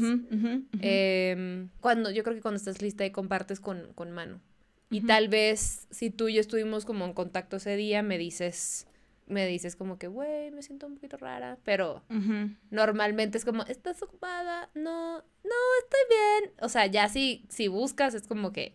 Em, 0.80 1.68
cuando, 1.80 2.10
yo 2.10 2.22
creo 2.24 2.34
que 2.34 2.42
cuando 2.42 2.56
estás 2.56 2.82
lista 2.82 3.04
y 3.04 3.10
compartes 3.10 3.60
con, 3.60 3.92
con 3.94 4.10
Manu. 4.10 4.40
Y 4.90 5.02
tal 5.02 5.28
vez 5.28 5.86
si 5.90 6.10
tú 6.10 6.28
y 6.28 6.34
yo 6.34 6.40
estuvimos 6.40 6.84
como 6.84 7.04
en 7.04 7.12
contacto 7.14 7.56
ese 7.56 7.76
día, 7.76 8.02
me 8.02 8.18
dices, 8.18 8.86
me 9.26 9.46
dices 9.46 9.76
como 9.76 9.98
que, 9.98 10.08
güey, 10.08 10.50
me 10.50 10.62
siento 10.62 10.86
un 10.86 10.94
poquito 10.94 11.16
rara. 11.16 11.58
Pero 11.64 12.02
normalmente 12.70 13.38
es 13.38 13.44
como, 13.44 13.62
¿estás 13.64 14.02
ocupada? 14.02 14.70
No, 14.74 15.18
no, 15.18 15.54
estoy 15.82 16.00
bien. 16.08 16.52
O 16.60 16.68
sea, 16.68 16.86
ya 16.86 17.08
si, 17.08 17.44
si 17.48 17.68
buscas 17.68 18.14
es 18.14 18.26
como 18.26 18.52
que 18.52 18.74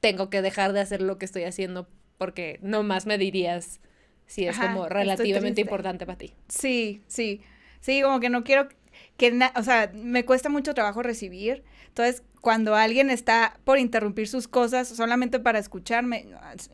tengo 0.00 0.30
que 0.30 0.42
dejar 0.42 0.72
de 0.72 0.80
hacer 0.80 1.02
lo 1.02 1.18
que 1.18 1.24
estoy 1.24 1.44
haciendo 1.44 1.88
porque 2.18 2.58
no 2.62 2.82
más 2.82 3.06
me 3.06 3.18
dirías 3.18 3.80
si 4.26 4.44
es 4.46 4.56
Ajá, 4.58 4.68
como 4.72 4.88
relativamente 4.88 5.60
importante 5.60 6.06
para 6.06 6.18
ti. 6.18 6.34
Sí, 6.48 7.02
sí. 7.06 7.40
Sí, 7.80 8.02
como 8.02 8.20
que 8.20 8.28
no 8.28 8.44
quiero 8.44 8.68
que 9.16 9.30
na- 9.32 9.52
o 9.56 9.62
sea, 9.62 9.90
me 9.94 10.24
cuesta 10.24 10.48
mucho 10.48 10.74
trabajo 10.74 11.02
recibir. 11.02 11.62
Entonces, 11.88 12.22
cuando 12.40 12.74
alguien 12.74 13.10
está 13.10 13.58
por 13.64 13.78
interrumpir 13.78 14.28
sus 14.28 14.46
cosas 14.48 14.88
solamente 14.88 15.40
para 15.40 15.58
escucharme, 15.58 16.26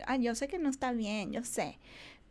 ah, 0.07 0.17
yo 0.17 0.35
sé 0.35 0.49
que 0.49 0.59
no 0.59 0.69
está 0.69 0.93
bien, 0.93 1.33
yo 1.33 1.45
sé. 1.45 1.79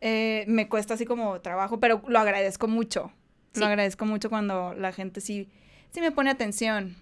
Eh, 0.00 0.44
me 0.48 0.68
cuesta 0.68 0.94
así 0.94 1.04
como 1.06 1.40
trabajo, 1.40 1.80
pero 1.80 2.02
lo 2.08 2.18
agradezco 2.18 2.68
mucho. 2.68 3.12
Sí. 3.52 3.60
Lo 3.60 3.66
agradezco 3.66 4.04
mucho 4.04 4.28
cuando 4.28 4.74
la 4.74 4.92
gente 4.92 5.20
sí, 5.20 5.48
sí 5.90 6.00
me 6.00 6.12
pone 6.12 6.30
atención. 6.30 6.96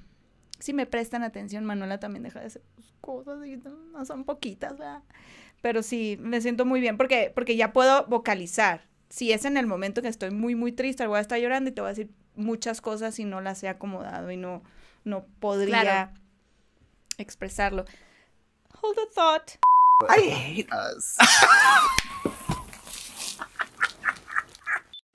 Sí 0.59 0.73
me 0.73 0.87
prestan 0.87 1.25
atención, 1.25 1.65
Manuela 1.65 1.99
también 1.99 2.23
deja 2.23 2.39
de 2.41 2.47
hacer 2.47 2.63
cosas 3.01 3.45
y 3.47 3.57
no, 3.57 3.71
no 3.93 4.05
son 4.05 4.25
poquitas, 4.25 4.79
¿verdad? 4.79 5.03
Pero 5.61 5.83
sí, 5.83 6.17
me 6.21 6.41
siento 6.41 6.65
muy 6.65 6.81
bien 6.81 6.97
porque, 6.97 7.33
porque 7.35 7.57
ya 7.57 7.73
puedo 7.73 8.07
vocalizar. 8.07 8.87
Si 9.09 9.33
es 9.33 9.45
en 9.45 9.57
el 9.57 9.67
momento 9.67 10.03
que 10.03 10.09
estoy 10.09 10.31
muy, 10.31 10.55
muy 10.55 10.71
triste, 10.73 11.07
voy 11.07 11.19
a 11.19 11.21
estar 11.21 11.39
llorando 11.41 11.71
y 11.71 11.73
te 11.73 11.81
voy 11.81 11.89
a 11.89 11.95
decir 11.95 12.11
muchas 12.37 12.81
cosas 12.81 13.19
y 13.19 13.25
no 13.25 13.41
las 13.41 13.63
he 13.65 13.69
acomodado 13.69 14.31
y 14.31 14.37
no, 14.37 14.63
no 15.05 15.27
podría 15.41 15.81
Claro. 15.83 16.11
expresarlo. 17.19 17.85
Hold 18.81 18.99
a 18.99 19.11
thought. 19.15 19.51
I 20.09 20.31
hate 20.31 20.69
us. 20.73 21.17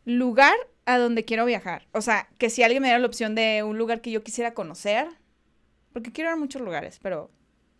Lugar 0.09 0.55
a 0.85 0.97
donde 0.97 1.25
quiero 1.25 1.43
viajar. 1.45 1.85
O 1.91 1.99
sea, 2.01 2.29
que 2.37 2.49
si 2.49 2.63
alguien 2.63 2.81
me 2.81 2.87
diera 2.87 2.99
la 2.99 3.07
opción 3.07 3.35
de 3.35 3.61
un 3.63 3.77
lugar 3.77 3.99
que 3.99 4.09
yo 4.09 4.23
quisiera 4.23 4.53
conocer, 4.53 5.05
porque 5.91 6.13
quiero 6.13 6.29
ir 6.29 6.35
a 6.35 6.37
muchos 6.37 6.61
lugares, 6.61 6.97
pero 7.03 7.29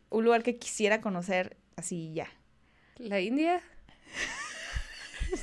un 0.10 0.26
lugar 0.26 0.44
que 0.44 0.58
quisiera 0.58 1.00
conocer 1.00 1.56
así 1.78 2.12
ya. 2.14 2.28
¿La 2.98 3.22
India? 3.22 3.62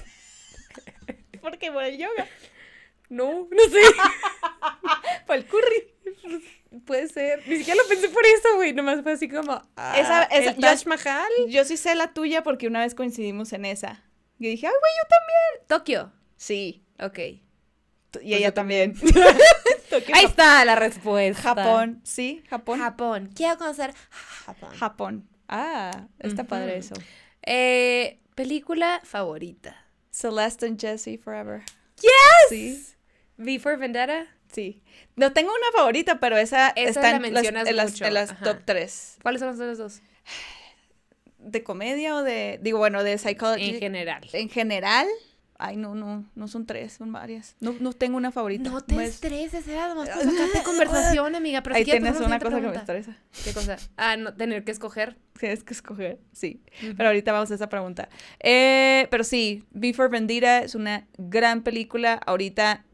Porque 1.40 1.70
por 1.70 1.84
el 1.84 1.98
yoga. 1.98 2.26
No, 3.10 3.46
no 3.50 3.62
sé. 3.70 3.80
Por 5.26 5.36
el 5.36 5.46
curry. 5.46 5.92
Puede 6.86 7.08
ser. 7.08 7.46
Ni 7.46 7.58
siquiera 7.58 7.80
lo 7.82 7.88
pensé 7.88 8.08
por 8.08 8.24
eso, 8.26 8.56
güey. 8.56 8.72
Nomás 8.72 9.02
fue 9.02 9.12
así 9.12 9.28
como. 9.28 9.62
ah, 9.76 9.98
Esa- 9.98 10.24
esa- 10.24 10.50
¿el 10.50 10.54
yo- 10.56 10.60
Taj 10.60 10.86
Mahal. 10.86 11.30
Yo 11.48 11.64
sí 11.64 11.76
sé 11.76 11.94
la 11.94 12.12
tuya 12.12 12.42
porque 12.42 12.66
una 12.66 12.80
vez 12.80 12.94
coincidimos 12.94 13.52
en 13.52 13.64
esa. 13.66 14.02
Y 14.38 14.48
dije, 14.48 14.66
ay, 14.66 14.72
güey, 14.72 14.92
yo 14.96 15.08
también. 15.08 15.68
Tokio. 15.68 16.12
Sí. 16.36 16.82
Ok. 17.00 17.18
Y 18.22 18.34
ella 18.34 18.54
también. 18.54 18.94
Ahí 20.14 20.24
está 20.24 20.64
la 20.64 20.76
respuesta. 20.76 21.42
Japón. 21.42 22.00
Sí, 22.04 22.42
Japón. 22.48 22.78
Japón. 22.78 23.30
Quiero 23.34 23.58
conocer 23.58 23.92
Japón. 24.10 24.70
Japón. 24.76 25.28
Ah, 25.48 26.06
está 26.20 26.44
padre 26.44 26.78
eso. 26.78 26.94
Eh, 27.42 28.20
película 28.34 29.00
favorita. 29.04 29.76
Celeste 30.10 30.66
and 30.66 30.80
Jesse 30.80 31.18
Forever. 31.22 31.62
Yes. 32.00 32.48
Sí. 32.48 32.86
V 33.36 33.58
for 33.58 33.76
Vendetta. 33.78 34.26
Sí. 34.52 34.82
No 35.16 35.32
tengo 35.32 35.50
una 35.50 35.76
favorita, 35.76 36.20
pero 36.20 36.36
esa, 36.36 36.68
Esa 36.70 36.88
está 36.90 37.00
la 37.02 37.16
en 37.16 37.22
las, 37.22 37.32
mencionas 37.32 37.68
en 37.68 37.76
las- 37.76 37.90
mucho, 37.90 38.04
en 38.04 38.14
las 38.14 38.40
top 38.40 38.58
3. 38.64 39.18
¿Cuáles 39.22 39.40
son 39.40 39.48
las 39.48 39.56
otras 39.58 39.78
dos? 39.78 40.00
¿De 41.38 41.62
comedia 41.64 42.14
o 42.16 42.22
de.? 42.22 42.58
Digo, 42.62 42.78
bueno, 42.78 43.02
de 43.02 43.18
psychology. 43.18 43.70
En 43.70 43.78
general. 43.80 44.28
En 44.32 44.48
general. 44.48 45.06
Ay, 45.66 45.76
no, 45.76 45.94
no, 45.94 46.26
no 46.34 46.46
son 46.46 46.66
tres, 46.66 46.92
son 46.92 47.10
varias. 47.10 47.56
No, 47.58 47.74
no 47.80 47.94
tengo 47.94 48.18
una 48.18 48.30
favorita. 48.30 48.68
No 48.68 48.82
te 48.82 48.94
Pues, 48.94 49.14
estreses, 49.14 49.66
era 49.66 49.88
nomás 49.88 50.10
para 50.10 50.22
sacarte 50.22 50.62
conversación, 50.64 51.34
amiga. 51.34 51.62
Pero 51.62 51.76
ahí 51.76 51.84
quieres 51.84 52.02
tienes 52.02 52.20
una 52.20 52.38
cosa 52.38 52.60
que 52.60 52.66
me 52.68 52.76
estresa. 52.76 53.16
¿Qué 53.44 53.52
cosa? 53.54 53.76
Ah, 53.96 54.18
no, 54.18 54.34
tener 54.34 54.62
que 54.64 54.72
escoger. 54.72 55.16
Tienes 55.38 55.64
que 55.64 55.72
escoger, 55.72 56.20
sí. 56.32 56.62
Pero 56.98 57.08
ahorita 57.08 57.32
vamos 57.32 57.50
a 57.50 57.54
esa 57.54 57.70
pregunta. 57.70 58.10
Eh, 58.40 59.08
pero 59.10 59.24
sí, 59.24 59.64
Before 59.70 60.10
Vendetta 60.10 60.58
es 60.58 60.74
una 60.74 61.06
gran 61.16 61.62
película. 61.62 62.20
Ahorita, 62.26 62.84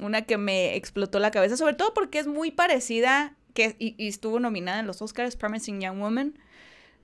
una 0.00 0.22
que 0.22 0.38
me 0.38 0.76
explotó 0.76 1.18
la 1.18 1.30
cabeza, 1.30 1.58
sobre 1.58 1.74
todo 1.74 1.92
porque 1.92 2.18
es 2.18 2.26
muy 2.26 2.50
parecida, 2.52 3.36
que, 3.52 3.76
y, 3.78 3.94
y 4.02 4.08
estuvo 4.08 4.40
nominada 4.40 4.80
en 4.80 4.86
los 4.86 5.02
Oscars, 5.02 5.36
Promising 5.36 5.82
Young 5.82 5.98
Woman. 6.00 6.38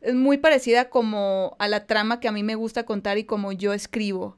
Es 0.01 0.15
muy 0.15 0.39
parecida 0.39 0.89
como 0.89 1.57
a 1.59 1.69
la 1.69 1.87
trama 1.87 2.21
que 2.21 2.27
a 2.29 2.33
mí 2.33 2.43
me 2.43 2.55
gusta 2.57 2.85
contar 2.85 3.19
y 3.19 3.25
como 3.25 3.53
yo 3.53 3.73
escribo. 3.75 4.37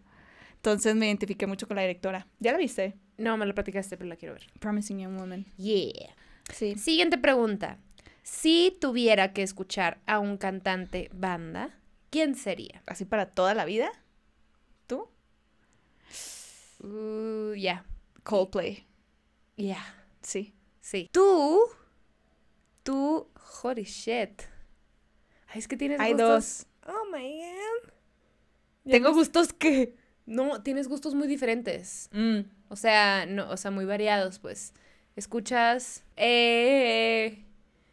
Entonces 0.64 0.96
me 0.96 1.04
identifiqué 1.08 1.46
mucho 1.46 1.68
con 1.68 1.74
la 1.76 1.82
directora. 1.82 2.26
¿Ya 2.40 2.52
la 2.52 2.56
viste? 2.56 2.94
No, 3.18 3.36
me 3.36 3.44
lo 3.44 3.54
platicaste, 3.54 3.98
pero 3.98 4.08
la 4.08 4.16
quiero 4.16 4.32
ver. 4.32 4.46
Promising 4.60 4.98
Young 4.98 5.18
Woman. 5.18 5.44
Yeah. 5.58 6.16
Sí. 6.50 6.76
Siguiente 6.78 7.18
pregunta. 7.18 7.76
Si 8.22 8.74
tuviera 8.80 9.34
que 9.34 9.42
escuchar 9.42 10.00
a 10.06 10.18
un 10.20 10.38
cantante 10.38 11.10
banda, 11.12 11.78
¿quién 12.08 12.34
sería? 12.34 12.82
¿Así 12.86 13.04
para 13.04 13.26
toda 13.26 13.52
la 13.52 13.66
vida? 13.66 13.92
¿Tú? 14.86 15.06
Uh, 16.82 17.52
ya. 17.52 17.84
Coldplay. 18.22 18.86
Ya. 19.58 19.84
Sí. 20.22 20.54
Sí. 20.80 21.10
Tú. 21.12 21.60
Tú. 22.84 23.28
Holy 23.62 23.84
shit. 23.84 24.40
Ay, 25.48 25.58
es 25.58 25.68
que 25.68 25.76
tienes 25.76 26.00
Hay 26.00 26.12
gustos. 26.14 26.66
dos. 26.86 26.94
Oh 26.94 27.04
my 27.14 27.42
god. 27.42 27.92
Tengo 28.90 29.12
gustos 29.12 29.52
que... 29.52 30.02
No, 30.26 30.62
tienes 30.62 30.88
gustos 30.88 31.14
muy 31.14 31.28
diferentes. 31.28 32.08
Mm. 32.12 32.40
O 32.68 32.76
sea, 32.76 33.26
no, 33.26 33.50
o 33.50 33.56
sea, 33.56 33.70
muy 33.70 33.84
variados, 33.84 34.38
pues. 34.38 34.72
Escuchas. 35.16 36.04
Eh, 36.16 37.44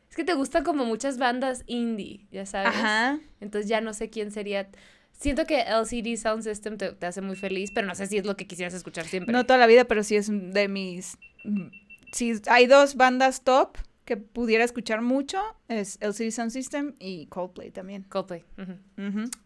es 0.09 0.15
que 0.15 0.23
te 0.23 0.33
gustan 0.33 0.63
como 0.63 0.85
muchas 0.85 1.17
bandas 1.17 1.63
indie, 1.67 2.27
ya 2.31 2.45
sabes. 2.45 2.75
Ajá. 2.75 3.19
Entonces 3.39 3.69
ya 3.69 3.81
no 3.81 3.93
sé 3.93 4.09
quién 4.09 4.31
sería. 4.31 4.69
Siento 5.11 5.45
que 5.45 5.61
LCD 5.61 6.17
Sound 6.17 6.43
System 6.43 6.77
te, 6.77 6.93
te 6.93 7.05
hace 7.05 7.21
muy 7.21 7.35
feliz, 7.35 7.71
pero 7.73 7.85
no 7.85 7.95
sé 7.95 8.07
si 8.07 8.17
es 8.17 8.25
lo 8.25 8.35
que 8.35 8.47
quisieras 8.47 8.73
escuchar 8.73 9.05
siempre. 9.05 9.31
No 9.31 9.45
toda 9.45 9.59
la 9.59 9.67
vida, 9.67 9.85
pero 9.85 10.03
sí 10.03 10.15
es 10.15 10.29
de 10.29 10.67
mis... 10.67 11.17
Sí, 12.11 12.33
hay 12.47 12.65
dos 12.65 12.95
bandas 12.95 13.43
top 13.43 13.77
que 14.05 14.17
pudiera 14.17 14.63
escuchar 14.63 15.01
mucho. 15.01 15.41
Es 15.67 15.97
LCD 16.01 16.31
Sound 16.31 16.51
System 16.51 16.95
y 16.99 17.27
Coldplay 17.27 17.71
también. 17.71 18.03
Coldplay. 18.03 18.43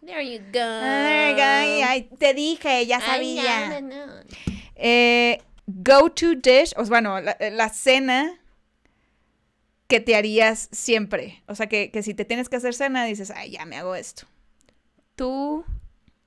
There 0.06 0.34
you 0.34 0.39
go. 0.52 0.60
Ay, 0.62 1.39
ay, 1.39 1.82
ay, 1.82 2.10
te 2.18 2.34
dije, 2.34 2.86
ya 2.86 3.00
sabía. 3.00 3.82
no, 3.82 3.82
no, 3.82 4.06
no. 4.08 4.13
Eh, 4.76 5.41
go 5.68 6.10
to 6.12 6.36
dish, 6.36 6.74
o 6.78 6.84
sea, 6.86 6.89
bueno, 6.89 7.20
la, 7.22 7.38
la 7.52 7.70
cena 7.70 8.39
que 9.88 10.00
te 10.00 10.15
harías 10.15 10.70
siempre. 10.72 11.44
O 11.48 11.56
sea, 11.56 11.68
que, 11.68 11.91
que 11.91 12.04
si 12.04 12.13
te 12.13 12.26
tienes 12.26 12.50
que 12.50 12.56
hacer 12.56 12.74
cena, 12.74 13.06
dices, 13.06 13.32
ay, 13.32 13.52
ya 13.52 13.65
me 13.65 13.78
hago 13.78 13.96
esto. 13.96 14.26
Tú. 15.15 15.63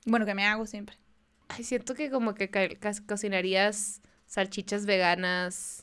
Bueno, 0.06 0.24
que 0.26 0.34
me 0.34 0.44
hago 0.44 0.66
siempre. 0.66 0.96
Ay, 1.48 1.64
siento 1.64 1.94
que 1.94 2.10
como 2.10 2.34
que 2.34 2.50
cocinarías 3.06 4.00
salchichas 4.26 4.86
veganas 4.86 5.82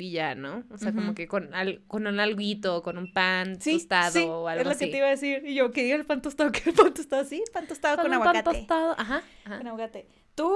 y 0.00 0.10
ya, 0.12 0.34
¿no? 0.34 0.64
O 0.70 0.78
sea, 0.78 0.92
como 0.92 1.14
que 1.14 1.26
con, 1.28 1.52
al- 1.54 1.82
con 1.86 2.06
un 2.06 2.20
alguito, 2.20 2.82
con 2.82 2.98
un 2.98 3.12
pan 3.12 3.60
Sí, 3.60 3.74
tostado 3.74 4.12
sí, 4.12 4.20
o 4.24 4.48
algo 4.48 4.60
es 4.60 4.66
lo 4.66 4.72
así. 4.72 4.84
que 4.86 4.90
te 4.92 4.96
iba 4.98 5.06
a 5.06 5.10
decir. 5.10 5.42
Y 5.46 5.54
yo, 5.54 5.70
que 5.72 5.82
diga 5.82 5.96
el 5.96 6.06
pan 6.06 6.22
tostado, 6.22 6.50
que 6.52 6.70
el 6.70 6.74
pan 6.74 6.94
tostado, 6.94 7.24
sí, 7.24 7.42
pan 7.52 7.66
tostado 7.66 7.96
con, 7.96 8.06
un 8.06 8.18
pan 8.18 8.28
aguacate. 8.36 8.58
tostado, 8.60 8.92
ajá, 8.98 9.22
ajá. 9.44 9.58
Con 9.58 9.66
aguacate. 9.66 10.06
Tú, 10.34 10.54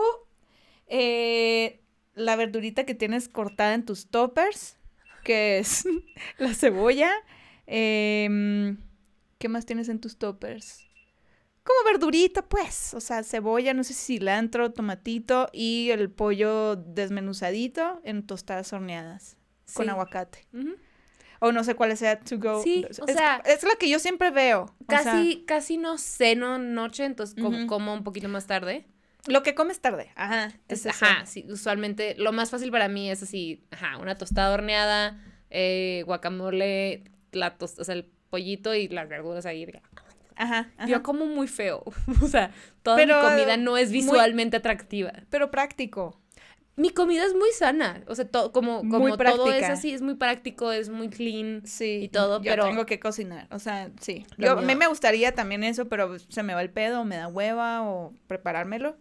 eh, 0.87 1.81
la 2.15 2.37
verdurita 2.37 2.85
que 2.85 2.95
tienes 2.95 3.29
cortada 3.29 3.75
en 3.75 3.85
tus 3.85 4.09
toppers, 4.09 4.77
que 5.25 5.59
es 5.59 5.85
la 6.39 6.55
cebolla. 6.55 7.11
em, 7.67 8.77
¿Qué 9.39 9.49
más 9.49 9.67
tienes 9.67 9.89
en 9.89 10.01
tus 10.01 10.19
toppers? 10.19 10.87
Como 11.65 11.85
verdurita, 11.93 12.43
pues. 12.43 12.93
O 12.95 13.01
sea, 13.01 13.23
cebolla, 13.23 13.73
no 13.75 13.85
sé 13.85 13.95
si 13.95 14.15
cilantro, 14.19 14.73
tomatito 14.73 15.49
y 15.53 15.91
el 15.91 16.11
pollo 16.11 16.77
desmenuzadito 16.77 18.01
en 18.05 18.27
tostadas 18.27 18.73
horneadas 18.73 19.37
con 19.75 19.89
aguacate. 19.89 20.47
O 21.41 21.51
no 21.53 21.65
sé 21.65 21.75
cuál 21.75 21.97
sea 21.97 22.21
to 22.21 22.39
go. 22.39 22.63
Sí, 22.63 22.85
es, 22.89 23.01
o 23.01 23.07
sea- 23.07 23.43
es 23.45 23.63
lo 23.65 23.71
que 23.79 23.89
yo 23.89 23.99
siempre 23.99 24.31
veo. 24.31 24.63
o 24.65 24.75
sea, 24.89 25.03
Casi, 25.03 25.45
casi 25.47 25.77
no 25.77 25.99
ceno 25.99 26.59
noche, 26.59 27.05
entonces 27.05 27.35
com- 27.41 27.55
Ujú. 27.55 27.67
como 27.67 27.95
un 27.95 28.05
poquito 28.05 28.29
más 28.29 28.47
tarde. 28.47 28.87
lo 29.29 29.45
que 29.45 29.55
comes 29.55 29.81
tarde. 29.81 30.11
Ajá. 30.17 30.53
es 30.69 30.85
eso. 30.85 30.89
ajá, 31.05 31.27
sí, 31.27 31.47
usualmente 31.49 32.17
lo 32.19 32.33
más 32.33 32.51
fácil 32.51 32.73
para 32.73 32.89
mí 32.89 33.09
es 33.09 33.23
así, 33.23 33.65
ajá, 33.71 33.99
una 33.99 34.17
tostada 34.19 34.53
horneada, 34.53 35.21
eh, 35.49 36.03
guacamole, 36.07 37.05
la 37.31 37.57
tos- 37.57 37.79
o 37.79 37.85
sea, 37.85 37.95
el 37.95 38.11
pollito 38.31 38.75
y 38.75 38.89
las 38.89 39.09
verduras 39.09 39.47
ahí. 39.47 39.65
Ajá. 40.37 40.71
ajá. 40.77 40.89
Yo 40.89 41.03
como 41.03 41.27
muy 41.27 41.49
feo, 41.49 41.83
o 42.23 42.27
sea, 42.29 42.51
toda 42.83 42.97
Pero, 42.97 43.23
mi 43.23 43.29
comida 43.29 43.57
no 43.57 43.77
es 43.77 43.89
muy- 43.91 43.99
visualmente 44.01 44.57
atractiva. 44.57 45.13
Pero 45.31 45.51
práctico. 45.51 46.19
Mi 46.75 46.89
comida 46.89 47.27
es 47.27 47.35
muy 47.35 47.51
sana, 47.53 48.03
o 48.07 48.15
sea, 48.15 48.27
to- 48.27 48.51
como, 48.51 48.79
como 48.79 49.01
Muy 49.01 49.13
todo 49.17 49.53
es 49.53 49.65
así, 49.65 49.93
es 49.93 50.01
muy 50.01 50.15
práctico, 50.15 50.73
es 50.73 50.89
muy 50.89 51.11
clean. 51.11 51.63
Sí. 51.67 52.01
y 52.05 52.09
todo, 52.09 52.43
yo 52.43 52.51
pero- 52.51 52.65
tengo 52.65 52.87
que 52.87 52.99
cocinar. 52.99 53.47
O 53.51 53.59
sea, 53.59 53.91
sí. 54.01 54.25
Yo, 54.39 54.53
a 54.53 54.63
mí 54.63 54.75
me 54.75 54.87
gustaría 54.87 55.35
también 55.35 55.65
eso, 55.65 55.89
pero 55.89 56.19
se 56.19 56.43
me 56.43 56.55
va 56.55 56.63
el 56.63 56.71
pedo, 56.71 57.05
me 57.05 57.17
da 57.17 57.29
hueva 57.29 57.83
o 57.83 58.15
preparármelo. 58.27 58.97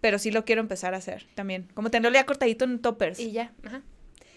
Pero 0.00 0.18
sí 0.18 0.30
lo 0.30 0.44
quiero 0.44 0.60
empezar 0.62 0.94
a 0.94 0.98
hacer 0.98 1.26
también. 1.34 1.68
Como 1.74 1.90
tenerlo 1.90 2.16
ya 2.16 2.24
cortadito 2.24 2.64
en 2.64 2.78
toppers. 2.78 3.18
Y 3.20 3.32
ya, 3.32 3.52
ajá. 3.64 3.82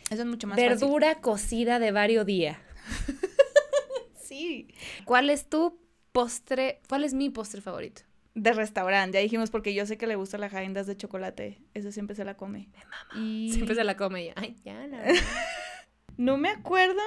Eso 0.09 0.23
es 0.23 0.27
mucho 0.27 0.47
más 0.47 0.57
fácil. 0.57 0.69
Verdura 0.69 1.15
cocida 1.21 1.79
de 1.79 1.91
varios 1.91 2.25
días. 2.25 2.57
Sí. 4.21 4.67
¿Cuál 5.05 5.29
es 5.29 5.47
tu 5.47 5.77
postre, 6.13 6.80
cuál 6.88 7.04
es 7.04 7.13
mi 7.13 7.30
postre 7.30 7.60
favorito? 7.60 8.04
De 8.36 8.54
restaurante, 8.54 9.17
ya 9.17 9.21
dijimos, 9.21 9.52
porque 9.52 9.73
yo 9.73 9.86
sé 9.86 9.97
que 9.97 10.08
le 10.08 10.15
gusta 10.15 10.38
la 10.38 10.49
jaindas 10.49 10.88
de 10.88 10.95
chocolate. 10.97 11.60
Esa 11.73 11.91
siempre 11.91 12.15
se 12.15 12.23
la 12.26 12.36
come. 12.36 12.69
Y 13.15 13.52
Siempre 13.54 13.76
se 13.76 13.84
la 13.84 13.97
come 13.97 14.32
ay, 14.38 14.56
ya, 14.63 14.88
no. 14.88 14.97
no 16.17 16.38
me 16.38 16.49
acuerdo 16.49 17.02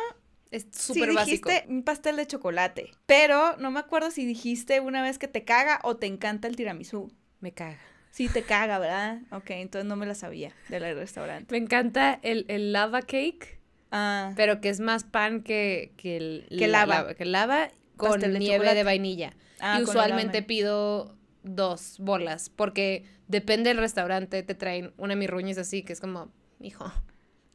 Es 0.51 0.67
si 0.71 0.95
súper 0.95 1.13
básico. 1.15 1.49
dijiste 1.49 1.73
un 1.73 1.83
pastel 1.83 2.17
de 2.17 2.27
chocolate. 2.27 2.91
Pero 3.07 3.57
no 3.57 3.71
me 3.71 3.81
acuerdo 3.81 4.11
si 4.11 4.25
dijiste 4.25 4.81
una 4.81 5.03
vez 5.03 5.19
que 5.19 5.27
te 5.29 5.45
caga 5.45 5.81
o 5.83 5.97
te 5.97 6.07
encanta 6.07 6.47
el 6.49 6.55
tiramisú. 6.57 7.11
Me 7.41 7.53
caga. 7.53 7.79
Sí, 8.11 8.29
te 8.29 8.43
caga, 8.45 8.79
¿verdad? 8.79 9.21
Ok, 9.31 9.51
entonces 9.51 9.87
no 9.87 9.97
me 9.97 10.07
la 10.07 10.15
sabía 10.15 10.53
del 10.69 10.95
restaurante. 10.97 11.53
Me 11.53 11.59
encanta 11.59 12.19
el, 12.23 12.45
el 12.49 12.73
lava 12.73 13.03
cake, 13.03 13.59
Ah, 13.93 14.33
pero 14.37 14.61
que 14.61 14.69
es 14.69 14.81
más 14.81 15.05
pan 15.05 15.43
que, 15.43 15.93
que 15.97 16.17
el 16.17 16.47
Que 16.57 16.67
lava. 16.67 17.03
la- 17.03 17.15
que 17.15 17.25
lava 17.25 17.69
con 17.97 18.21
de 18.21 18.29
nieve 18.39 18.55
chocolate. 18.57 18.75
de 18.77 18.85
vainilla. 18.85 19.33
ah, 19.61 19.79
y 19.79 19.83
usualmente 19.83 20.43
pido 20.43 21.17
dos 21.43 21.97
bolas, 22.01 22.51
porque 22.51 23.05
depende 23.29 23.69
del 23.71 23.79
restaurante, 23.79 24.43
te 24.43 24.55
traen 24.55 24.93
una 24.99 25.15
mirruña 25.17 25.55
así, 25.61 25.83
que 25.83 25.93
es 25.93 26.01
como, 26.01 26.31
hijo, 26.61 26.93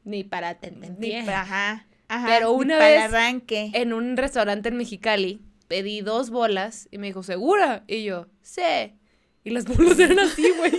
ni 0.04 0.24
para 0.24 0.56
te 0.60 0.70
entendí. 0.70 1.14
Ajá, 1.16 1.86
ajá. 2.08 2.28
Pero 2.28 2.52
una 2.54 2.78
vez- 2.80 3.02
arranque. 3.04 3.72
En 3.74 3.94
un 3.94 4.18
restaurante 4.18 4.70
en 4.70 4.78
Mexicali, 4.78 5.42
pedí 5.68 6.02
dos 6.02 6.30
bolas 6.30 6.88
y 6.92 6.98
me 6.98 7.08
dijo, 7.08 7.24
¿segura? 7.24 7.84
Y 7.88 8.04
yo, 8.04 8.28
sí. 8.42 8.62
Y 9.44 9.50
las 9.52 9.66
bolas 9.66 9.98
eran 10.00 10.20
así, 10.20 10.50
güey. 10.58 10.72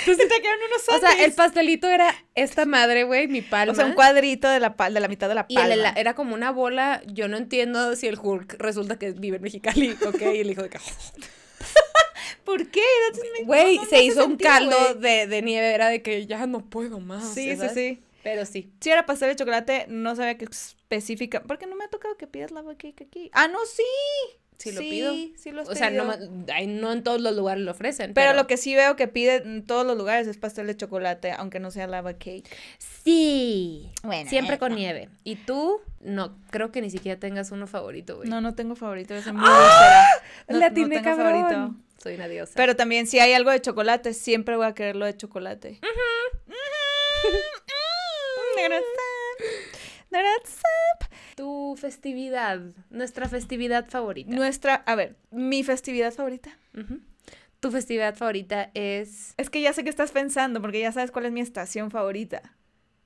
Entonces 0.00 0.28
te 0.28 0.40
quedaron 0.40 0.60
unos 0.68 0.88
O 0.88 0.98
sea, 1.00 1.24
el 1.24 1.32
pastelito 1.32 1.88
era 1.88 2.14
esta 2.34 2.64
madre, 2.66 3.04
güey, 3.04 3.28
mi 3.28 3.42
palma. 3.42 3.72
O 3.72 3.76
sea, 3.76 3.86
un 3.86 3.94
cuadrito 3.94 4.48
de 4.48 4.60
la, 4.60 4.76
pal- 4.76 4.92
de 4.92 5.00
la 5.00 5.08
mitad 5.08 5.28
de 5.28 5.34
la 5.36 5.46
Y 5.48 5.54
palma. 5.54 5.74
el 5.74 5.98
era 5.98 6.14
como 6.14 6.34
una 6.34 6.50
bola, 6.50 7.02
yo 7.06 7.28
no 7.28 7.36
entiendo 7.36 7.94
si 7.96 8.06
el 8.08 8.18
Hulk 8.18 8.54
resulta 8.58 8.98
que 8.98 9.12
vive 9.12 9.36
en 9.36 9.42
Mexicali, 9.42 9.92
ok, 10.06 10.20
y 10.34 10.40
el 10.40 10.50
hijo 10.50 10.62
de 10.62 10.70
¿Por 12.44 12.70
qué? 12.70 12.82
Güey, 13.44 13.76
no- 13.76 13.82
no 13.84 13.88
se 13.88 14.02
hizo 14.04 14.24
un 14.24 14.30
sentido, 14.32 14.50
caldo 14.50 14.94
de, 14.94 15.26
de 15.26 15.42
nieve, 15.42 15.72
era 15.74 15.88
de 15.88 16.02
que 16.02 16.26
ya 16.26 16.46
no 16.46 16.60
puedo 16.68 17.00
más. 17.00 17.32
Sí, 17.32 17.50
sí, 17.52 17.56
¿sabes? 17.56 17.72
sí. 17.74 18.02
Pero 18.22 18.46
sí. 18.46 18.72
Si 18.80 18.90
era 18.90 19.04
pastel 19.06 19.28
de 19.30 19.36
chocolate, 19.36 19.86
no 19.88 20.16
sabía 20.16 20.38
qué 20.38 20.46
específica. 20.46 21.42
Porque 21.42 21.66
no 21.66 21.76
me 21.76 21.84
ha 21.84 21.88
tocado 21.88 22.16
que 22.16 22.26
pidas 22.26 22.52
lava 22.52 22.74
cake 22.74 23.02
aquí. 23.02 23.30
Ah, 23.34 23.48
no, 23.48 23.58
sí. 23.66 23.82
Sí 24.70 24.72
lo 24.72 24.80
pido. 24.80 25.12
Sí, 25.36 25.50
lo 25.50 25.62
has 25.62 25.68
O 25.68 25.74
sea, 25.74 25.90
no, 25.90 26.04
no 26.14 26.92
en 26.92 27.02
todos 27.02 27.20
los 27.20 27.34
lugares 27.36 27.62
lo 27.62 27.70
ofrecen. 27.70 28.14
Pero, 28.14 28.30
Pero, 28.30 28.36
lo 28.36 28.46
que 28.46 28.56
sí 28.56 28.74
veo 28.74 28.96
que 28.96 29.08
pide 29.08 29.36
en 29.36 29.64
todos 29.64 29.86
los 29.86 29.96
lugares 29.96 30.26
es 30.26 30.36
pastel 30.38 30.66
de 30.66 30.76
chocolate, 30.76 31.32
aunque 31.32 31.60
no 31.60 31.70
sea 31.70 31.86
lava 31.86 32.14
cake. 32.14 32.48
Sí. 32.78 33.90
Bueno, 34.02 34.28
Siempre 34.30 34.58
con 34.58 34.74
nieve. 34.74 35.08
Y 35.22 35.36
tú, 35.36 35.80
no, 36.00 36.36
creo 36.50 36.72
que 36.72 36.80
ni 36.80 36.90
siquiera 36.90 37.20
tengas 37.20 37.50
uno 37.50 37.66
favorito, 37.66 38.16
güey. 38.16 38.28
No, 38.28 38.40
no 38.40 38.54
tengo 38.54 38.74
favorito. 38.76 39.20
Soy 39.20 39.32
muy 39.32 39.44
grosera. 39.44 40.06
No- 40.48 40.58
La 40.58 41.02
cabrón. 41.02 41.16
favorito. 41.16 41.74
Soy 42.02 42.14
una 42.14 42.28
diosa. 42.28 42.52
Pero 42.56 42.76
también 42.76 43.06
si 43.06 43.18
hay 43.18 43.32
algo 43.32 43.50
de 43.50 43.60
chocolate, 43.60 44.12
siempre 44.14 44.56
voy 44.56 44.66
a 44.66 44.74
querer 44.74 44.96
lo 44.96 45.06
de 45.06 45.16
chocolate. 45.16 45.80
tu 51.34 51.76
festividad, 51.78 52.60
nuestra 52.90 53.28
festividad 53.28 53.88
favorita. 53.88 54.34
Nuestra, 54.34 54.74
a 54.74 54.94
ver, 54.94 55.16
mi 55.30 55.62
festividad 55.62 56.12
favorita. 56.12 56.56
Tu 57.60 57.70
festividad 57.70 58.14
favorita 58.14 58.70
es... 58.74 59.34
Es 59.36 59.50
que 59.50 59.60
ya 59.60 59.72
sé 59.72 59.84
que 59.84 59.90
estás 59.90 60.12
pensando, 60.12 60.60
porque 60.60 60.80
ya 60.80 60.92
sabes 60.92 61.10
cuál 61.10 61.26
es 61.26 61.32
mi 61.32 61.40
estación 61.40 61.90
favorita. 61.90 62.56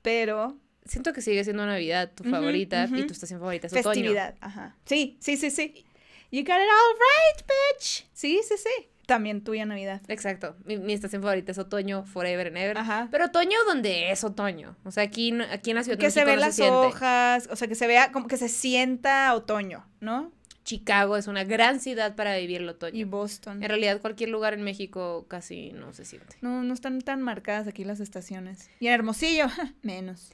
Pero 0.01 0.57
Siento 0.89 1.13
que 1.13 1.21
sigue 1.21 1.43
siendo 1.43 1.65
Navidad 1.67 2.11
tu 2.15 2.23
favorita 2.23 2.85
y 2.91 3.05
tu 3.05 3.13
estación 3.13 3.39
favorita 3.39 3.67
es 3.67 3.73
otoño. 3.73 3.93
festividad, 3.93 4.35
ajá. 4.41 4.75
Sí, 4.85 5.17
sí, 5.21 5.37
sí, 5.37 5.51
sí. 5.51 5.85
You 6.31 6.41
got 6.41 6.57
it 6.57 6.69
all 6.69 6.95
right, 6.95 7.45
bitch. 7.45 8.07
Sí, 8.11 8.41
sí, 8.43 8.55
sí. 8.57 8.88
También 9.09 9.43
tuya 9.43 9.65
Navidad. 9.65 10.01
Exacto. 10.07 10.55
Mi, 10.63 10.77
mi 10.77 10.93
estación 10.93 11.21
favorita 11.21 11.51
es 11.51 11.57
otoño, 11.57 12.05
forever 12.05 12.47
and 12.47 12.57
ever. 12.57 12.77
Ajá. 12.77 13.09
Pero 13.11 13.25
otoño 13.25 13.57
donde 13.67 14.11
es 14.11 14.23
otoño. 14.23 14.77
O 14.85 14.91
sea, 14.91 15.03
aquí, 15.03 15.31
no- 15.33 15.43
aquí 15.51 15.71
en 15.71 15.75
la 15.75 15.83
ciudad 15.83 15.97
de 15.97 16.05
Que 16.05 16.11
se 16.11 16.23
México 16.23 16.31
ve 16.31 16.35
no 16.35 16.47
las 16.47 16.59
hojas, 16.61 17.49
o 17.51 17.55
sea, 17.57 17.67
que 17.67 17.75
se 17.75 17.87
vea 17.87 18.11
como 18.13 18.27
que 18.27 18.37
se 18.37 18.47
sienta 18.47 19.33
otoño, 19.35 19.85
¿no? 19.99 20.31
Chicago 20.63 21.17
es 21.17 21.25
una 21.27 21.43
gran 21.43 21.79
ciudad 21.79 22.15
para 22.15 22.37
vivir 22.37 22.61
el 22.61 22.69
otoño. 22.69 22.95
Y 22.95 23.03
Boston. 23.03 23.63
En 23.63 23.69
realidad, 23.69 23.99
cualquier 24.01 24.29
lugar 24.29 24.53
en 24.53 24.61
México 24.61 25.25
casi 25.27 25.71
no 25.73 25.91
se 25.93 26.05
siente. 26.05 26.35
No, 26.41 26.61
no 26.63 26.73
están 26.73 27.01
tan 27.01 27.21
marcadas 27.23 27.67
aquí 27.67 27.83
las 27.83 27.99
estaciones. 27.99 28.69
Y 28.79 28.85
en 28.87 28.93
Hermosillo, 28.93 29.47
menos. 29.81 30.31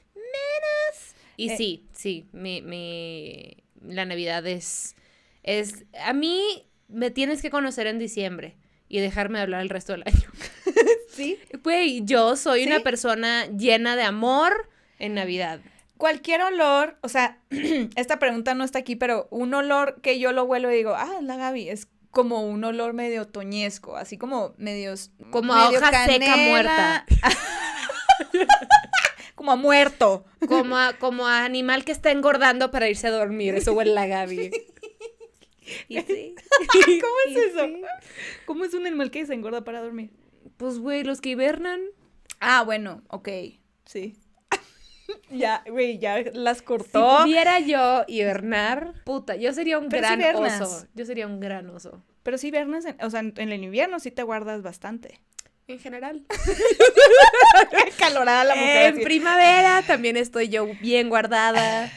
Y 1.38 1.50
Eh. 1.50 1.56
sí, 1.56 1.86
sí, 1.92 2.26
mi, 2.32 2.62
mi, 2.62 3.56
la 3.82 4.04
Navidad 4.06 4.46
es, 4.46 4.94
es, 5.42 5.84
a 6.02 6.12
mí 6.12 6.66
me 6.88 7.10
tienes 7.10 7.42
que 7.42 7.50
conocer 7.50 7.86
en 7.86 7.98
diciembre 7.98 8.56
y 8.96 9.00
dejarme 9.00 9.38
de 9.38 9.42
hablar 9.42 9.60
el 9.60 9.68
resto 9.68 9.92
del 9.92 10.02
año. 10.06 10.28
Sí. 11.10 11.38
Güey, 11.62 12.04
yo 12.04 12.36
soy 12.36 12.64
¿Sí? 12.64 12.66
una 12.66 12.80
persona 12.80 13.46
llena 13.46 13.96
de 13.96 14.02
amor 14.02 14.68
en 14.98 15.14
Navidad. 15.14 15.60
Cualquier 15.96 16.42
olor, 16.42 16.98
o 17.00 17.08
sea, 17.08 17.38
esta 17.96 18.18
pregunta 18.18 18.54
no 18.54 18.64
está 18.64 18.78
aquí, 18.78 18.96
pero 18.96 19.28
un 19.30 19.54
olor 19.54 20.00
que 20.02 20.18
yo 20.18 20.32
lo 20.32 20.44
huelo 20.44 20.70
y 20.70 20.76
digo, 20.76 20.94
ah, 20.94 21.16
es 21.18 21.24
la 21.24 21.36
Gaby, 21.36 21.68
es 21.68 21.88
como 22.10 22.46
un 22.46 22.64
olor 22.64 22.92
medio 22.92 23.22
otoñesco, 23.22 23.96
así 23.96 24.16
como 24.16 24.54
medios... 24.56 25.10
Como 25.30 25.52
a 25.52 25.66
medio 25.66 25.78
hoja 25.78 26.06
seca 26.06 26.36
muerta. 26.36 27.06
como 29.34 29.52
a 29.52 29.56
muerto. 29.56 30.24
Como 30.48 30.78
a, 30.78 30.94
como 30.94 31.26
a 31.26 31.44
animal 31.44 31.84
que 31.84 31.92
está 31.92 32.10
engordando 32.10 32.70
para 32.70 32.88
irse 32.88 33.06
a 33.06 33.10
dormir. 33.10 33.54
Eso 33.54 33.74
huele 33.74 33.92
la 33.92 34.06
Gaby. 34.06 34.50
Y 35.88 36.00
sí. 36.00 36.34
¿Cómo 37.00 37.14
es 37.26 37.32
Y 37.32 37.38
eso? 37.38 37.66
sí. 37.66 37.82
¿Cómo 38.46 38.64
es 38.64 38.74
un 38.74 38.86
animal 38.86 39.10
que 39.10 39.26
se 39.26 39.34
engorda 39.34 39.64
para 39.64 39.80
dormir? 39.80 40.10
Pues, 40.56 40.78
güey, 40.78 41.04
los 41.04 41.20
que 41.20 41.30
hibernan. 41.30 41.80
Ah, 42.40 42.62
bueno, 42.64 43.02
ok, 43.08 43.28
sí. 43.84 44.16
ya, 45.30 45.64
güey, 45.68 45.98
ya 45.98 46.22
las 46.34 46.58
Si 46.58 46.64
cortó. 46.64 47.18
pudiera 47.22 47.58
yo 47.60 48.04
hibernar, 48.08 48.94
puta, 49.04 49.36
yo 49.36 49.52
sería 49.52 49.78
un 49.78 49.88
Pero 49.88 50.02
gran 50.02 50.20
hibernas. 50.20 50.60
oso. 50.60 50.86
Yo 50.94 51.04
sería 51.04 51.26
un 51.26 51.40
gran 51.40 51.68
oso. 51.70 52.02
Pero 52.22 52.38
sí, 52.38 52.50
vernas, 52.50 52.84
en- 52.84 52.96
o 53.02 53.10
sea, 53.10 53.20
en 53.20 53.52
el 53.52 53.62
invierno 53.62 54.00
sí 54.00 54.10
te 54.10 54.22
guardas 54.22 54.62
bastante. 54.62 55.20
En 55.68 55.78
general. 55.80 56.24
Calorada 57.98 58.44
la 58.44 58.86
en 58.86 59.00
primavera 59.02 59.82
también 59.86 60.16
estoy 60.16 60.48
yo 60.48 60.66
bien 60.80 61.08
guardada. 61.08 61.90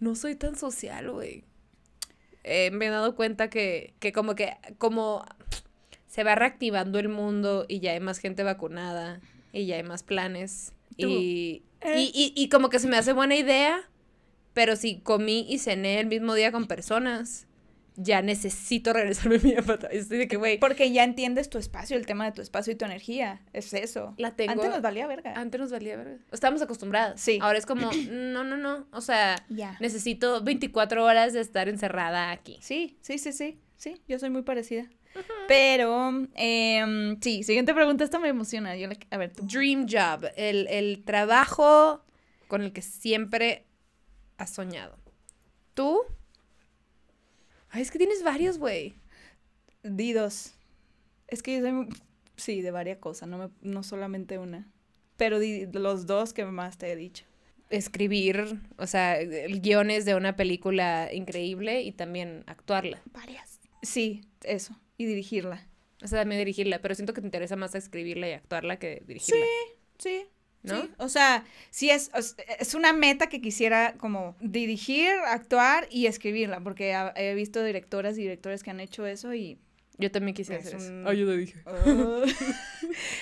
No 0.00 0.14
soy 0.16 0.34
tan 0.34 0.56
social, 0.56 1.10
güey. 1.10 1.44
Eh, 2.44 2.70
me 2.70 2.86
he 2.86 2.90
dado 2.90 3.16
cuenta 3.16 3.48
que, 3.50 3.94
que 4.00 4.12
como 4.12 4.34
que 4.34 4.56
como 4.78 5.24
se 6.06 6.22
va 6.24 6.34
reactivando 6.34 6.98
el 6.98 7.08
mundo 7.08 7.64
y 7.68 7.80
ya 7.80 7.92
hay 7.92 8.00
más 8.00 8.18
gente 8.18 8.42
vacunada 8.42 9.20
y 9.52 9.66
ya 9.66 9.76
hay 9.76 9.82
más 9.82 10.02
planes. 10.02 10.72
Y, 10.96 11.62
eh. 11.80 12.00
y, 12.00 12.12
y- 12.14 12.32
y 12.40 12.48
como 12.50 12.68
que 12.68 12.78
se 12.78 12.86
me 12.86 12.96
hace 12.96 13.12
buena 13.12 13.34
idea, 13.34 13.88
pero 14.52 14.76
si 14.76 15.00
comí 15.00 15.44
y 15.48 15.58
cené 15.58 15.98
el 16.00 16.06
mismo 16.06 16.34
día 16.34 16.52
con 16.52 16.66
personas, 16.66 17.46
ya 17.96 18.22
necesito 18.22 18.92
regresarme 18.92 19.36
a 19.36 19.40
mi 19.40 19.54
apata. 19.54 19.86
Estoy 19.88 20.18
de 20.18 20.28
que, 20.28 20.36
güey, 20.36 20.58
Porque 20.58 20.90
ya 20.90 21.04
entiendes 21.04 21.48
tu 21.48 21.58
espacio, 21.58 21.96
el 21.96 22.06
tema 22.06 22.24
de 22.24 22.32
tu 22.32 22.42
espacio 22.42 22.72
y 22.72 22.76
tu 22.76 22.84
energía. 22.84 23.40
Es 23.52 23.72
eso. 23.74 24.14
la 24.18 24.32
tengo. 24.34 24.52
Antes 24.52 24.70
nos 24.70 24.82
valía 24.82 25.06
verga. 25.06 25.34
Antes 25.36 25.60
nos 25.60 25.70
valía 25.70 25.96
ver. 25.96 26.18
Estábamos 26.32 26.60
acostumbradas. 26.62 27.20
Sí. 27.20 27.38
Ahora 27.40 27.58
es 27.58 27.66
como, 27.66 27.90
no, 28.10 28.42
no, 28.44 28.56
no. 28.56 28.86
O 28.92 29.00
sea, 29.00 29.44
necesito 29.80 30.42
24 30.42 31.04
horas 31.04 31.32
de 31.32 31.40
estar 31.40 31.68
encerrada 31.68 32.30
aquí. 32.30 32.58
Sí, 32.62 32.98
sí, 33.00 33.18
sí, 33.18 33.32
sí. 33.32 33.60
Sí, 33.76 34.00
yo 34.08 34.18
soy 34.18 34.30
muy 34.30 34.42
parecida. 34.42 34.88
Pero, 35.46 36.26
em, 36.34 37.20
sí, 37.20 37.42
siguiente 37.44 37.74
pregunta. 37.74 38.02
Esta 38.02 38.18
me 38.18 38.28
emociona. 38.28 38.76
Yo 38.76 38.88
la- 38.88 38.96
a 39.10 39.16
ver, 39.16 39.32
tú. 39.32 39.46
Dream 39.46 39.86
job. 39.88 40.26
El, 40.36 40.66
el 40.68 41.04
trabajo 41.04 42.04
con 42.48 42.62
el 42.62 42.72
que 42.72 42.82
siempre 42.82 43.66
has 44.38 44.50
soñado. 44.52 44.98
¿Tú? 45.74 46.00
Ay, 47.74 47.82
es 47.82 47.90
que 47.90 47.98
tienes 47.98 48.22
varios, 48.22 48.58
güey. 48.58 48.94
Di 49.82 50.12
dos. 50.12 50.54
Es 51.26 51.42
que 51.42 51.58
yo 51.58 51.60
soy, 51.62 51.88
sí, 52.36 52.62
de 52.62 52.70
varias 52.70 52.98
cosas, 52.98 53.28
no, 53.28 53.36
me- 53.38 53.50
no 53.62 53.82
solamente 53.82 54.38
una. 54.38 54.70
Pero 55.16 55.40
di 55.40 55.66
los 55.72 56.06
dos 56.06 56.32
que 56.32 56.44
más 56.44 56.78
te 56.78 56.92
he 56.92 56.94
dicho. 56.96 57.24
Escribir, 57.70 58.60
o 58.78 58.86
sea, 58.86 59.18
guiones 59.48 60.04
de 60.04 60.14
una 60.14 60.36
película 60.36 61.08
increíble 61.12 61.82
y 61.82 61.90
también 61.90 62.44
actuarla. 62.46 63.02
Varias. 63.12 63.58
Sí, 63.82 64.20
eso. 64.44 64.78
Y 64.96 65.06
dirigirla. 65.06 65.66
O 66.00 66.06
sea, 66.06 66.20
también 66.20 66.38
dirigirla, 66.40 66.80
pero 66.80 66.94
siento 66.94 67.12
que 67.12 67.22
te 67.22 67.26
interesa 67.26 67.56
más 67.56 67.74
escribirla 67.74 68.28
y 68.28 68.32
actuarla 68.34 68.78
que 68.78 69.02
dirigirla. 69.04 69.44
Sí. 69.98 70.26
¿No? 70.64 70.80
Sí, 70.82 70.90
o 70.98 71.08
sea, 71.08 71.44
sí 71.70 71.90
es, 71.90 72.10
es- 72.58 72.74
una 72.74 72.92
meta 72.92 73.28
que 73.28 73.40
quisiera 73.40 73.94
como 73.98 74.34
dirigir, 74.40 75.10
actuar 75.26 75.86
y 75.90 76.06
escribirla, 76.06 76.60
porque 76.60 76.96
he 77.16 77.34
visto 77.34 77.62
directoras 77.62 78.16
y 78.18 78.22
directores 78.22 78.62
que 78.62 78.70
han 78.70 78.80
hecho 78.80 79.06
eso 79.06 79.32
y... 79.34 79.58
Yo 79.96 80.10
también 80.10 80.34
quisiera 80.34 80.60
Es 80.60 80.66
hacer 80.74 80.80
eso. 80.80 81.08
Ay, 81.08 81.18
yo 81.20 81.26
te 81.26 81.36
dije. 81.36 81.62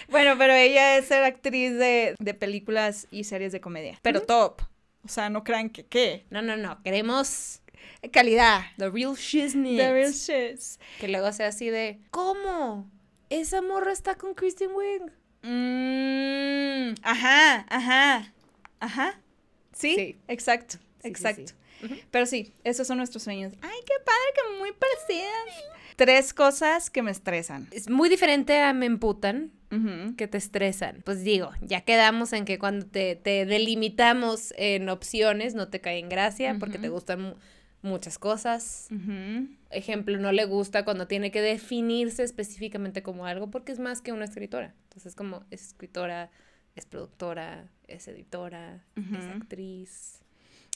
bueno, 0.09 0.35
pero 0.39 0.55
ella 0.55 0.97
es 0.97 1.07
ser 1.07 1.23
actriz 1.25 1.73
de, 1.79 2.15
de 2.19 2.35
películas 2.35 3.07
y 3.11 3.25
series 3.25 3.53
de 3.53 3.61
comedia, 3.61 3.99
pero 4.03 4.23
top. 4.23 4.63
O 5.05 5.09
sea, 5.09 5.29
no 5.31 5.45
crean 5.45 5.69
que 5.69 5.85
qué. 5.85 6.25
No, 6.31 6.41
no, 6.43 6.57
no. 6.57 6.81
Queremos 6.83 7.61
Calidad. 8.13 8.63
the 8.79 8.89
real 8.89 9.15
shiznit. 9.17 9.77
The 9.79 9.93
real 9.93 10.13
shits. 10.13 10.79
Que 11.01 11.09
luego 11.09 11.31
sea 11.33 11.49
así 11.49 11.69
de, 11.71 12.01
¿cómo? 12.11 12.91
Esa 13.31 13.63
morra 13.63 13.93
está 13.93 14.15
con 14.17 14.35
Kristen 14.35 14.71
Wiig. 14.75 15.03
Mm, 15.43 16.95
ajá, 17.03 17.67
ajá, 17.69 18.33
ajá. 18.81 19.21
¿Sí? 19.75 19.95
Sí. 19.95 20.17
exacto, 20.29 20.77
Sí, 21.03 21.09
exacto. 21.09 21.53
sí. 21.81 22.03
Pero 22.13 22.27
sí, 22.27 22.53
esos 22.63 22.87
son 22.87 22.99
nuestros 22.99 23.25
sueños. 23.25 23.53
Ay, 23.61 23.79
qué 23.85 23.95
padre, 24.05 24.21
que 24.37 24.59
muy 24.61 24.71
parecidas. 24.73 25.65
Tres 25.97 26.33
cosas 26.33 26.91
que 26.91 27.03
me 27.03 27.11
estresan. 27.11 27.67
Es 27.73 27.91
muy 27.91 28.09
diferente 28.09 28.61
a 28.61 28.73
me 28.73 28.87
emputan 28.87 29.51
Ujú. 29.73 30.15
que 30.17 30.29
te 30.29 30.39
estresan. 30.39 31.03
Pues 31.05 31.25
digo, 31.25 31.51
ya 31.61 31.81
quedamos 31.81 32.33
en 32.33 32.45
que 32.45 32.59
cuando 32.59 32.87
te, 32.87 33.17
te 33.17 33.47
delimitamos 33.47 34.55
en 34.57 34.89
opciones 34.89 35.55
no 35.55 35.69
te 35.69 35.81
cae 35.81 35.99
en 35.99 36.09
gracia 36.09 36.57
porque 36.61 36.79
te 36.79 36.89
gustan 36.89 37.35
muchas 37.83 38.19
cosas. 38.19 38.89
Ejemplo, 39.71 40.19
no 40.19 40.33
le 40.33 40.45
gusta 40.45 40.85
cuando 40.85 41.07
tiene 41.07 41.31
que 41.31 41.41
definirse 41.41 42.23
específicamente 42.23 43.03
como 43.03 43.27
algo 43.27 43.51
porque 43.51 43.73
es 43.73 43.79
más 43.79 44.01
que 44.01 44.13
una 44.13 44.25
escritora. 44.25 44.75
Entonces, 44.85 45.15
como 45.15 45.45
es 45.51 45.67
escritora, 45.69 46.31
es 46.75 46.87
productora, 46.87 47.69
es 47.87 48.09
editora, 48.09 48.85
es 48.97 49.25
actriz. 49.27 50.21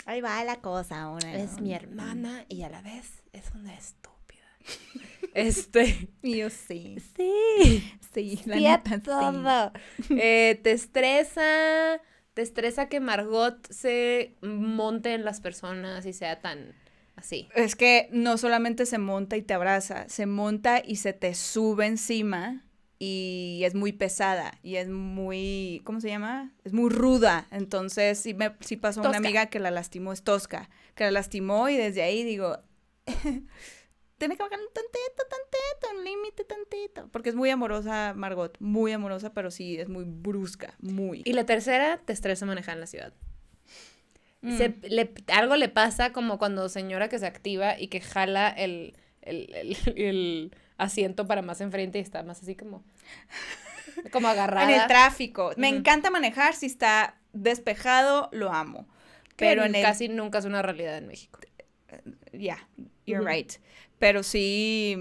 Ahí 0.04 0.20
va 0.20 0.44
la 0.44 0.60
cosa 0.60 1.02
ahora. 1.02 1.34
Es 1.34 1.60
mi 1.60 1.72
hermana 1.72 2.44
y 2.48 2.62
a 2.62 2.68
la 2.68 2.82
vez 2.82 3.22
es 3.32 3.50
una 3.54 3.74
estúpida. 3.74 4.44
este. 5.34 6.08
Y 6.22 6.38
yo 6.38 6.50
sí. 6.50 6.96
Sí. 7.16 7.92
Sí, 8.12 8.40
la 8.46 8.56
Sí, 8.56 8.62
neta, 8.62 8.96
sí. 8.96 9.00
todo. 9.02 9.72
Eh, 10.10 10.60
te 10.62 10.72
estresa. 10.72 12.00
Te 12.34 12.42
estresa 12.42 12.88
que 12.88 13.00
Margot 13.00 13.66
se 13.70 14.36
monte 14.42 15.14
en 15.14 15.24
las 15.24 15.40
personas 15.40 16.04
y 16.04 16.12
sea 16.12 16.40
tan 16.40 16.74
así. 17.16 17.48
Es 17.54 17.74
que 17.74 18.08
no 18.12 18.38
solamente 18.38 18.86
se 18.86 18.98
monta 18.98 19.36
y 19.36 19.42
te 19.42 19.54
abraza, 19.54 20.08
se 20.08 20.26
monta 20.26 20.80
y 20.84 20.96
se 20.96 21.12
te 21.12 21.34
sube 21.34 21.86
encima 21.86 22.62
y 22.98 23.60
es 23.64 23.74
muy 23.74 23.92
pesada 23.92 24.58
y 24.62 24.76
es 24.76 24.88
muy, 24.88 25.82
¿cómo 25.84 26.00
se 26.00 26.08
llama? 26.08 26.54
Es 26.64 26.72
muy 26.72 26.90
ruda. 26.90 27.46
Entonces 27.50 28.18
sí, 28.18 28.34
me, 28.34 28.54
sí 28.60 28.76
pasó 28.76 29.00
una 29.00 29.10
Tosca. 29.10 29.18
amiga 29.18 29.46
que 29.46 29.58
la 29.58 29.70
lastimó, 29.70 30.12
es 30.12 30.22
tosca, 30.22 30.70
que 30.94 31.04
la 31.04 31.10
lastimó 31.10 31.68
y 31.68 31.76
desde 31.76 32.02
ahí 32.02 32.22
digo, 32.24 32.58
tiene 34.18 34.36
que 34.36 34.42
bajar 34.42 34.58
un 34.58 34.72
tantito, 34.72 35.22
tantito, 35.28 35.98
un 35.98 36.04
límite 36.04 36.44
tantito. 36.44 37.08
Porque 37.12 37.28
es 37.28 37.34
muy 37.34 37.50
amorosa 37.50 38.14
Margot, 38.16 38.56
muy 38.60 38.92
amorosa, 38.92 39.32
pero 39.32 39.50
sí 39.50 39.78
es 39.78 39.88
muy 39.88 40.04
brusca, 40.04 40.74
muy. 40.80 41.22
Y 41.24 41.32
la 41.34 41.44
tercera, 41.44 42.00
te 42.04 42.12
estresa 42.12 42.46
manejar 42.46 42.74
en 42.74 42.80
la 42.80 42.86
ciudad. 42.86 43.12
Mm. 44.46 44.56
Se- 44.58 44.74
le- 44.88 45.12
algo 45.32 45.56
le 45.56 45.68
pasa 45.68 46.12
como 46.12 46.38
cuando 46.38 46.68
señora 46.68 47.08
que 47.08 47.18
se 47.18 47.26
activa 47.26 47.78
y 47.78 47.88
que 47.88 48.00
jala 48.00 48.48
el, 48.48 48.94
el, 49.22 49.52
el- 49.54 49.76
el 49.96 50.56
asiento 50.78 51.26
para 51.26 51.42
más 51.42 51.60
enfrente 51.60 51.98
y 51.98 52.02
está 52.02 52.22
más 52.22 52.42
así 52.42 52.54
como, 52.54 52.84
como 54.12 54.28
agarrada. 54.28 54.72
En 54.72 54.80
el 54.80 54.86
tráfico. 54.86 55.52
Me 55.56 55.68
encanta 55.68 56.10
manejar 56.10 56.54
si 56.54 56.66
está 56.66 57.16
despejado, 57.32 58.28
lo 58.32 58.52
amo. 58.52 58.86
pero 59.36 59.62
Pero 59.62 59.64
en 59.64 59.74
el 59.74 59.82
casi 59.82 60.08
nunca 60.08 60.38
es 60.38 60.44
una 60.44 60.62
realidad 60.62 60.96
en 60.98 61.06
México. 61.06 61.40
Yeah, 62.32 62.68
you're 63.06 63.20
Ujú. 63.24 63.28
right. 63.32 63.52
Pero 63.98 64.22
sí, 64.22 64.96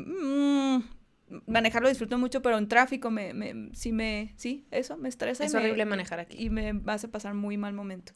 mm, 1.29 1.37
manejarlo 1.47 1.89
disfruto 1.89 2.17
mucho, 2.17 2.41
pero 2.41 2.57
en 2.57 2.67
tráfico 2.67 3.11
me, 3.11 3.33
me, 3.33 3.69
sí 3.75 3.91
me, 3.91 4.33
sí, 4.37 4.65
eso 4.71 4.97
me 4.97 5.09
estresa. 5.09 5.43
y 5.43 5.47
Es 5.47 5.53
me- 5.53 5.59
horrible 5.59 5.85
manejar 5.85 6.19
aquí. 6.19 6.37
Y 6.43 6.49
me 6.49 6.81
hace 6.87 7.07
pasar 7.07 7.33
muy 7.33 7.57
mal 7.57 7.73
momento. 7.73 8.13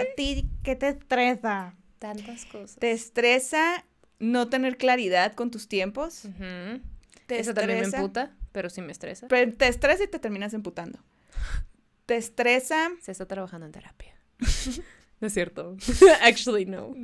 ¿A 0.00 0.14
ti 0.16 0.48
qué 0.62 0.76
te 0.76 0.88
estresa? 0.88 1.74
Tantas 1.98 2.44
cosas. 2.46 2.76
¿Te 2.76 2.90
estresa 2.92 3.84
no 4.18 4.48
tener 4.48 4.76
claridad 4.76 5.34
con 5.34 5.50
tus 5.50 5.68
tiempos? 5.68 6.24
Ujú. 6.24 6.80
¿Te 7.26 7.38
Eso 7.40 7.54
también 7.54 7.80
me 7.80 7.86
emputa, 7.86 8.36
pero 8.52 8.68
sí 8.70 8.82
me 8.82 8.92
estresa. 8.92 9.28
Pero 9.28 9.52
te 9.54 9.68
estresa 9.68 10.04
y 10.04 10.08
te 10.08 10.18
terminas 10.18 10.52
emputando. 10.54 10.98
¿Te 12.06 12.16
estresa? 12.16 12.90
Se 13.00 13.12
está 13.12 13.26
trabajando 13.26 13.66
en 13.66 13.72
terapia. 13.72 14.14
no 15.20 15.26
es 15.28 15.32
cierto. 15.32 15.76
Actually, 16.22 16.66
no. 16.66 16.94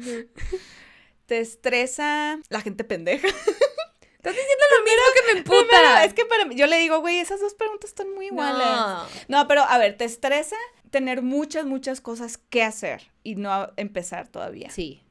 ¿Te 1.27 1.39
estresa 1.41 2.41
la 2.49 2.61
gente 2.61 2.83
pendeja? 2.85 3.29
Estás 4.19 4.35
diciendo 4.35 4.65
lo 4.77 4.85
mismo 4.85 5.03
que 5.15 5.33
me 5.33 5.39
emputa. 5.39 6.05
es 6.05 6.13
que 6.13 6.25
para 6.25 6.45
mí, 6.45 6.57
yo 6.57 6.67
le 6.67 6.79
digo, 6.79 6.99
güey, 7.01 7.21
esas 7.21 7.41
dos 7.41 7.55
preguntas 7.55 7.91
están 7.91 8.13
muy 8.13 8.27
iguales. 8.27 8.67
No. 8.67 9.07
No, 9.29 9.49
pero 9.49 9.63
a 9.63 9.79
ver, 9.79 9.97
¿te 9.97 10.05
estresa 10.05 10.57
tener 10.91 11.23
muchas, 11.23 11.67
muchas 11.67 12.01
cosas 12.01 12.37
que 12.37 12.65
hacer 12.65 13.13
y 13.23 13.37
no 13.37 13.73
empezar 13.77 14.27
todavía? 14.27 14.71
Sí. 14.71 15.03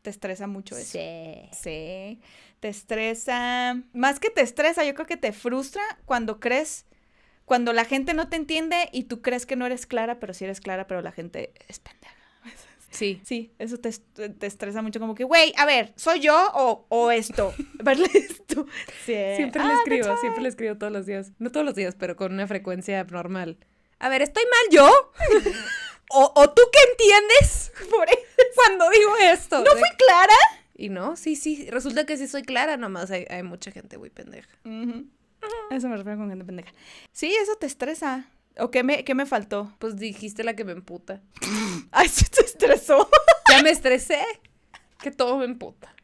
¿Te 0.00 0.08
estresa 0.08 0.46
mucho 0.46 0.74
eso? 0.76 0.92
Sí. 0.92 1.48
Sí. 1.52 2.20
Te 2.60 2.68
estresa. 2.68 3.82
Más 3.92 4.20
que 4.20 4.30
te 4.30 4.40
estresa, 4.40 4.84
yo 4.84 4.94
creo 4.94 5.06
que 5.06 5.18
te 5.18 5.32
frustra 5.32 5.82
cuando 6.06 6.40
crees. 6.40 6.86
Cuando 7.44 7.72
la 7.72 7.84
gente 7.84 8.14
no 8.14 8.28
te 8.28 8.36
entiende 8.36 8.88
y 8.90 9.04
tú 9.04 9.20
crees 9.20 9.44
que 9.46 9.54
no 9.54 9.66
eres 9.66 9.86
clara, 9.86 10.18
pero 10.18 10.32
sí 10.32 10.44
eres 10.44 10.60
clara, 10.60 10.86
pero 10.86 11.02
la 11.02 11.12
gente 11.12 11.52
es 11.68 11.78
pendeja. 11.78 12.14
Sí. 12.96 13.20
Sí, 13.24 13.52
eso 13.58 13.76
te, 13.78 13.90
te 13.92 14.46
estresa 14.46 14.80
mucho 14.82 14.98
como 15.00 15.14
que, 15.14 15.24
güey, 15.24 15.52
a 15.56 15.66
ver, 15.66 15.92
¿soy 15.96 16.20
yo 16.20 16.34
o, 16.54 16.86
o 16.88 17.10
esto? 17.10 17.52
Verle 17.84 18.08
esto. 18.14 18.66
Sí. 19.04 19.14
Siempre 19.36 19.60
Ah, 19.62 19.68
le 19.68 19.74
escribo, 19.74 20.16
siempre 20.18 20.42
le 20.42 20.48
escribo 20.48 20.76
todos 20.76 20.92
los 20.92 21.04
días. 21.06 21.32
No 21.38 21.50
todos 21.52 21.64
los 21.66 21.74
días, 21.74 21.94
pero 21.98 22.16
con 22.16 22.32
una 22.32 22.46
frecuencia 22.46 23.04
normal. 23.04 23.58
A 23.98 24.08
ver, 24.08 24.22
¿estoy 24.22 24.44
mal 24.44 24.70
yo? 24.70 25.12
¿O, 26.10 26.32
o 26.36 26.50
tú 26.50 26.62
qué 26.72 26.78
entiendes 26.92 27.72
Por 27.90 28.06
cuando 28.54 28.88
digo 28.90 29.16
esto? 29.22 29.58
¿No 29.58 29.64
De- 29.74 29.80
fui 29.80 29.88
clara? 29.98 30.34
Y 30.78 30.88
no, 30.90 31.16
sí, 31.16 31.36
sí, 31.36 31.68
resulta 31.70 32.04
que 32.06 32.16
sí 32.16 32.28
soy 32.28 32.42
clara, 32.42 32.76
nomás 32.76 33.10
hay, 33.10 33.26
hay 33.30 33.42
mucha 33.42 33.70
gente 33.72 33.96
muy 33.98 34.10
pendeja. 34.10 34.48
A 34.64 35.74
Eso 35.74 35.88
me 35.88 35.96
refiero 35.96 36.18
con 36.18 36.28
gente 36.28 36.44
pendeja. 36.44 36.70
Sí, 37.12 37.34
eso 37.34 37.56
te 37.56 37.66
estresa. 37.66 38.28
¿O 38.58 38.70
qué 38.70 38.82
me, 38.82 39.04
qué 39.04 39.14
me 39.14 39.26
faltó? 39.26 39.74
Pues 39.78 39.96
dijiste 39.96 40.44
la 40.44 40.54
que 40.56 40.64
me 40.64 40.72
emputa. 40.72 41.22
Ay, 41.90 42.08
sí 42.08 42.24
te 42.30 42.42
estresó. 42.44 43.08
Ya 43.48 43.62
me 43.62 43.70
estresé. 43.70 44.24
Que 45.00 45.12
todo 45.12 45.38
me 45.38 45.44
emputa. 45.44 45.94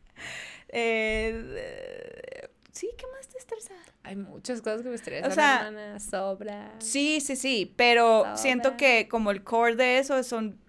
Eh, 0.69 1.43
eh, 1.57 2.49
sí, 2.71 2.89
¿qué 2.97 3.05
más 3.09 3.27
te 3.29 3.37
estresa? 3.37 3.75
Hay 4.05 4.15
muchas 4.15 4.63
cosas 4.63 4.83
que 4.83 4.91
me 4.91 4.95
estresan, 4.95 5.31
O 5.31 5.35
sea, 5.35 5.67
hermana. 5.67 5.99
Sobra. 5.99 6.73
Sí, 6.79 7.21
sí, 7.21 7.35
sí, 7.35 7.75
pero 7.77 8.21
Sobra. 8.21 8.37
siento 8.37 8.77
que 8.77 9.09
como 9.09 9.33
el 9.33 9.43
core 9.43 9.75
de 9.75 9.99
eso 9.99 10.23
son 10.23 10.61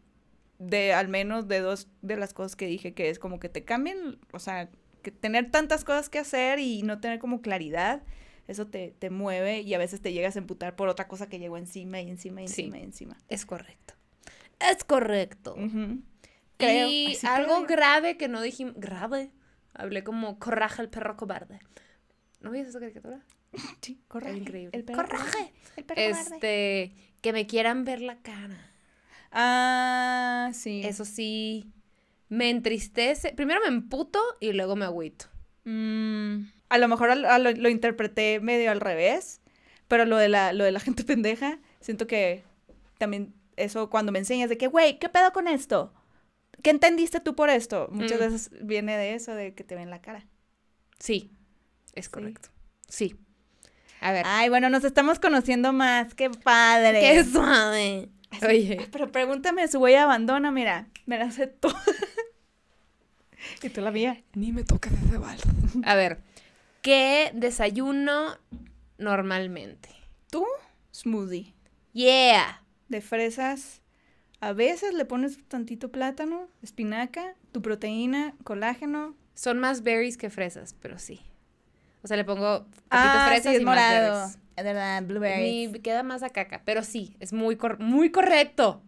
de 0.58 0.94
al 0.94 1.10
menos 1.10 1.48
de 1.48 1.60
dos 1.60 1.88
de 2.02 2.18
las 2.18 2.34
cosas 2.34 2.56
que 2.56 2.66
dije, 2.66 2.96
que 2.96 3.10
es 3.10 3.20
como 3.20 3.40
que 3.40 3.50
te 3.50 3.64
cambien, 3.64 4.20
o 4.32 4.40
sea, 4.40 4.70
que 5.04 5.12
tener 5.12 5.52
tantas 5.52 5.84
cosas 5.86 6.10
que 6.10 6.18
hacer 6.20 6.58
y 6.58 6.82
no 6.82 7.00
tener 7.00 7.20
como 7.20 7.42
claridad, 7.42 8.02
eso 8.48 8.68
te, 8.68 8.94
te 9.00 9.10
mueve 9.10 9.62
y 9.62 9.74
a 9.74 9.78
veces 9.78 10.02
te 10.02 10.12
llegas 10.14 10.36
a 10.36 10.40
emputar 10.40 10.76
por 10.76 10.90
otra 10.90 11.08
cosa 11.08 11.28
que 11.30 11.40
llegó 11.40 11.58
encima 11.58 12.02
y 12.02 12.10
encima 12.10 12.42
y 12.42 12.48
Sí. 12.48 12.62
encima 12.64 12.80
y 12.80 12.84
encima. 12.84 13.18
Es 13.30 13.46
correcto. 13.46 13.94
Es 14.60 14.84
correcto. 14.84 15.56
Creo. 16.58 16.88
Y 16.90 17.18
algo 17.24 17.66
creo. 17.66 17.68
grave 17.68 18.18
que 18.18 18.28
no 18.28 18.42
dijimos. 18.42 18.76
Grave. 18.78 19.32
Hablé 19.74 20.04
como 20.04 20.38
coraje 20.40 20.82
el 20.82 20.90
perro 20.90 21.18
cobarde. 21.18 21.60
¿No 22.42 22.52
viste 22.52 22.70
esa 22.70 22.80
caricatura? 22.80 23.22
Sí, 23.82 24.02
coraje. 24.08 24.38
increíble. 24.38 24.72
El 24.78 24.84
perro 24.84 25.04
Coraje. 25.08 25.54
el 25.76 25.86
perro 25.86 26.02
cobarde. 26.02 26.36
Este. 26.36 26.96
Que 27.22 27.34
me 27.34 27.46
quieran 27.48 27.86
ver 27.86 28.02
la 28.02 28.18
cara. 28.22 28.72
Ah, 29.32 30.52
sí. 30.54 30.82
Eso 30.86 31.06
sí. 31.06 31.72
Me 32.30 32.50
entristece. 32.50 33.34
Primero 33.34 33.60
me 33.62 33.68
emputo 33.68 34.20
y 34.40 34.54
luego 34.54 34.76
me 34.76 34.86
agüito. 34.86 35.26
Mm, 35.66 36.46
a 36.74 36.78
lo 36.80 36.88
mejor 36.88 37.12
a 37.12 37.16
lo, 37.40 37.52
lo 37.52 37.70
interpreté 37.70 38.40
medio 38.40 38.72
al 38.72 38.82
revés, 38.82 39.42
pero 39.88 40.06
lo 40.06 40.18
de 40.18 40.28
la, 40.30 40.54
lo 40.54 40.64
de 40.64 40.72
la 40.72 40.80
gente 40.88 41.04
pendeja, 41.04 41.60
siento 41.80 42.08
que 42.08 42.44
también 42.98 43.34
eso 43.58 43.90
cuando 43.90 44.12
me 44.12 44.20
enseñas 44.20 44.50
de 44.50 44.58
que, 44.58 44.68
güey, 44.68 44.98
¿qué 45.00 45.10
pedo 45.10 45.32
con 45.34 45.48
esto? 45.48 45.94
¿Qué 46.62 46.70
entendiste 46.70 47.20
tú 47.20 47.36
por 47.36 47.50
esto? 47.50 47.88
Muchas 47.92 48.18
Mm. 48.20 48.24
veces 48.24 48.50
viene 48.62 48.98
de 48.98 49.14
eso, 49.14 49.36
de 49.36 49.54
que 49.54 49.64
te 49.64 49.76
ven 49.76 49.90
la 49.90 50.02
cara. 50.02 50.26
Sí. 51.00 51.30
Es 51.94 52.10
correcto. 52.10 52.50
Sí. 52.88 53.16
A 54.02 54.12
ver. 54.12 54.26
Ay, 54.28 54.50
bueno, 54.50 54.70
nos 54.70 54.84
estamos 54.84 55.20
conociendo 55.20 55.74
más, 55.74 56.14
qué 56.16 56.30
padre. 56.30 57.00
¡Qué 57.02 57.24
suave! 57.24 58.10
Así- 58.32 58.46
Oye. 58.46 58.88
Pero 58.92 59.12
pregúntame 59.12 59.68
su 59.68 59.80
huella 59.80 60.04
abandona, 60.04 60.52
mira, 60.52 60.88
me 61.06 61.18
la 61.20 61.30
sé 61.32 61.46
toda. 61.48 61.80
y 63.62 63.70
tú 63.70 63.82
la 63.82 63.92
mía. 63.92 64.24
Ni 64.34 64.52
me 64.52 64.64
toca 64.64 64.90
de 65.12 65.18
vals. 65.18 65.44
A 65.84 65.96
ver. 65.96 66.20
¿Qué 66.84 67.32
desayuno 67.34 68.38
normalmente? 69.00 69.90
¿Tú? 70.30 70.46
Smoothie. 70.94 71.54
Yeah. 71.94 72.62
de 72.90 73.00
fresas. 73.02 73.82
A 74.42 74.52
veces 74.54 74.94
le 74.94 75.06
pones 75.06 75.40
tantito 75.48 75.90
plátano, 75.92 76.50
espinaca, 76.62 77.36
tu 77.54 77.62
proteína, 77.62 78.36
colágeno. 78.44 79.16
Son 79.34 79.60
más 79.60 79.82
berries 79.82 80.18
que 80.18 80.30
fresas, 80.30 80.76
pero 80.82 81.00
sí. 81.00 81.22
O 82.04 82.08
sea, 82.08 82.18
le 82.18 82.26
pongo 82.26 82.68
Ah, 82.90 83.26
fresas 83.30 83.52
sí, 83.52 83.56
es 83.56 83.62
y 83.62 83.66
más 83.66 83.76
morado. 83.78 84.14
berries. 84.20 84.38
Es 84.58 84.64
verdad, 84.66 85.04
blueberries. 85.04 85.72
Mi- 85.72 85.80
queda 85.80 86.04
más 86.04 86.22
a 86.22 86.30
caca, 86.32 86.62
pero 86.66 86.84
sí, 86.84 87.16
es 87.22 87.32
muy, 87.34 87.56
cor- 87.56 87.80
muy 87.80 88.12
correcto. 88.12 88.84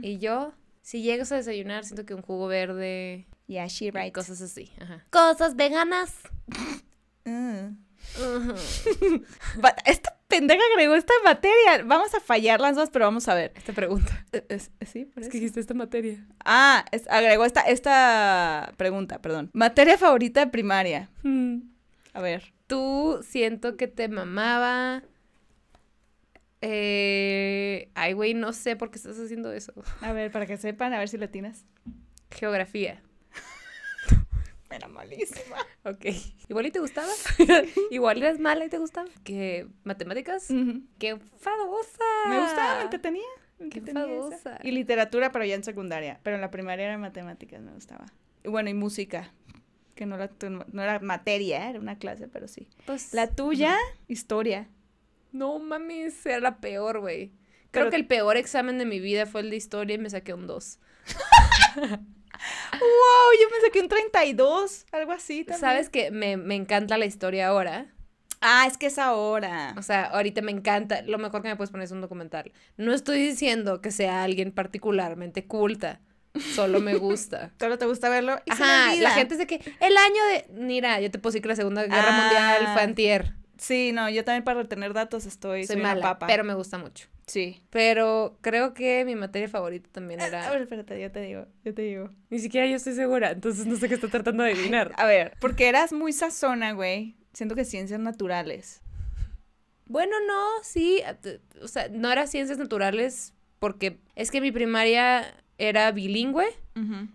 Y 0.00 0.18
yo, 0.18 0.52
si 0.80 1.02
llegas 1.02 1.32
a 1.32 1.36
desayunar, 1.36 1.84
siento 1.84 2.06
que 2.06 2.14
un 2.14 2.22
jugo 2.22 2.46
verde 2.46 3.26
Yeah, 3.48 3.66
she 3.66 3.86
y 3.86 3.90
right. 3.90 4.14
cosas 4.14 4.40
así. 4.40 4.70
Ajá. 4.80 5.04
Cosas 5.10 5.56
veganas. 5.56 6.14
Mm. 7.26 7.76
Esta 9.84 10.16
pendeja 10.28 10.60
agregó 10.72 10.94
esta 10.94 11.12
materia. 11.24 11.82
Vamos 11.84 12.14
a 12.14 12.20
fallar 12.20 12.60
las 12.60 12.76
dos, 12.76 12.90
pero 12.90 13.04
vamos 13.04 13.26
a 13.28 13.34
ver. 13.34 13.52
Esta 13.56 13.72
pregunta. 13.72 14.24
Eh, 14.32 14.44
es- 14.48 14.70
sí, 14.86 15.04
por 15.06 15.22
Es 15.22 15.26
eso. 15.26 15.32
que 15.32 15.38
dijiste 15.38 15.60
esta 15.60 15.74
materia. 15.74 16.24
Ah, 16.44 16.84
es- 16.92 17.08
agregó 17.08 17.44
esta, 17.44 17.62
esta 17.62 18.72
pregunta, 18.76 19.20
perdón. 19.20 19.50
Materia 19.52 19.98
favorita 19.98 20.40
de 20.44 20.50
primaria. 20.50 21.10
Hmm. 21.22 21.62
A 22.14 22.20
ver. 22.20 22.52
Tú 22.66 23.20
siento 23.28 23.76
que 23.76 23.88
te 23.88 24.08
mamaba. 24.08 25.02
Eh... 26.62 27.90
Ay, 27.94 28.12
güey, 28.14 28.34
no 28.34 28.52
sé 28.52 28.76
por 28.76 28.90
qué 28.90 28.98
estás 28.98 29.18
haciendo 29.18 29.52
eso. 29.52 29.72
A 30.00 30.12
ver, 30.12 30.30
para 30.30 30.46
que 30.46 30.56
sepan, 30.56 30.92
a 30.94 30.98
ver 30.98 31.08
si 31.08 31.18
latinas. 31.18 31.64
Geografía. 32.30 33.02
Era 34.70 34.88
malísima. 34.88 35.56
Ok. 35.84 36.06
¿Igual 36.48 36.66
y 36.66 36.70
te 36.72 36.80
gustaba? 36.80 37.12
¿Igual 37.92 38.18
eras 38.20 38.40
mala 38.40 38.64
y 38.64 38.68
te 38.68 38.78
gustaba? 38.78 39.08
¿Qué? 39.22 39.68
¿Matemáticas? 39.84 40.48
¡Qué 40.98 41.16
fadosa! 41.36 42.04
Me 42.28 42.40
gustaba, 42.40 42.76
me 42.78 42.82
entretenía. 42.82 43.22
me 43.60 43.68
Qué 43.68 43.80
fadosa. 43.80 44.58
Y 44.64 44.72
literatura, 44.72 45.30
pero 45.30 45.44
ya 45.44 45.54
en 45.54 45.62
secundaria. 45.62 46.18
Pero 46.24 46.34
en 46.36 46.42
la 46.42 46.50
primaria 46.50 46.86
era 46.86 46.98
matemáticas, 46.98 47.60
me 47.62 47.72
gustaba. 47.72 48.06
Y 48.42 48.48
bueno, 48.48 48.68
y 48.68 48.74
música. 48.74 49.32
Que 49.94 50.06
no, 50.06 50.16
la, 50.16 50.28
no 50.72 50.82
era 50.82 50.98
materia, 50.98 51.70
era 51.70 51.78
una 51.78 51.98
clase, 51.98 52.26
pero 52.26 52.48
sí. 52.48 52.68
Pues, 52.84 53.14
La 53.14 53.28
tuya, 53.34 53.76
historia. 54.08 54.68
No 55.30 55.58
mames, 55.60 56.26
era 56.26 56.40
la 56.40 56.58
peor, 56.60 56.98
güey. 57.00 57.28
Creo 57.70 57.84
Pero- 57.84 57.90
que 57.90 57.96
el 57.96 58.06
peor 58.08 58.36
examen 58.36 58.78
de 58.78 58.86
mi 58.86 58.98
vida 59.00 59.26
fue 59.26 59.42
el 59.42 59.50
de 59.50 59.56
historia 59.56 59.94
y 59.94 59.98
me 59.98 60.10
saqué 60.10 60.34
un 60.34 60.46
2. 60.48 60.80
¡Wow! 62.72 62.80
Yo 63.40 63.48
me 63.54 63.66
saqué 63.66 63.80
un 63.80 63.88
32, 63.88 64.86
algo 64.92 65.12
así 65.12 65.44
también. 65.44 65.60
¿Sabes 65.60 65.88
que 65.90 66.10
me, 66.10 66.36
me 66.36 66.54
encanta 66.54 66.98
la 66.98 67.06
historia 67.06 67.48
ahora? 67.48 67.86
Ah, 68.40 68.66
es 68.66 68.76
que 68.76 68.86
es 68.86 68.98
ahora. 68.98 69.74
O 69.78 69.82
sea, 69.82 70.04
ahorita 70.04 70.42
me 70.42 70.52
encanta. 70.52 71.02
Lo 71.02 71.18
mejor 71.18 71.42
que 71.42 71.48
me 71.48 71.56
puedes 71.56 71.70
poner 71.70 71.84
es 71.86 71.90
un 71.90 72.00
documental. 72.02 72.52
No 72.76 72.92
estoy 72.92 73.18
diciendo 73.18 73.80
que 73.80 73.90
sea 73.90 74.22
alguien 74.22 74.52
particularmente 74.52 75.46
culta. 75.46 76.00
Solo 76.54 76.80
me 76.80 76.96
gusta. 76.96 77.52
¿Solo 77.58 77.78
te 77.78 77.86
gusta 77.86 78.10
verlo? 78.10 78.38
Y 78.44 78.52
se 78.52 78.62
me 78.62 78.70
Ajá, 78.70 78.94
la 78.96 79.10
gente 79.12 79.34
es 79.34 79.38
de 79.38 79.46
que 79.46 79.56
el 79.80 79.96
año 79.96 80.24
de... 80.32 80.46
Mira, 80.52 81.00
yo 81.00 81.10
te 81.10 81.18
puedo 81.18 81.32
decir 81.32 81.42
que 81.42 81.48
la 81.48 81.56
Segunda 81.56 81.82
Guerra 81.84 82.04
Ah. 82.08 82.20
Mundial 82.20 82.72
fue 82.74 82.82
antier. 82.82 83.34
Sí, 83.58 83.92
no, 83.92 84.08
yo 84.10 84.24
también 84.24 84.44
para 84.44 84.62
retener 84.62 84.92
datos 84.92 85.24
estoy... 85.26 85.66
Soy, 85.66 85.76
Soy, 85.76 85.80
una 85.80 85.98
papa. 86.00 86.26
pero 86.26 86.44
me 86.44 86.54
gusta 86.54 86.78
mucho. 86.78 87.08
Sí. 87.26 87.62
Pero 87.70 88.36
creo 88.40 88.74
que 88.74 89.04
mi 89.04 89.16
materia 89.16 89.48
favorita 89.48 89.88
también 89.90 90.20
A 90.20 90.26
era... 90.26 90.50
ver, 90.50 90.62
espérate, 90.62 91.00
yo 91.00 91.10
te 91.10 91.20
digo, 91.22 91.46
yo 91.64 91.74
te 91.74 91.82
digo. 91.82 92.10
Ni 92.30 92.38
siquiera 92.38 92.66
yo 92.66 92.76
estoy 92.76 92.92
segura, 92.94 93.30
entonces 93.32 93.66
no 93.66 93.76
sé 93.76 93.88
qué 93.88 93.94
está 93.94 94.08
tratando 94.08 94.42
de 94.44 94.52
adivinar. 94.52 94.92
A 94.96 95.06
ver, 95.06 95.32
porque 95.40 95.68
eras 95.68 95.92
muy 95.92 96.12
sazona, 96.12 96.72
güey. 96.72 97.16
Siento 97.32 97.54
que 97.54 97.64
ciencias 97.64 97.98
naturales. 98.00 98.82
Bueno, 99.86 100.16
no, 100.26 100.44
sí. 100.62 101.02
a- 101.02 101.14
t- 101.14 101.40
O 101.62 101.68
sea, 101.68 101.88
no 101.88 102.10
era 102.12 102.26
ciencias 102.26 102.58
naturales 102.58 103.32
porque 103.58 103.98
es 104.14 104.30
que 104.30 104.40
mi 104.40 104.52
primaria 104.52 105.34
era 105.58 105.90
bilingüe, 105.92 106.46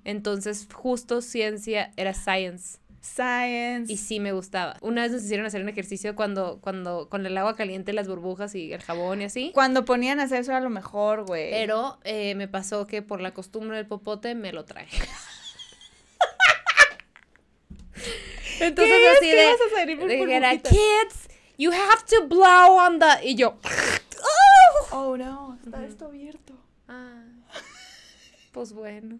entonces 0.03 0.67
justo 0.73 1.21
ciencia 1.21 1.91
era 1.95 2.13
science. 2.13 2.79
Science. 3.01 3.91
Y 3.91 3.97
sí 3.97 4.19
me 4.19 4.31
gustaba. 4.31 4.77
Una 4.81 5.01
vez 5.01 5.11
nos 5.11 5.23
hicieron 5.23 5.45
hacer 5.45 5.61
un 5.61 5.69
ejercicio 5.69 6.15
cuando, 6.15 6.59
cuando 6.61 7.09
con 7.09 7.25
el 7.25 7.35
agua 7.37 7.55
caliente, 7.55 7.93
las 7.93 8.07
burbujas 8.07 8.53
y 8.55 8.71
el 8.71 8.81
jabón 8.81 9.21
y 9.21 9.25
así. 9.25 9.51
Cuando 9.53 9.85
ponían 9.85 10.19
a 10.19 10.23
hacer 10.23 10.41
eso 10.41 10.51
era 10.51 10.61
lo 10.61 10.69
mejor, 10.69 11.25
güey. 11.25 11.49
Pero 11.49 11.97
eh, 12.03 12.35
me 12.35 12.47
pasó 12.47 12.85
que 12.85 13.01
por 13.01 13.19
la 13.19 13.33
costumbre 13.33 13.77
del 13.77 13.87
popote 13.87 14.35
me 14.35 14.53
lo 14.53 14.65
traje. 14.65 14.97
Entonces 18.59 18.93
¿Qué 18.95 19.07
así 19.09 19.25
¿Qué 19.25 19.35
de, 19.35 19.45
vas 19.47 19.55
a 19.55 19.75
salir 19.75 19.99
por 19.99 20.07
de 20.07 20.35
era, 20.35 20.55
kids, 20.57 21.27
you 21.57 21.71
have 21.71 22.03
to 22.07 22.27
blow 22.27 22.77
on 22.77 22.99
the... 22.99 23.25
Y 23.27 23.35
yo, 23.35 23.57
Oh, 24.91 25.17
no, 25.17 25.57
está 25.63 25.85
esto 25.85 26.05
abierto. 26.05 26.53
ah, 26.87 27.23
pues 28.51 28.73
bueno. 28.73 29.19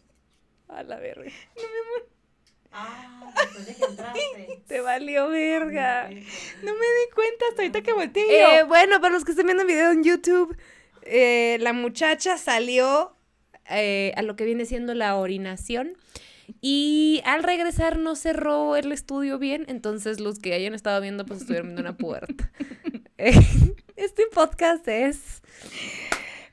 A 0.68 0.82
la 0.82 0.98
verga. 0.98 1.32
Ah, 2.72 3.32
después 3.36 3.66
de 3.66 3.74
que 3.74 3.84
entraste. 3.84 4.62
Te 4.68 4.80
valió 4.80 5.28
verga. 5.28 6.08
No 6.08 6.74
me 6.74 6.80
di 6.80 7.14
cuenta 7.14 7.44
hasta 7.48 7.62
ahorita 7.62 7.82
que 7.82 7.92
volteé 7.92 8.58
Eh, 8.58 8.62
bueno, 8.64 9.00
para 9.00 9.14
los 9.14 9.24
que 9.24 9.32
estén 9.32 9.46
viendo 9.46 9.62
el 9.62 9.68
video 9.68 9.90
en 9.90 10.04
YouTube, 10.04 10.56
eh, 11.02 11.58
la 11.60 11.72
muchacha 11.72 12.36
salió 12.36 13.16
eh, 13.70 14.12
a 14.16 14.22
lo 14.22 14.36
que 14.36 14.44
viene 14.44 14.64
siendo 14.66 14.94
la 14.94 15.16
orinación. 15.16 15.96
Y 16.60 17.20
al 17.24 17.42
regresar 17.42 17.98
no 17.98 18.16
cerró 18.16 18.76
el 18.76 18.90
estudio 18.92 19.38
bien, 19.38 19.64
entonces 19.68 20.18
los 20.18 20.38
que 20.38 20.54
hayan 20.54 20.74
estado 20.74 21.00
viendo 21.00 21.26
pues 21.26 21.40
estuvieron 21.40 21.68
viendo 21.68 21.82
una 21.82 21.96
puerta. 21.96 22.50
Eh, 23.20 23.32
este 23.96 24.26
podcast 24.32 24.86
es 24.86 25.42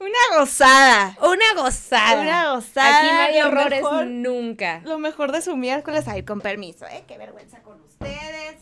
Una 0.06 0.40
gozada. 0.40 1.18
Una 1.22 1.62
gozada. 1.64 2.22
Una 2.22 2.54
gozada. 2.54 3.00
Aquí 3.00 3.08
no 3.08 3.20
hay 3.22 3.40
lo 3.42 3.48
errores 3.48 3.82
mejor- 3.82 4.06
nunca. 4.08 4.82
Lo 4.86 5.00
mejor 5.00 5.32
de 5.32 5.42
su 5.42 5.56
miércoles, 5.58 6.08
ay, 6.08 6.24
con 6.24 6.42
permiso, 6.42 6.86
¿eh? 6.86 7.04
Qué 7.08 7.18
vergüenza 7.18 7.60
con 7.64 7.82
ustedes. 7.82 8.58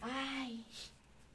Ay, 0.00 0.64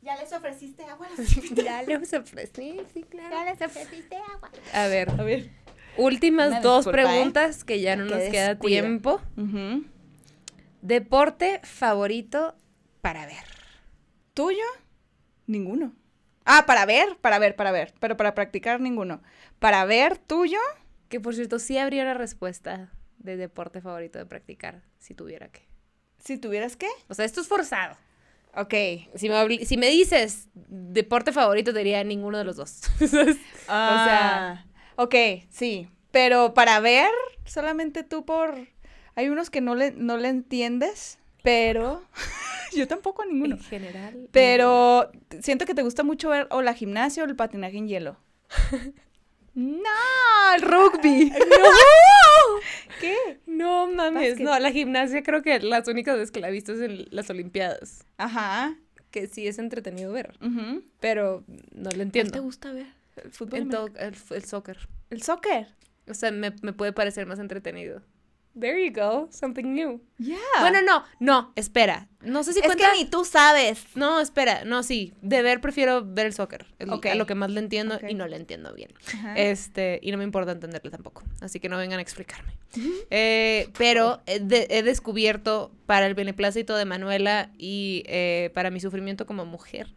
¿ya 0.02 0.16
les 0.18 0.32
ofreciste 0.34 0.84
agua? 0.84 1.08
Ya 1.56 1.82
les 1.84 2.14
ofrecí, 2.14 2.82
sí, 2.94 3.04
claro. 3.04 3.30
¿Ya 3.32 3.46
les 3.46 3.62
ofreciste 3.62 4.16
agua? 4.18 4.50
A 4.74 4.88
ver, 4.88 5.10
A 5.10 5.24
ver. 5.24 5.50
últimas 5.98 6.50
Una 6.50 6.62
dos 6.62 6.86
disculpa, 6.86 7.00
¿eh? 7.02 7.06
preguntas 7.06 7.64
que 7.64 7.80
ya 7.82 7.96
no 7.96 8.08
Qué 8.08 8.16
nos 8.16 8.24
queda 8.30 8.60
tiempo. 8.60 9.22
Deporte 10.82 11.60
favorito 11.64 12.56
para 13.02 13.26
ver. 13.26 13.44
¿Tuyo? 14.34 14.64
Ninguno. 15.48 15.94
Ah, 16.52 16.66
para 16.66 16.88
ver, 16.88 17.16
para 17.22 17.38
ver, 17.38 17.56
para 17.56 17.72
ver, 17.72 17.93
pero 18.00 18.18
para 18.18 18.34
practicar 18.34 18.82
ninguno. 18.82 19.22
Para 19.60 19.86
ver, 19.86 20.18
tuyo. 20.18 20.58
Que 21.08 21.20
por 21.20 21.36
cierto, 21.36 21.60
sí 21.60 21.78
habría 21.78 22.02
una 22.02 22.16
respuesta 22.16 22.91
de 23.20 23.38
deporte 23.38 23.82
favorito 23.82 24.18
de 24.18 24.26
practicar, 24.26 24.82
si 24.97 25.14
tuviera 25.14 25.50
que. 25.50 25.68
Si 26.18 26.39
tuvieras 26.39 26.76
qué. 26.76 26.89
O 27.08 27.14
sea, 27.14 27.26
esto 27.26 27.41
es 27.41 27.47
forzado. 27.47 27.95
Ok. 28.56 28.74
Si 29.14 29.30
me, 29.30 29.64
si 29.64 29.78
me 29.78 29.89
dices 29.89 30.47
deporte 30.56 31.32
favorito, 31.32 31.72
te 31.72 31.78
diría 31.80 32.04
ninguno 32.04 32.39
de 32.39 32.43
los 32.45 32.56
dos. 32.56 32.82
Ah, 33.68 34.66
ok, 34.95 35.14
sí. 35.52 35.88
Pero 36.10 36.56
para 36.56 36.80
ver, 36.80 37.12
solamente 37.45 38.04
tú 38.04 38.26
por... 38.26 38.56
Hay 39.14 39.30
unos 39.30 39.52
que 39.52 39.62
no 39.62 39.76
le, 39.76 39.91
no 39.91 40.18
le 40.18 40.30
entiendes, 40.30 41.20
pero... 41.44 42.04
Yo 42.76 42.88
tampoco 42.88 43.24
a 43.24 43.26
ninguno. 43.26 43.56
en 43.56 43.64
general. 43.64 44.28
Pero 44.32 45.10
siento 45.42 45.66
que 45.66 45.74
te 45.74 45.82
gusta 45.82 46.04
mucho 46.04 46.30
ver 46.30 46.48
o 46.52 46.62
la 46.62 46.74
gimnasia 46.76 47.24
o 47.24 47.26
el 47.26 47.36
patinaje 47.36 47.78
en 47.78 47.88
hielo. 47.88 48.18
no, 49.56 50.54
el 50.56 50.62
rugby. 50.62 51.32
¿Qué? 53.02 53.40
No 53.48 53.88
mames, 53.88 54.40
no, 54.40 54.58
la 54.60 54.72
gimnasia 54.72 55.24
creo 55.24 55.42
que 55.42 55.60
las 55.60 55.88
únicas 55.88 56.16
veces 56.16 56.32
que 56.32 56.40
la 56.40 56.50
he 56.50 56.52
visto 56.52 56.74
es 56.74 56.82
en 56.82 57.06
las 57.12 57.30
Olimpiadas. 57.30 58.06
Ajá. 58.18 58.76
Que 59.12 59.28
sí 59.28 59.48
es 59.48 59.58
entretenido 59.58 60.12
ver, 60.12 60.38
ujú. 60.42 60.84
pero 61.00 61.44
no 61.72 61.86
lo 61.90 61.96
¿Qué 61.96 62.02
entiendo. 62.02 62.32
te 62.32 62.40
gusta 62.40 62.72
ver? 62.72 62.88
El 63.24 63.32
fútbol. 63.32 63.68
Todo- 63.70 63.88
el, 63.98 64.16
el 64.32 64.46
soccer. 64.46 64.78
El 65.10 65.24
soccer. 65.24 65.68
O 66.08 66.14
sea, 66.14 66.32
me, 66.32 66.54
me 66.62 66.74
puede 66.74 66.94
parecer 66.94 67.26
más 67.26 67.40
entretenido. 67.40 68.02
There 68.60 68.84
you 68.84 68.91
go, 68.93 69.28
something 69.32 69.64
new. 69.74 70.01
Ya. 70.18 70.36
Bueno, 70.60 70.82
no, 70.82 71.03
no, 71.20 71.53
espera. 71.55 72.07
No 72.22 72.43
sé 72.43 72.51
si 72.51 72.60
es 72.60 72.66
cuenta. 72.66 72.91
que 72.91 72.97
ni 72.97 73.05
tú 73.10 73.24
sabes. 73.24 73.86
No, 73.95 74.20
espera, 74.20 74.66
no, 74.66 74.84
sí. 74.84 75.14
De 75.22 75.41
ver 75.41 75.62
prefiero 75.62 76.03
ver 76.05 76.26
el 76.26 76.34
soccer. 76.34 76.66
el- 76.78 76.89
Ok. 76.91 77.05
A 77.05 77.16
lo 77.16 77.26
que 77.26 77.36
más 77.36 77.49
le 77.49 77.62
entiendo 77.62 77.97
y 78.10 78.14
no 78.16 78.28
le 78.28 78.36
entiendo 78.36 78.74
bien. 78.74 78.91
Ajá. 79.07 79.36
Este, 79.38 79.99
y 80.03 80.12
no 80.12 80.18
me 80.18 80.26
importa 80.26 80.51
entenderle 80.51 80.91
tampoco. 80.91 81.24
Así 81.39 81.62
que 81.62 81.70
no 81.70 81.78
vengan 81.78 81.99
a 81.99 82.01
explicarme. 82.01 82.51
Eh, 83.10 83.70
pero 83.78 84.22
he, 84.26 84.39
de- 84.39 84.68
he 84.70 84.84
descubierto 84.84 85.72
para 85.86 86.05
el 86.07 86.14
beneplácito 86.14 86.76
de 86.76 86.84
Manuela 86.86 87.51
y 87.57 88.03
eh, 88.07 88.51
para 88.53 88.70
mi 88.70 88.80
sufrimiento 88.82 89.26
como 89.26 89.45
mujer, 89.45 89.88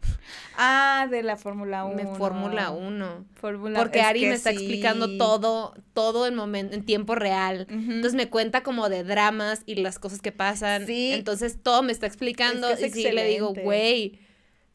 Ah, 0.57 1.07
de 1.11 1.21
la 1.23 1.35
Fórmula 1.35 1.83
1. 1.85 1.95
me 1.95 2.05
Fórmula 2.17 2.71
1. 2.71 3.25
Fórmula 3.35 3.77
Porque 3.79 3.99
es 3.99 4.05
Ari 4.05 4.21
me 4.25 4.33
está 4.33 4.51
sí. 4.51 4.55
explicando 4.57 5.17
todo, 5.17 5.75
todo 5.93 6.25
en 6.27 6.35
momento, 6.35 6.73
en 6.75 6.85
tiempo 6.85 7.15
real. 7.15 7.67
Entonces 7.69 8.15
me 8.15 8.29
cuenta 8.29 8.52
como 8.61 8.89
de 8.89 9.03
dramas 9.03 9.63
y 9.65 9.75
las 9.75 9.97
cosas 9.97 10.21
que 10.21 10.31
pasan. 10.31 10.85
Sí. 10.85 11.11
Entonces 11.13 11.57
todo 11.63 11.81
me 11.81 11.91
está 11.91 12.05
explicando. 12.05 12.69
Es 12.69 12.79
que 12.79 12.85
es 12.85 12.95
y 12.97 13.03
sí 13.03 13.11
le 13.11 13.25
digo, 13.25 13.53
güey, 13.55 14.19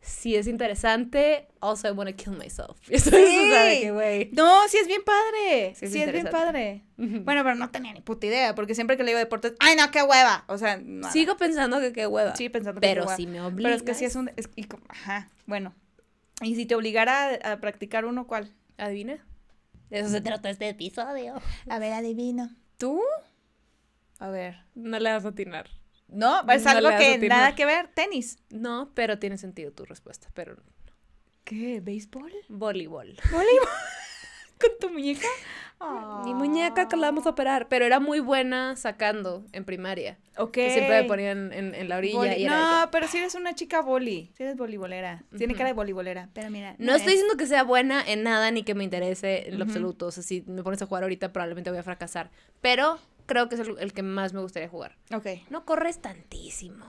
si 0.00 0.36
es 0.36 0.46
interesante, 0.46 1.48
also 1.60 1.86
I 1.88 1.90
wanna 1.92 2.12
kill 2.12 2.32
myself. 2.36 2.78
Eso, 2.88 3.10
eso 3.16 3.52
sabe 3.54 3.80
que, 3.80 3.90
güey. 3.90 4.30
No, 4.32 4.66
sí 4.68 4.78
es 4.78 4.86
bien 4.86 5.02
padre. 5.04 5.74
Sí, 5.74 5.88
Sí, 5.88 6.00
es 6.00 6.06
es, 6.08 6.12
bien 6.12 6.28
padre. 6.30 6.84
Bueno, 6.96 7.42
pero 7.44 7.54
no 7.56 7.70
tenía 7.70 7.92
ni 7.92 8.00
puta 8.00 8.26
idea, 8.26 8.54
porque 8.54 8.74
siempre 8.74 8.96
que 8.96 9.02
le 9.04 9.10
digo 9.10 9.18
deportes, 9.18 9.54
ay, 9.60 9.76
no, 9.76 9.90
qué 9.90 10.02
hueva. 10.02 10.44
O 10.48 10.56
sea. 10.58 10.80
Sigo 11.12 11.36
pensando 11.36 11.80
que 11.80 11.92
qué 11.92 12.06
hueva. 12.06 12.34
Sí, 12.36 12.48
pensando 12.48 12.80
que 12.80 12.86
Pero 12.86 13.02
qué 13.02 13.06
hueva. 13.06 13.16
si 13.16 13.26
me 13.26 13.32
Pero 13.34 13.46
obligas. 13.46 13.76
es 13.76 13.82
que 13.82 13.94
sí 13.94 14.04
es 14.04 14.14
un... 14.16 14.30
es- 14.36 14.48
y 14.56 14.66
ajá, 14.88 15.28
bueno. 15.46 15.74
Y 16.42 16.54
si 16.54 16.66
te 16.66 16.74
obligara 16.76 17.30
a, 17.42 17.52
a 17.52 17.60
practicar 17.60 18.04
uno, 18.04 18.26
¿cuál? 18.28 18.52
¿Adivina? 18.76 19.26
De 19.90 19.98
eso 20.00 20.10
se 20.10 20.20
trata 20.20 20.48
este 20.50 20.68
episodio. 20.68 21.40
A 21.68 21.78
ver, 21.80 21.92
adivino. 21.92 22.54
¿Tú? 22.76 23.00
A 24.18 24.28
ver. 24.30 24.56
No 24.74 24.98
le 24.98 25.10
vas 25.12 25.24
a 25.24 25.28
atinar. 25.28 25.68
No, 26.08 26.40
es 26.50 26.64
No 26.64 26.70
algo 26.70 26.88
que 26.98 27.18
nada 27.28 27.54
que 27.54 27.66
ver. 27.66 27.88
Tenis. 27.88 28.38
No, 28.50 28.90
pero 28.94 29.18
tiene 29.18 29.38
sentido 29.38 29.72
tu 29.72 29.84
respuesta. 29.84 30.28
Pero 30.34 30.56
¿Qué? 31.44 31.80
¿Béisbol? 31.80 32.32
voleibol. 32.48 33.16
¿Voleibol? 33.30 33.68
¿Con 34.60 34.70
tu 34.80 34.90
muñeca? 34.90 35.28
Mi 36.24 36.34
muñeca 36.34 36.88
que 36.88 36.96
la 36.96 37.06
vamos 37.08 37.26
a 37.26 37.30
operar. 37.30 37.68
Pero 37.68 37.84
era 37.84 38.00
muy 38.00 38.18
buena 38.20 38.74
sacando 38.74 39.44
en 39.52 39.64
primaria. 39.64 40.18
Ok. 40.36 40.50
Que 40.52 40.70
siempre 40.72 41.02
me 41.02 41.08
ponían 41.08 41.52
en, 41.52 41.74
en 41.74 41.88
la 41.88 41.98
orilla. 41.98 42.36
Y 42.36 42.44
era 42.46 42.82
no, 42.84 42.90
pero 42.90 43.06
si 43.06 43.18
eres 43.18 43.34
una 43.36 43.54
chica 43.54 43.80
boli. 43.82 44.32
Si 44.36 44.42
eres 44.42 44.56
voleibolera. 44.56 45.22
Tiene 45.36 45.52
Ujú. 45.52 45.58
cara 45.58 45.68
de 45.68 45.74
voleibolera. 45.74 46.30
Pero 46.32 46.50
mira. 46.50 46.74
No 46.78 46.94
estoy 46.96 47.12
es. 47.12 47.20
diciendo 47.20 47.36
que 47.36 47.46
sea 47.46 47.62
buena 47.62 48.02
en 48.04 48.24
nada 48.24 48.50
ni 48.50 48.64
que 48.64 48.74
me 48.74 48.82
interese 48.82 49.48
en 49.48 49.58
lo 49.58 49.64
absoluto. 49.64 50.06
O 50.06 50.10
sea, 50.10 50.22
si 50.24 50.42
me 50.48 50.62
pones 50.64 50.82
a 50.82 50.86
jugar 50.86 51.04
ahorita 51.04 51.32
probablemente 51.32 51.70
voy 51.70 51.78
a 51.78 51.84
fracasar. 51.84 52.30
Pero 52.60 52.98
creo 53.28 53.48
que 53.48 53.54
es 53.54 53.60
el, 53.60 53.78
el 53.78 53.92
que 53.92 54.02
más 54.02 54.32
me 54.32 54.40
gustaría 54.40 54.68
jugar. 54.68 54.96
Ok. 55.14 55.26
No 55.50 55.64
corres 55.64 56.00
tantísimo. 56.00 56.84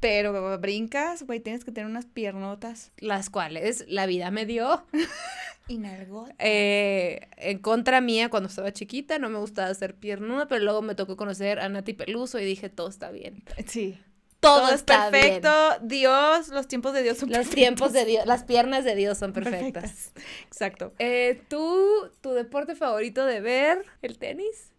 Pero 0.00 0.58
brincas, 0.58 1.22
güey, 1.22 1.38
tienes 1.38 1.64
que 1.64 1.70
tener 1.70 1.88
unas 1.88 2.06
piernotas. 2.06 2.90
Las 2.98 3.30
cuales 3.30 3.84
la 3.86 4.06
vida 4.06 4.32
me 4.32 4.46
dio 4.46 4.84
Y 5.68 5.78
nalgot. 5.78 6.32
eh, 6.40 7.28
en 7.36 7.58
contra 7.58 8.00
mía 8.00 8.28
cuando 8.28 8.48
estaba 8.48 8.72
chiquita. 8.72 9.20
No 9.20 9.30
me 9.30 9.38
gustaba 9.38 9.68
hacer 9.68 9.94
piernuda, 9.94 10.48
pero 10.48 10.64
luego 10.64 10.82
me 10.82 10.96
tocó 10.96 11.16
conocer 11.16 11.60
a 11.60 11.68
Nati 11.68 11.92
Peluso 11.92 12.40
y 12.40 12.44
dije, 12.44 12.68
todo 12.68 12.88
está 12.88 13.12
bien. 13.12 13.44
Sí. 13.68 13.96
Todo, 14.42 14.58
Todo, 14.62 14.68
es 14.70 14.74
está 14.74 15.08
perfecto. 15.08 15.48
bien. 15.78 15.88
Dios, 15.88 16.48
los 16.48 16.66
tiempos 16.66 16.92
de 16.94 17.04
Dios 17.04 17.16
son 17.16 17.28
Los 17.28 17.38
perfectos. 17.38 17.54
tiempos 17.54 17.92
de 17.92 18.04
Dios, 18.04 18.26
las 18.26 18.42
piernas 18.42 18.84
de 18.84 18.96
Dios 18.96 19.16
son 19.16 19.32
perfectas. 19.32 20.10
Exacto. 20.48 20.92
Eh, 20.98 21.40
¿Tú, 21.48 22.10
tu 22.20 22.32
deporte 22.32 22.74
favorito 22.74 23.24
de 23.24 23.40
ver? 23.40 23.84
¿El 24.02 24.18
tenis? 24.18 24.72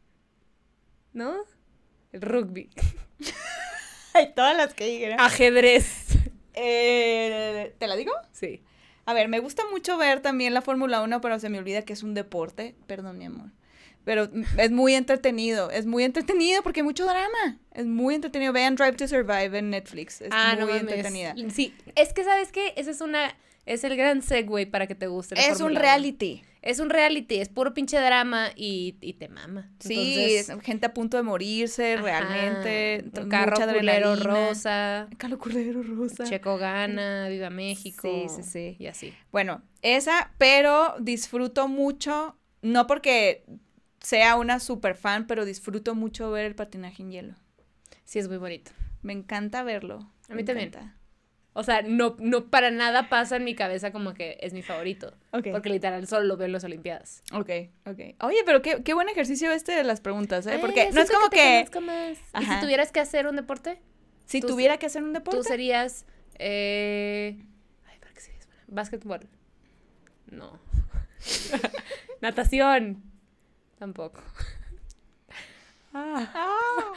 ¿No? 1.14 1.38
El 2.12 2.22
rugby. 2.22 2.70
Hay 4.14 4.34
todas 4.34 4.56
las 4.58 4.74
que 4.74 4.86
digan. 4.86 5.20
Ajedrez. 5.20 6.08
Eh, 6.56 7.74
¿Te 7.80 7.88
la 7.88 7.96
digo? 7.96 8.12
Sí. 8.34 8.62
A 9.06 9.14
ver, 9.14 9.28
me 9.30 9.40
gusta 9.40 9.64
mucho 9.72 9.98
ver 9.98 10.22
también 10.22 10.54
la 10.54 10.62
Fórmula 10.62 11.02
1, 11.02 11.22
pero 11.22 11.40
se 11.40 11.50
me 11.50 11.58
olvida 11.58 11.84
que 11.84 11.94
es 11.94 12.04
un 12.04 12.14
deporte. 12.14 12.76
Perdón, 12.86 13.18
mi 13.18 13.26
amor. 13.26 13.48
Pero 14.06 14.30
es 14.58 14.72
muy 14.72 14.96
entretenido. 14.96 15.70
Es 15.72 15.86
muy 15.86 16.04
entretenido 16.04 16.62
porque 16.62 16.82
hay 16.82 16.86
mucho 16.86 17.06
drama. 17.06 17.60
Es 17.74 17.86
muy 17.86 18.16
entretenido. 18.16 18.52
Vean 18.54 18.76
Drive 18.76 18.94
to 18.94 19.08
Survive 19.08 19.58
en 19.58 19.70
Netflix. 19.70 20.22
Es 20.22 20.30
ah, 20.32 20.56
no 20.60 20.66
muy 20.66 20.76
mames. 20.76 20.82
entretenida. 20.82 21.36
Sí, 21.50 21.74
es 21.96 22.14
que 22.14 22.24
¿sabes 22.24 22.52
qué? 22.52 22.74
Esa 22.76 22.92
es 22.92 23.02
una 23.02 23.36
es 23.66 23.84
el 23.84 23.96
gran 23.96 24.22
segue 24.22 24.68
para 24.68 24.88
que 24.88 24.96
te 24.96 25.08
guste 25.08 25.36
la 25.36 25.42
Es 25.42 25.52
un 25.52 25.58
Fórmula 25.58 25.80
1. 25.80 25.80
reality. 25.82 26.44
Es 26.62 26.80
un 26.80 26.90
reality, 26.90 27.40
es 27.40 27.50
puro 27.50 27.74
pinche 27.74 27.98
drama 28.00 28.48
y, 28.56 28.96
y 29.02 29.14
te 29.14 29.28
mama. 29.28 29.70
Sí, 29.80 29.96
Entonces, 29.96 30.50
es 30.50 30.62
gente 30.64 30.86
a 30.86 30.94
punto 30.94 31.18
de 31.18 31.24
morirse, 31.24 31.96
ajá, 31.96 32.02
realmente. 32.04 33.04
carro 33.30 33.58
culero 33.58 34.16
rosa. 34.16 35.10
Carro 35.18 35.38
culero 35.38 35.84
rosa. 35.84 36.24
Checo 36.24 36.58
gana, 36.58 37.28
viva 37.28 37.50
México. 37.50 38.08
Sí, 38.30 38.44
sí, 38.44 38.50
sí. 38.50 38.76
Y 38.80 38.88
así. 38.88 39.14
Bueno, 39.30 39.62
esa, 39.82 40.32
pero 40.38 40.96
disfruto 41.00 41.68
mucho, 41.68 42.38
no 42.62 42.88
porque 42.88 43.44
sea 44.04 44.36
una 44.36 44.60
super 44.60 44.96
fan, 44.96 45.26
pero 45.26 45.46
disfruto 45.46 45.96
mucho 45.96 46.30
ver 46.30 46.46
el 46.46 46.54
patinaje 46.56 47.02
en 47.02 47.12
hielo. 47.12 47.36
Sí, 48.06 48.20
es 48.20 48.28
muy 48.28 48.38
bonito. 48.38 48.72
Me 49.02 49.14
encanta 49.14 49.64
verlo. 49.64 49.96
A 50.30 50.34
mí 50.34 50.36
me 50.36 50.44
también. 50.44 50.68
encanta. 50.68 50.96
O 51.56 51.64
sea, 51.64 51.84
no, 51.84 52.16
no 52.20 52.50
para 52.50 52.72
nada 52.72 53.10
pasa 53.10 53.36
en 53.36 53.44
mi 53.44 53.54
cabeza 53.56 53.92
como 53.92 54.14
que 54.16 54.38
es 54.42 54.54
mi 54.54 54.62
favorito. 54.64 55.14
Ok. 55.32 55.48
Porque 55.52 55.70
literal 55.70 56.08
solo 56.08 56.26
lo 56.26 56.36
veo 56.36 56.48
en 56.48 56.52
las 56.52 56.64
Olimpiadas. 56.64 57.22
Ok, 57.32 57.50
ok. 57.86 58.00
Oye, 58.22 58.40
pero 58.46 58.62
qué, 58.64 58.82
qué 58.84 58.94
buen 58.96 59.08
ejercicio 59.08 59.52
este 59.52 59.72
de 59.74 59.84
las 59.84 60.02
preguntas, 60.02 60.48
¿eh? 60.48 60.58
Porque 60.60 60.84
Eh, 60.84 60.90
no 60.92 61.02
es 61.02 61.12
como 61.12 61.30
que, 61.30 61.66
más. 61.82 62.18
¿Y 62.42 62.46
si 62.46 62.60
tuvieras 62.60 62.92
que 62.92 63.00
hacer 63.00 63.28
un 63.28 63.36
deporte? 63.36 63.80
si 64.26 64.42
tú- 64.42 64.48
tuviera 64.48 64.78
que 64.78 64.88
hacer 64.88 65.04
un 65.04 65.10
Tú 65.10 65.20
deporte. 65.20 65.44
serías. 65.44 66.06
Eh... 66.40 67.38
Ay, 67.86 68.00
¿para 68.00 68.14
qué 68.14 68.20
serías? 68.22 68.48
Básquetbol. 68.68 69.20
No. 70.32 70.60
Natación. 72.22 73.04
Tampoco. 73.80 74.22
Ah. 75.94 76.92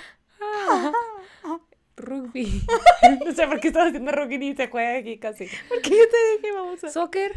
Rugby. 1.96 2.62
no 3.24 3.32
sé 3.32 3.46
por 3.46 3.60
qué 3.60 3.68
estaba 3.68 3.86
haciendo 3.86 4.12
rugby 4.12 4.38
ni 4.38 4.54
se 4.54 4.68
juega 4.68 4.98
aquí 4.98 5.18
casi. 5.18 5.48
Porque 5.68 5.90
yo 5.90 6.08
te 6.08 6.36
dije, 6.36 6.52
vamos 6.52 6.84
a... 6.84 6.90
Soccer. 6.90 7.32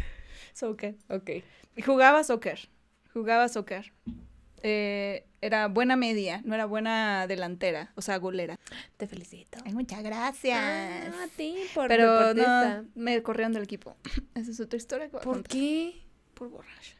Soccer. 0.52 0.96
Ok. 1.08 1.30
Jugaba 1.84 2.22
soccer. 2.24 2.68
Jugaba 3.12 3.48
soccer. 3.48 3.92
Eh, 4.62 5.24
era 5.40 5.68
buena 5.68 5.96
media, 5.96 6.42
no 6.44 6.54
era 6.54 6.66
buena 6.66 7.26
delantera, 7.26 7.92
o 7.94 8.02
sea, 8.02 8.18
golera. 8.18 8.58
Te 8.98 9.06
felicito. 9.06 9.58
Ay, 9.64 9.72
muchas 9.72 10.02
gracias. 10.02 10.58
Ah, 10.60 11.24
a 11.24 11.28
ti 11.28 11.56
por 11.74 11.88
Pero 11.88 12.34
deportista. 12.34 12.82
no, 12.82 12.88
me 12.94 13.22
corrieron 13.22 13.54
del 13.54 13.62
equipo. 13.62 13.96
Esa 14.34 14.50
es 14.50 14.60
otra 14.60 14.76
historia 14.76 15.06
que 15.06 15.12
voy 15.12 15.20
a 15.20 15.24
¿Por 15.24 15.34
contar. 15.36 15.50
qué? 15.52 16.02
por 16.34 16.48
borracha. 16.50 16.96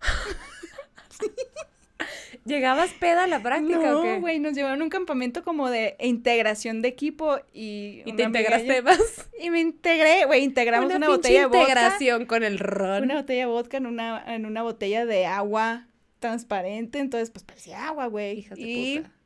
¿Llegabas 2.44 2.92
peda 2.94 3.24
a 3.24 3.26
la 3.26 3.42
práctica 3.42 3.96
o 3.96 4.02
qué? 4.02 4.14
No, 4.14 4.20
güey, 4.20 4.38
nos 4.38 4.54
llevaron 4.54 4.80
a 4.80 4.84
un 4.84 4.90
campamento 4.90 5.42
como 5.42 5.68
de 5.68 5.96
integración 6.00 6.80
de 6.80 6.88
equipo 6.88 7.38
y... 7.52 8.02
¿Y 8.06 8.12
te 8.14 8.22
integraste 8.22 8.80
más? 8.82 9.28
Y 9.40 9.50
me 9.50 9.60
integré, 9.60 10.24
güey, 10.24 10.44
integramos 10.44 10.94
una, 10.94 11.08
botella 11.08 11.40
de 11.40 11.46
vodka. 11.46 11.60
integración 11.60 12.26
con 12.26 12.44
el 12.44 12.58
ron. 12.58 13.02
Una 13.02 13.16
botella 13.16 13.40
de 13.40 13.46
vodka 13.46 13.76
en 13.76 13.86
una, 13.86 14.34
en 14.34 14.46
una 14.46 14.62
botella 14.62 15.04
de 15.04 15.26
agua 15.26 15.88
transparente, 16.18 16.98
entonces 16.98 17.30
pues 17.30 17.44
parecía 17.44 17.88
agua, 17.88 18.06
güey. 18.06 18.38
Hijas 18.38 18.58
de 18.58 18.64
Y 18.64 18.98
puta. 18.98 19.17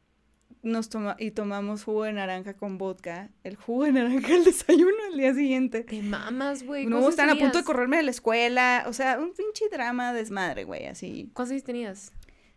Nos 0.63 0.89
toma 0.89 1.17
y 1.19 1.33
tomamos 1.33 1.85
jugo 1.85 2.05
de 2.05 2.13
naranja 2.13 2.55
con 2.55 2.79
vodka, 2.79 3.31
el 3.45 3.57
jugo 3.57 3.85
de 3.85 3.93
naranja 3.93 4.35
al 4.35 4.45
desayuno 4.45 4.97
al 5.11 5.19
día 5.19 5.35
siguiente. 5.35 5.83
Te 5.85 6.03
mamas, 6.03 6.63
güey. 6.63 6.85
No, 6.87 6.93
¿Cuántos 6.97 7.11
están 7.11 7.29
a 7.31 7.33
punto 7.33 7.47
de 7.47 7.51
tenías? 7.53 7.67
correrme 7.67 7.97
de 7.99 8.03
la 8.05 8.11
escuela, 8.13 8.85
o 8.87 8.93
sea, 8.93 9.19
un 9.19 9.33
pinche 9.35 9.69
drama 9.71 10.13
desmadre, 10.13 10.65
güey, 10.65 10.87
así. 10.87 11.31
¿Cuántos 11.35 11.53
años 11.53 11.65
tenías? 11.65 12.13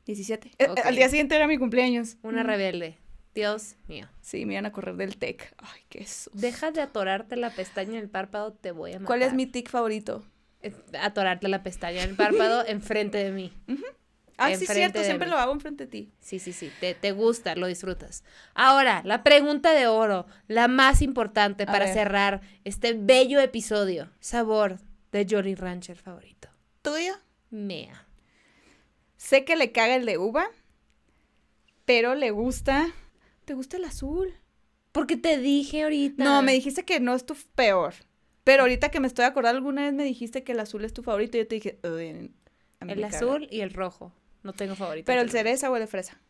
17. 0.06 0.52
Eh, 0.60 0.68
Ok. 0.70 0.80
Al 0.86 0.96
día 0.96 1.10
siguiente 1.10 1.36
era 1.36 1.48
mi 1.48 1.58
cumpleaños. 1.58 2.18
Una 2.22 2.44
rebelde. 2.44 2.98
Dios 3.34 3.76
mío. 3.88 4.08
Sí, 4.22 4.46
me 4.46 4.54
iban 4.54 4.66
a 4.66 4.72
correr 4.72 4.96
del 4.96 5.18
TEC. 5.18 5.54
Ay, 5.58 5.82
qué 5.90 6.04
eso. 6.04 6.32
Deja 6.34 6.72
de 6.72 6.82
atorarte 6.82 7.36
la 7.36 7.50
pestaña 7.50 7.94
en 7.94 8.04
el 8.04 8.10
párpado, 8.10 8.54
te 8.54 8.72
voy 8.72 8.92
a 8.92 8.94
matar. 8.94 9.08
¿Cuál 9.08 9.24
es 9.24 9.34
mi 9.34 9.46
tic 9.46 9.70
favorito? 9.70 10.24
Eh, 10.62 10.74
Atorarte 11.02 11.48
la 11.50 11.62
pestaña 11.62 12.04
en 12.04 12.12
el 12.12 12.16
párpado 12.16 12.64
enfrente 12.68 13.18
de 13.18 13.32
mí. 13.32 13.52
Ah, 14.38 14.54
sí, 14.56 14.66
cierto, 14.68 15.02
siempre 15.04 15.28
lo 15.30 15.38
hago 15.38 15.54
enfrente 15.54 15.86
de 15.86 15.92
ti. 15.92 16.12
Sí, 16.20 16.40
sí, 16.40 16.52
sí. 16.52 16.70
Te, 16.80 16.94
te 16.94 17.12
gusta, 17.14 17.56
lo 17.56 17.68
disfrutas. 17.68 18.24
Ahora, 18.54 19.02
la 19.06 19.24
pregunta 19.24 19.72
de 19.74 19.88
oro, 19.88 20.26
la 20.48 20.68
más 20.68 21.02
importante 21.02 21.64
A 21.64 21.68
para 21.68 21.86
ver. 21.86 21.94
cerrar 21.94 22.42
este 22.66 22.94
bello 22.94 23.40
episodio. 23.40 24.12
Sabor 24.20 24.80
de 25.12 25.26
Jolly 25.30 25.56
Rancher 25.56 25.98
favorito. 25.98 26.50
¿Tuyo? 26.82 27.14
Mea. 27.50 28.06
Sé 29.18 29.46
que 29.46 29.56
le 29.56 29.72
caga 29.72 29.96
el 29.96 30.06
de 30.06 30.18
uva, 30.18 30.48
pero 31.86 32.16
le 32.16 32.32
gusta. 32.32 32.88
¿Te 33.46 33.54
gusta 33.54 33.78
el 33.78 33.86
azul? 33.86 34.34
Porque 34.92 35.18
te 35.18 35.38
dije 35.38 35.84
ahorita. 35.84 36.24
No, 36.24 36.42
me 36.42 36.54
dijiste 36.54 36.84
que 36.84 37.00
no 37.00 37.14
es 37.16 37.26
tu 37.26 37.36
peor. 37.56 37.94
Pero 38.44 38.64
ahorita 38.64 38.90
que 38.90 39.00
me 39.00 39.08
estoy 39.08 39.26
acordando, 39.26 39.58
alguna 39.58 39.84
vez 39.84 39.94
me 39.94 40.04
dijiste 40.04 40.44
que 40.44 40.52
el 40.52 40.60
azul 40.60 40.86
es 40.86 40.94
tu 40.94 41.02
favorito 41.04 41.38
y 41.38 41.42
yo 41.42 41.48
te 41.48 41.56
dije, 41.56 41.80
"Uy, 41.84 42.32
a 42.80 42.86
mí 42.86 42.92
El 42.92 43.00
me 43.00 43.02
caga". 43.10 43.18
azul 43.18 43.48
y 43.50 43.62
el 43.62 43.74
rojo. 43.74 44.14
No 44.46 44.54
tengo 44.54 44.76
favorito. 44.76 45.06
Pero 45.08 45.22
el 45.22 45.32
cereza 45.32 45.70
o 45.72 45.76
el 45.76 45.82
de 45.82 45.88
fresa. 45.88 46.22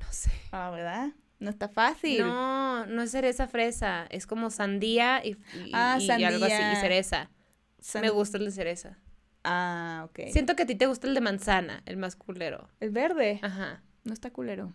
No 0.00 0.06
sé. 0.10 0.30
Ah, 0.52 0.70
¿verdad? 0.70 1.10
No 1.38 1.50
está 1.50 1.68
fácil. 1.68 2.20
No, 2.20 2.86
no 2.86 3.02
es 3.02 3.10
cereza 3.10 3.46
fresa. 3.46 4.06
Es 4.10 4.26
como 4.26 4.50
sandía 4.50 5.24
y, 5.24 5.32
y- 5.66 5.70
Ah, 5.74 5.98
y 6.00 6.10
algo 6.10 6.44
así. 6.46 6.54
Y 6.54 6.56
sandía. 6.56 6.80
cereza. 6.80 7.30
San- 7.78 8.00
Me 8.02 8.08
gusta 8.10 8.38
el 8.38 8.46
de 8.46 8.50
cereza. 8.52 8.98
Ah, 9.44 10.06
ok. 10.08 10.30
Siento 10.32 10.56
que 10.56 10.62
a 10.62 10.66
ti 10.66 10.74
te 10.74 10.86
gusta 10.86 11.06
el 11.06 11.14
de 11.14 11.20
manzana, 11.20 11.82
el 11.86 11.96
más 11.98 12.16
culero. 12.16 12.68
El 12.80 12.90
verde. 12.90 13.38
Ajá. 13.42 13.82
No 14.04 14.12
está 14.14 14.30
culero. 14.30 14.72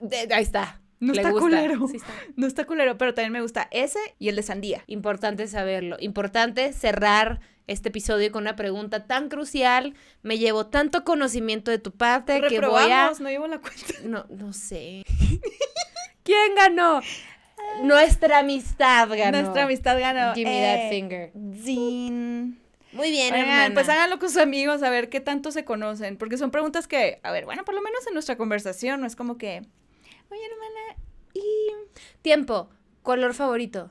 De- 0.00 0.28
ahí 0.34 0.42
está. 0.42 0.80
No 1.00 1.12
Le 1.12 1.20
está 1.20 1.30
gusta. 1.30 1.46
culero. 1.46 1.88
Sí 1.88 1.96
está. 1.96 2.12
No 2.36 2.46
está 2.46 2.64
culero, 2.66 2.98
pero 2.98 3.14
también 3.14 3.32
me 3.32 3.40
gusta 3.40 3.68
ese 3.70 3.98
y 4.18 4.28
el 4.28 4.36
de 4.36 4.42
sandía. 4.42 4.82
Importante 4.88 5.46
saberlo. 5.46 5.96
Importante 6.00 6.72
cerrar 6.72 7.40
este 7.66 7.88
episodio 7.90 8.30
con 8.32 8.42
una 8.42 8.56
pregunta 8.56 9.06
tan 9.06 9.28
crucial. 9.28 9.94
Me 10.22 10.38
llevo 10.38 10.66
tanto 10.66 11.04
conocimiento 11.04 11.70
de 11.70 11.78
tu 11.78 11.92
parte 11.92 12.40
que 12.48 12.60
voy 12.60 12.90
a... 12.90 13.12
No 13.20 13.28
llevo 13.30 13.46
la 13.46 13.58
cuenta. 13.60 13.94
No, 14.04 14.26
no 14.28 14.52
sé. 14.52 15.04
¿Quién 16.24 16.54
ganó? 16.54 17.00
Nuestra 17.82 18.40
amistad 18.40 19.08
ganó. 19.08 19.40
Nuestra 19.40 19.64
amistad 19.64 19.98
ganó. 19.98 20.34
Give 20.34 20.48
me 20.48 20.58
Eh, 20.58 20.76
that 20.82 20.90
finger. 20.90 21.32
Zin. 21.62 22.58
Muy 22.92 23.10
bien, 23.10 23.32
Oigan, 23.32 23.48
hermana. 23.48 23.74
pues 23.74 23.88
háganlo 23.88 24.18
con 24.18 24.28
sus 24.28 24.36
amigos 24.38 24.82
a 24.82 24.90
ver 24.90 25.08
qué 25.08 25.20
tanto 25.20 25.50
se 25.50 25.64
conocen, 25.64 26.18
porque 26.18 26.36
son 26.36 26.50
preguntas 26.50 26.86
que, 26.86 27.20
a 27.22 27.30
ver, 27.32 27.46
bueno, 27.46 27.64
por 27.64 27.74
lo 27.74 27.80
menos 27.80 28.06
en 28.06 28.12
nuestra 28.12 28.36
conversación 28.36 29.00
no 29.00 29.06
es 29.06 29.16
como 29.16 29.38
que, 29.38 29.62
oye 30.30 30.40
hermana, 30.44 31.02
¿y 31.32 31.40
Tiempo. 32.20 32.68
Color 33.02 33.32
favorito. 33.32 33.90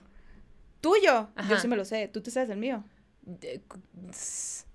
tuyo? 0.82 1.30
Ajá. 1.36 1.50
Yo 1.50 1.58
sí 1.60 1.68
me 1.68 1.76
lo 1.76 1.84
sé, 1.84 2.08
tú 2.10 2.22
te 2.22 2.30
sabes 2.30 2.50
el 2.52 2.58
mío. 2.58 2.84
Esa 3.28 4.66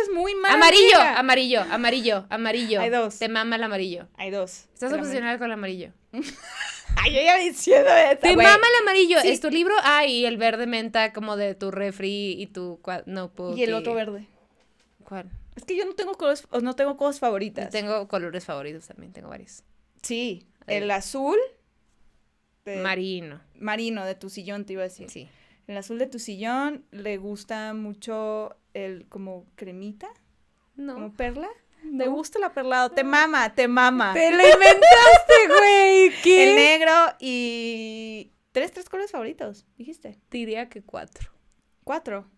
es 0.00 0.10
muy 0.14 0.34
mala. 0.34 0.54
Amarillo, 0.54 0.96
amiga. 0.96 1.18
amarillo, 1.18 1.60
amarillo, 1.70 2.26
amarillo. 2.30 2.80
Hay 2.80 2.90
dos. 2.90 3.18
Te 3.18 3.28
mama 3.28 3.56
el 3.56 3.62
amarillo. 3.62 4.08
Hay 4.16 4.30
dos. 4.30 4.64
Estás 4.74 4.92
El 4.92 5.00
obsesionada 5.00 5.36
con 5.38 5.46
el 5.46 5.52
amarillo. 5.52 5.92
Ay, 6.96 7.14
yo 7.14 7.20
ya 7.20 7.36
diciendo 7.36 7.90
esta, 7.90 8.16
Te 8.28 8.34
güey. 8.34 8.46
mama 8.46 8.64
el 8.74 8.82
amarillo. 8.82 9.20
Sí. 9.20 9.28
¿Es 9.28 9.40
tu 9.40 9.50
libro? 9.50 9.74
Ah, 9.82 10.06
y 10.06 10.24
el 10.24 10.38
verde 10.38 10.66
menta 10.66 11.12
como 11.12 11.36
de 11.36 11.54
tu 11.54 11.70
refri 11.70 12.32
y 12.40 12.46
tu 12.46 12.80
cua- 12.82 13.04
notebook. 13.06 13.56
Y 13.58 13.64
el 13.64 13.74
otro 13.74 13.94
verde. 13.94 14.26
¿Cuál? 15.04 15.30
Es 15.56 15.64
que 15.64 15.76
yo 15.76 15.84
no 15.84 15.94
tengo 15.94 16.14
colores, 16.14 16.46
no 16.62 16.74
tengo 16.74 16.96
cosas 16.96 17.20
favoritas. 17.20 17.70
Tengo 17.70 18.08
colores 18.08 18.44
favoritos 18.44 18.86
también, 18.86 19.12
tengo 19.12 19.28
varios. 19.28 19.62
Sí, 20.02 20.46
Ahí. 20.66 20.76
el 20.76 20.90
azul. 20.90 21.38
de- 22.64 22.76
Marino, 22.78 23.40
marino 23.54 24.04
de 24.04 24.14
tu 24.16 24.28
sillón, 24.30 24.64
te 24.64 24.72
iba 24.72 24.82
a 24.82 24.88
decir. 24.88 25.08
sí. 25.10 25.28
El 25.66 25.76
azul 25.76 25.98
de 25.98 26.06
tu 26.06 26.18
sillón 26.18 26.84
le 26.90 27.16
gusta 27.16 27.74
mucho 27.74 28.56
el 28.74 29.06
como 29.08 29.46
cremita, 29.56 30.08
como 30.76 30.98
No. 30.98 31.12
perla. 31.12 31.48
¿Te 31.98 32.08
gusta 32.08 32.38
el 32.38 32.44
aperlado? 32.44 32.90
Te 32.90 33.04
mama, 33.04 33.54
te 33.54 33.68
mama. 33.68 34.12
¡Te 34.12 34.30
lo 34.30 34.42
inventaste, 34.42 35.34
güey! 35.48 36.10
¿Qué? 36.22 36.50
El 36.50 36.56
negro 36.56 36.92
y... 37.20 38.32
¿Tres, 38.52 38.72
tres 38.72 38.88
colores 38.88 39.12
favoritos? 39.12 39.66
Dijiste. 39.76 40.18
Diría 40.30 40.68
que 40.68 40.82
cuatro. 40.82 41.30
Cuatro. 41.84 42.28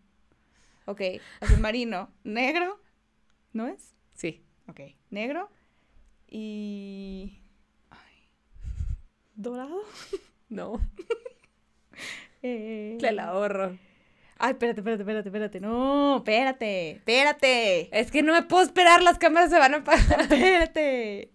Ok, 0.86 1.00
azul 1.40 1.60
marino. 1.60 2.10
Negro. 2.24 2.80
¿No 3.52 3.68
es? 3.68 3.94
Sí. 4.14 4.42
Ok. 4.68 4.80
Negro. 5.10 5.50
Y... 6.28 7.40
ay, 7.90 8.28
¿Dorado? 9.34 9.80
No. 10.50 10.80
Eh, 12.42 12.96
Te 13.00 13.12
la 13.12 13.28
ahorro. 13.28 13.78
Ay, 14.38 14.52
espérate, 14.52 14.80
espérate, 14.80 15.02
espérate, 15.02 15.28
espérate. 15.28 15.60
No, 15.60 16.18
espérate, 16.18 16.90
espérate. 16.92 17.98
Es 17.98 18.10
que 18.12 18.22
no 18.22 18.32
me 18.32 18.42
puedo 18.42 18.62
esperar, 18.62 19.02
las 19.02 19.18
cámaras 19.18 19.50
se 19.50 19.58
van 19.58 19.74
a 19.74 19.78
apagar. 19.78 20.20
Espérate. 20.20 21.32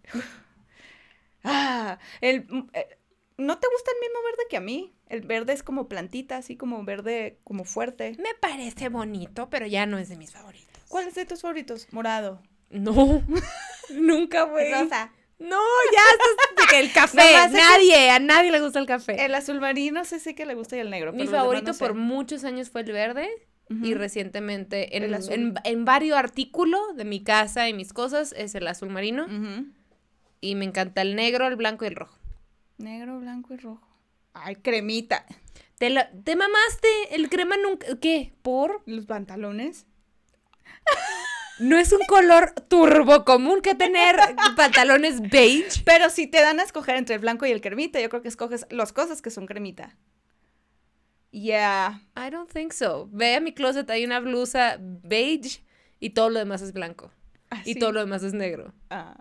Ah, 1.43 1.99
el, 2.21 2.45
mm, 2.47 2.69
eh, 2.73 2.97
¿no 3.37 3.59
te 3.59 3.67
gusta 3.67 3.91
el 3.91 3.99
mismo 3.99 4.23
verde 4.23 4.43
que 4.49 4.57
a 4.57 4.61
mí? 4.61 4.93
El 5.07 5.21
verde 5.21 5.51
es 5.51 5.63
como 5.63 5.89
plantita, 5.89 6.37
así 6.37 6.55
como 6.55 6.83
verde, 6.85 7.39
como 7.43 7.65
fuerte. 7.65 8.15
Me 8.19 8.33
parece 8.39 8.87
bonito, 8.87 9.49
pero 9.49 9.67
ya 9.67 9.85
no 9.85 9.97
es 9.97 10.07
de 10.07 10.15
mis 10.15 10.31
favoritos. 10.31 10.81
¿Cuál 10.87 11.07
es 11.07 11.15
de 11.15 11.25
tus 11.25 11.41
favoritos? 11.41 11.87
Morado. 11.91 12.41
No. 12.69 13.21
Nunca, 13.91 14.43
güey. 14.43 14.71
Rosa. 14.71 15.11
No, 15.43 15.59
ya 15.93 16.01
estás 16.11 16.55
de 16.57 16.71
que 16.71 16.79
el 16.79 16.91
café. 16.93 17.17
Nomás 17.17 17.51
nadie, 17.51 18.09
a 18.09 18.19
nadie 18.19 18.51
le 18.51 18.59
gusta 18.61 18.79
el 18.79 18.85
café. 18.85 19.23
El 19.25 19.35
azul 19.35 19.59
marino 19.59 20.05
sé 20.05 20.19
sí 20.19 20.33
que 20.33 20.45
le 20.45 20.55
gusta 20.55 20.75
y 20.77 20.79
el 20.79 20.89
negro. 20.89 21.11
Mi 21.13 21.25
pero 21.25 21.31
favorito 21.39 21.67
no 21.67 21.73
sé. 21.73 21.79
por 21.79 21.93
muchos 21.95 22.43
años 22.43 22.69
fue 22.69 22.81
el 22.81 22.91
verde. 22.91 23.29
Y 23.81 23.95
recientemente, 23.95 24.97
en, 24.97 25.03
El 25.03 25.13
azul. 25.15 25.33
en, 25.33 25.53
en 25.63 25.83
varios 25.85 26.15
artículos 26.17 26.79
de 26.95 27.05
mi 27.05 27.23
casa 27.23 27.69
y 27.69 27.73
mis 27.73 27.91
cosas, 27.91 28.31
es 28.37 28.53
el 28.53 28.67
azul 28.67 28.89
marino. 28.89 29.25
Y 30.41 30.53
me 30.55 30.65
encanta 30.65 31.01
el 31.01 31.15
negro, 31.15 31.47
el 31.47 31.55
blanco 31.55 31.83
y 31.85 31.87
el 31.87 31.95
rojo. 31.95 32.15
Negro, 32.77 33.19
blanco 33.19 33.53
y 33.53 33.57
rojo. 33.57 33.87
Ay, 34.33 34.57
cremita. 34.57 35.25
Te, 35.79 35.89
la- 35.89 36.11
te 36.11 36.35
mamaste, 36.35 36.87
el 37.15 37.29
crema 37.29 37.57
nunca... 37.57 37.87
¿Qué? 37.99 38.33
¿Por? 38.43 38.83
Los 38.85 39.05
pantalones. 39.07 39.85
No 41.59 41.77
es 41.77 41.91
un 41.93 42.01
color 42.07 42.51
turbo 42.67 43.23
común 43.25 43.61
que 43.61 43.75
tener 43.75 44.15
pantalones 44.55 45.21
beige. 45.21 45.81
Pero 45.85 46.09
si 46.09 46.27
te 46.27 46.41
dan 46.41 46.59
a 46.59 46.63
escoger 46.63 46.95
entre 46.95 47.15
el 47.15 47.21
blanco 47.21 47.45
y 47.45 47.51
el 47.51 47.61
cremita, 47.61 47.99
yo 48.01 48.09
creo 48.09 48.21
que 48.21 48.27
escoges 48.27 48.65
las 48.69 48.91
cosas 48.93 49.21
que 49.21 49.29
son 49.29 49.45
cremita. 49.45 49.95
Yeah. 51.31 52.01
I 52.15 52.29
don't 52.29 52.51
think 52.51 52.73
so. 52.73 53.07
Ve 53.11 53.35
a 53.35 53.39
mi 53.41 53.53
closet, 53.53 53.89
hay 53.89 54.03
una 54.05 54.19
blusa 54.19 54.77
beige 54.79 55.63
y 55.99 56.11
todo 56.11 56.29
lo 56.29 56.39
demás 56.39 56.61
es 56.61 56.73
blanco. 56.73 57.11
Y 57.51 57.55
Así. 57.71 57.75
todo 57.75 57.91
lo 57.91 57.99
demás 58.01 58.23
es 58.23 58.33
negro. 58.33 58.73
Ah, 58.89 59.15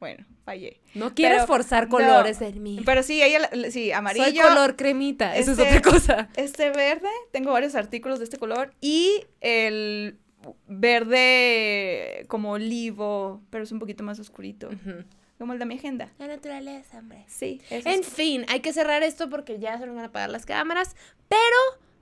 bueno, 0.00 0.24
fallé. 0.44 0.80
No 0.94 1.14
quieres 1.14 1.38
Pero- 1.38 1.46
forzar 1.48 1.84
no, 1.84 1.90
colores 1.90 2.40
en 2.40 2.62
mí. 2.62 2.80
Pero 2.84 3.02
sí, 3.02 3.22
ella, 3.22 3.48
la- 3.52 3.70
sí, 3.70 3.90
amarillo. 3.92 4.24
Soy 4.24 4.36
color 4.38 4.76
cremita, 4.76 5.36
eso 5.36 5.52
este- 5.52 5.62
es 5.68 5.76
otra 5.78 5.90
cosa. 5.92 6.28
Este 6.36 6.70
verde, 6.70 7.08
tengo 7.32 7.52
varios 7.52 7.74
artículos 7.74 8.18
de 8.18 8.24
este 8.24 8.38
color. 8.38 8.72
Y 8.80 9.24
el 9.40 10.18
verde 10.66 12.24
como 12.28 12.52
olivo, 12.52 13.42
pero 13.50 13.64
es 13.64 13.72
un 13.72 13.78
poquito 13.78 14.04
más 14.04 14.18
oscurito. 14.18 14.68
Ujú. 14.68 15.04
Como 15.38 15.52
el 15.52 15.58
de 15.58 15.66
mi 15.66 15.74
agenda. 15.76 16.12
La 16.18 16.28
naturaleza, 16.28 16.98
hombre. 16.98 17.24
Sí, 17.26 17.60
ese 17.70 17.92
En 17.92 18.00
es- 18.00 18.08
fin, 18.08 18.44
hay 18.48 18.60
que 18.60 18.72
cerrar 18.72 19.02
esto 19.02 19.28
porque 19.28 19.58
ya 19.58 19.78
se 19.78 19.86
nos 19.86 19.94
van 19.96 20.04
a 20.04 20.08
apagar 20.08 20.30
las 20.30 20.46
cámaras. 20.46 20.94
Pero 21.28 21.40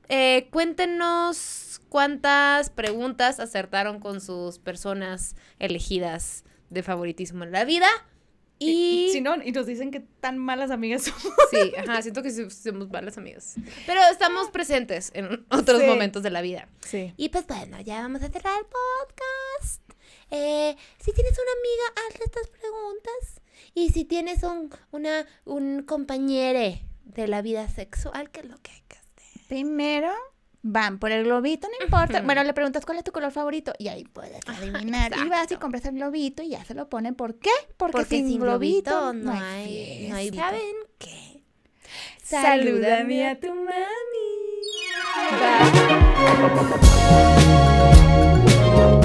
eh, 0.08 0.48
cuéntenos 0.50 1.80
cuántas 1.88 2.68
preguntas 2.70 3.40
acertaron 3.40 4.00
con 4.00 4.20
sus 4.20 4.58
personas 4.58 5.34
elegidas 5.58 6.44
de 6.70 6.82
favoritismo 6.82 7.44
en 7.44 7.52
la 7.52 7.64
vida. 7.64 7.88
Y. 8.70 9.10
Si 9.12 9.20
no, 9.20 9.36
y 9.42 9.52
nos 9.52 9.66
dicen 9.66 9.90
que 9.90 10.00
tan 10.00 10.38
malas 10.38 10.70
amigas 10.70 11.02
somos. 11.04 11.34
Sí, 11.50 11.72
ajá, 11.76 12.02
siento 12.02 12.22
que 12.22 12.30
somos 12.30 12.90
malas 12.90 13.18
amigas. 13.18 13.54
Pero 13.86 14.00
estamos 14.10 14.50
presentes 14.50 15.10
en 15.14 15.44
otros 15.50 15.80
Sí. 15.80 15.86
momentos 15.86 16.22
de 16.22 16.30
la 16.30 16.40
vida. 16.42 16.68
Sí. 16.80 17.12
Y 17.16 17.28
pues 17.30 17.46
bueno, 17.46 17.80
ya 17.80 18.00
vamos 18.02 18.22
a 18.22 18.28
cerrar 18.28 18.58
el 18.58 18.66
podcast. 18.66 19.82
eh, 20.30 20.76
si 20.98 21.12
tienes 21.12 21.32
una 21.32 21.52
amiga, 21.60 22.08
hazle 22.08 22.24
estas 22.24 22.48
preguntas. 22.48 23.40
Y 23.74 23.90
si 23.90 24.04
tienes 24.04 24.42
un, 24.42 24.70
una, 24.90 25.26
un 25.44 25.82
compañero 25.82 26.78
de 27.04 27.28
la 27.28 27.42
vida 27.42 27.68
sexual, 27.68 28.30
¿qué 28.30 28.40
es 28.40 28.46
lo 28.46 28.58
que 28.62 28.70
hay 28.70 28.82
que 28.88 28.96
hacer? 28.96 29.46
Primero 29.48 30.10
van 30.62 30.98
por 30.98 31.10
el 31.10 31.24
globito, 31.24 31.68
no 31.68 31.84
importa. 31.84 32.22
Bueno, 32.22 32.42
le 32.44 32.54
preguntas 32.54 32.86
cuál 32.86 32.98
es 32.98 33.04
tu 33.04 33.12
color 33.12 33.32
favorito 33.32 33.72
y 33.78 33.88
ahí 33.88 34.04
puedes 34.04 34.40
adivinar. 34.46 35.12
y 35.24 35.28
vas 35.28 35.50
y 35.50 35.56
compras 35.56 35.84
el 35.84 35.94
globito 35.96 36.42
y 36.42 36.50
ya 36.50 36.64
se 36.64 36.74
lo 36.74 36.88
ponen. 36.88 37.14
¿Por 37.14 37.38
qué? 37.38 37.50
Porque, 37.76 37.92
Porque 37.92 38.08
sin, 38.08 38.28
sin 38.28 38.40
globito, 38.40 38.90
globito 38.90 39.12
no, 39.24 39.32
no 39.34 39.40
hay, 39.40 40.06
no 40.08 40.16
hay. 40.16 40.30
¿Saben 40.30 40.76
qué? 40.98 41.42
Salúdame 42.22 43.28
a 43.28 43.38
tu 43.38 43.48
mami. 43.48 43.72
Bye. 48.72 48.98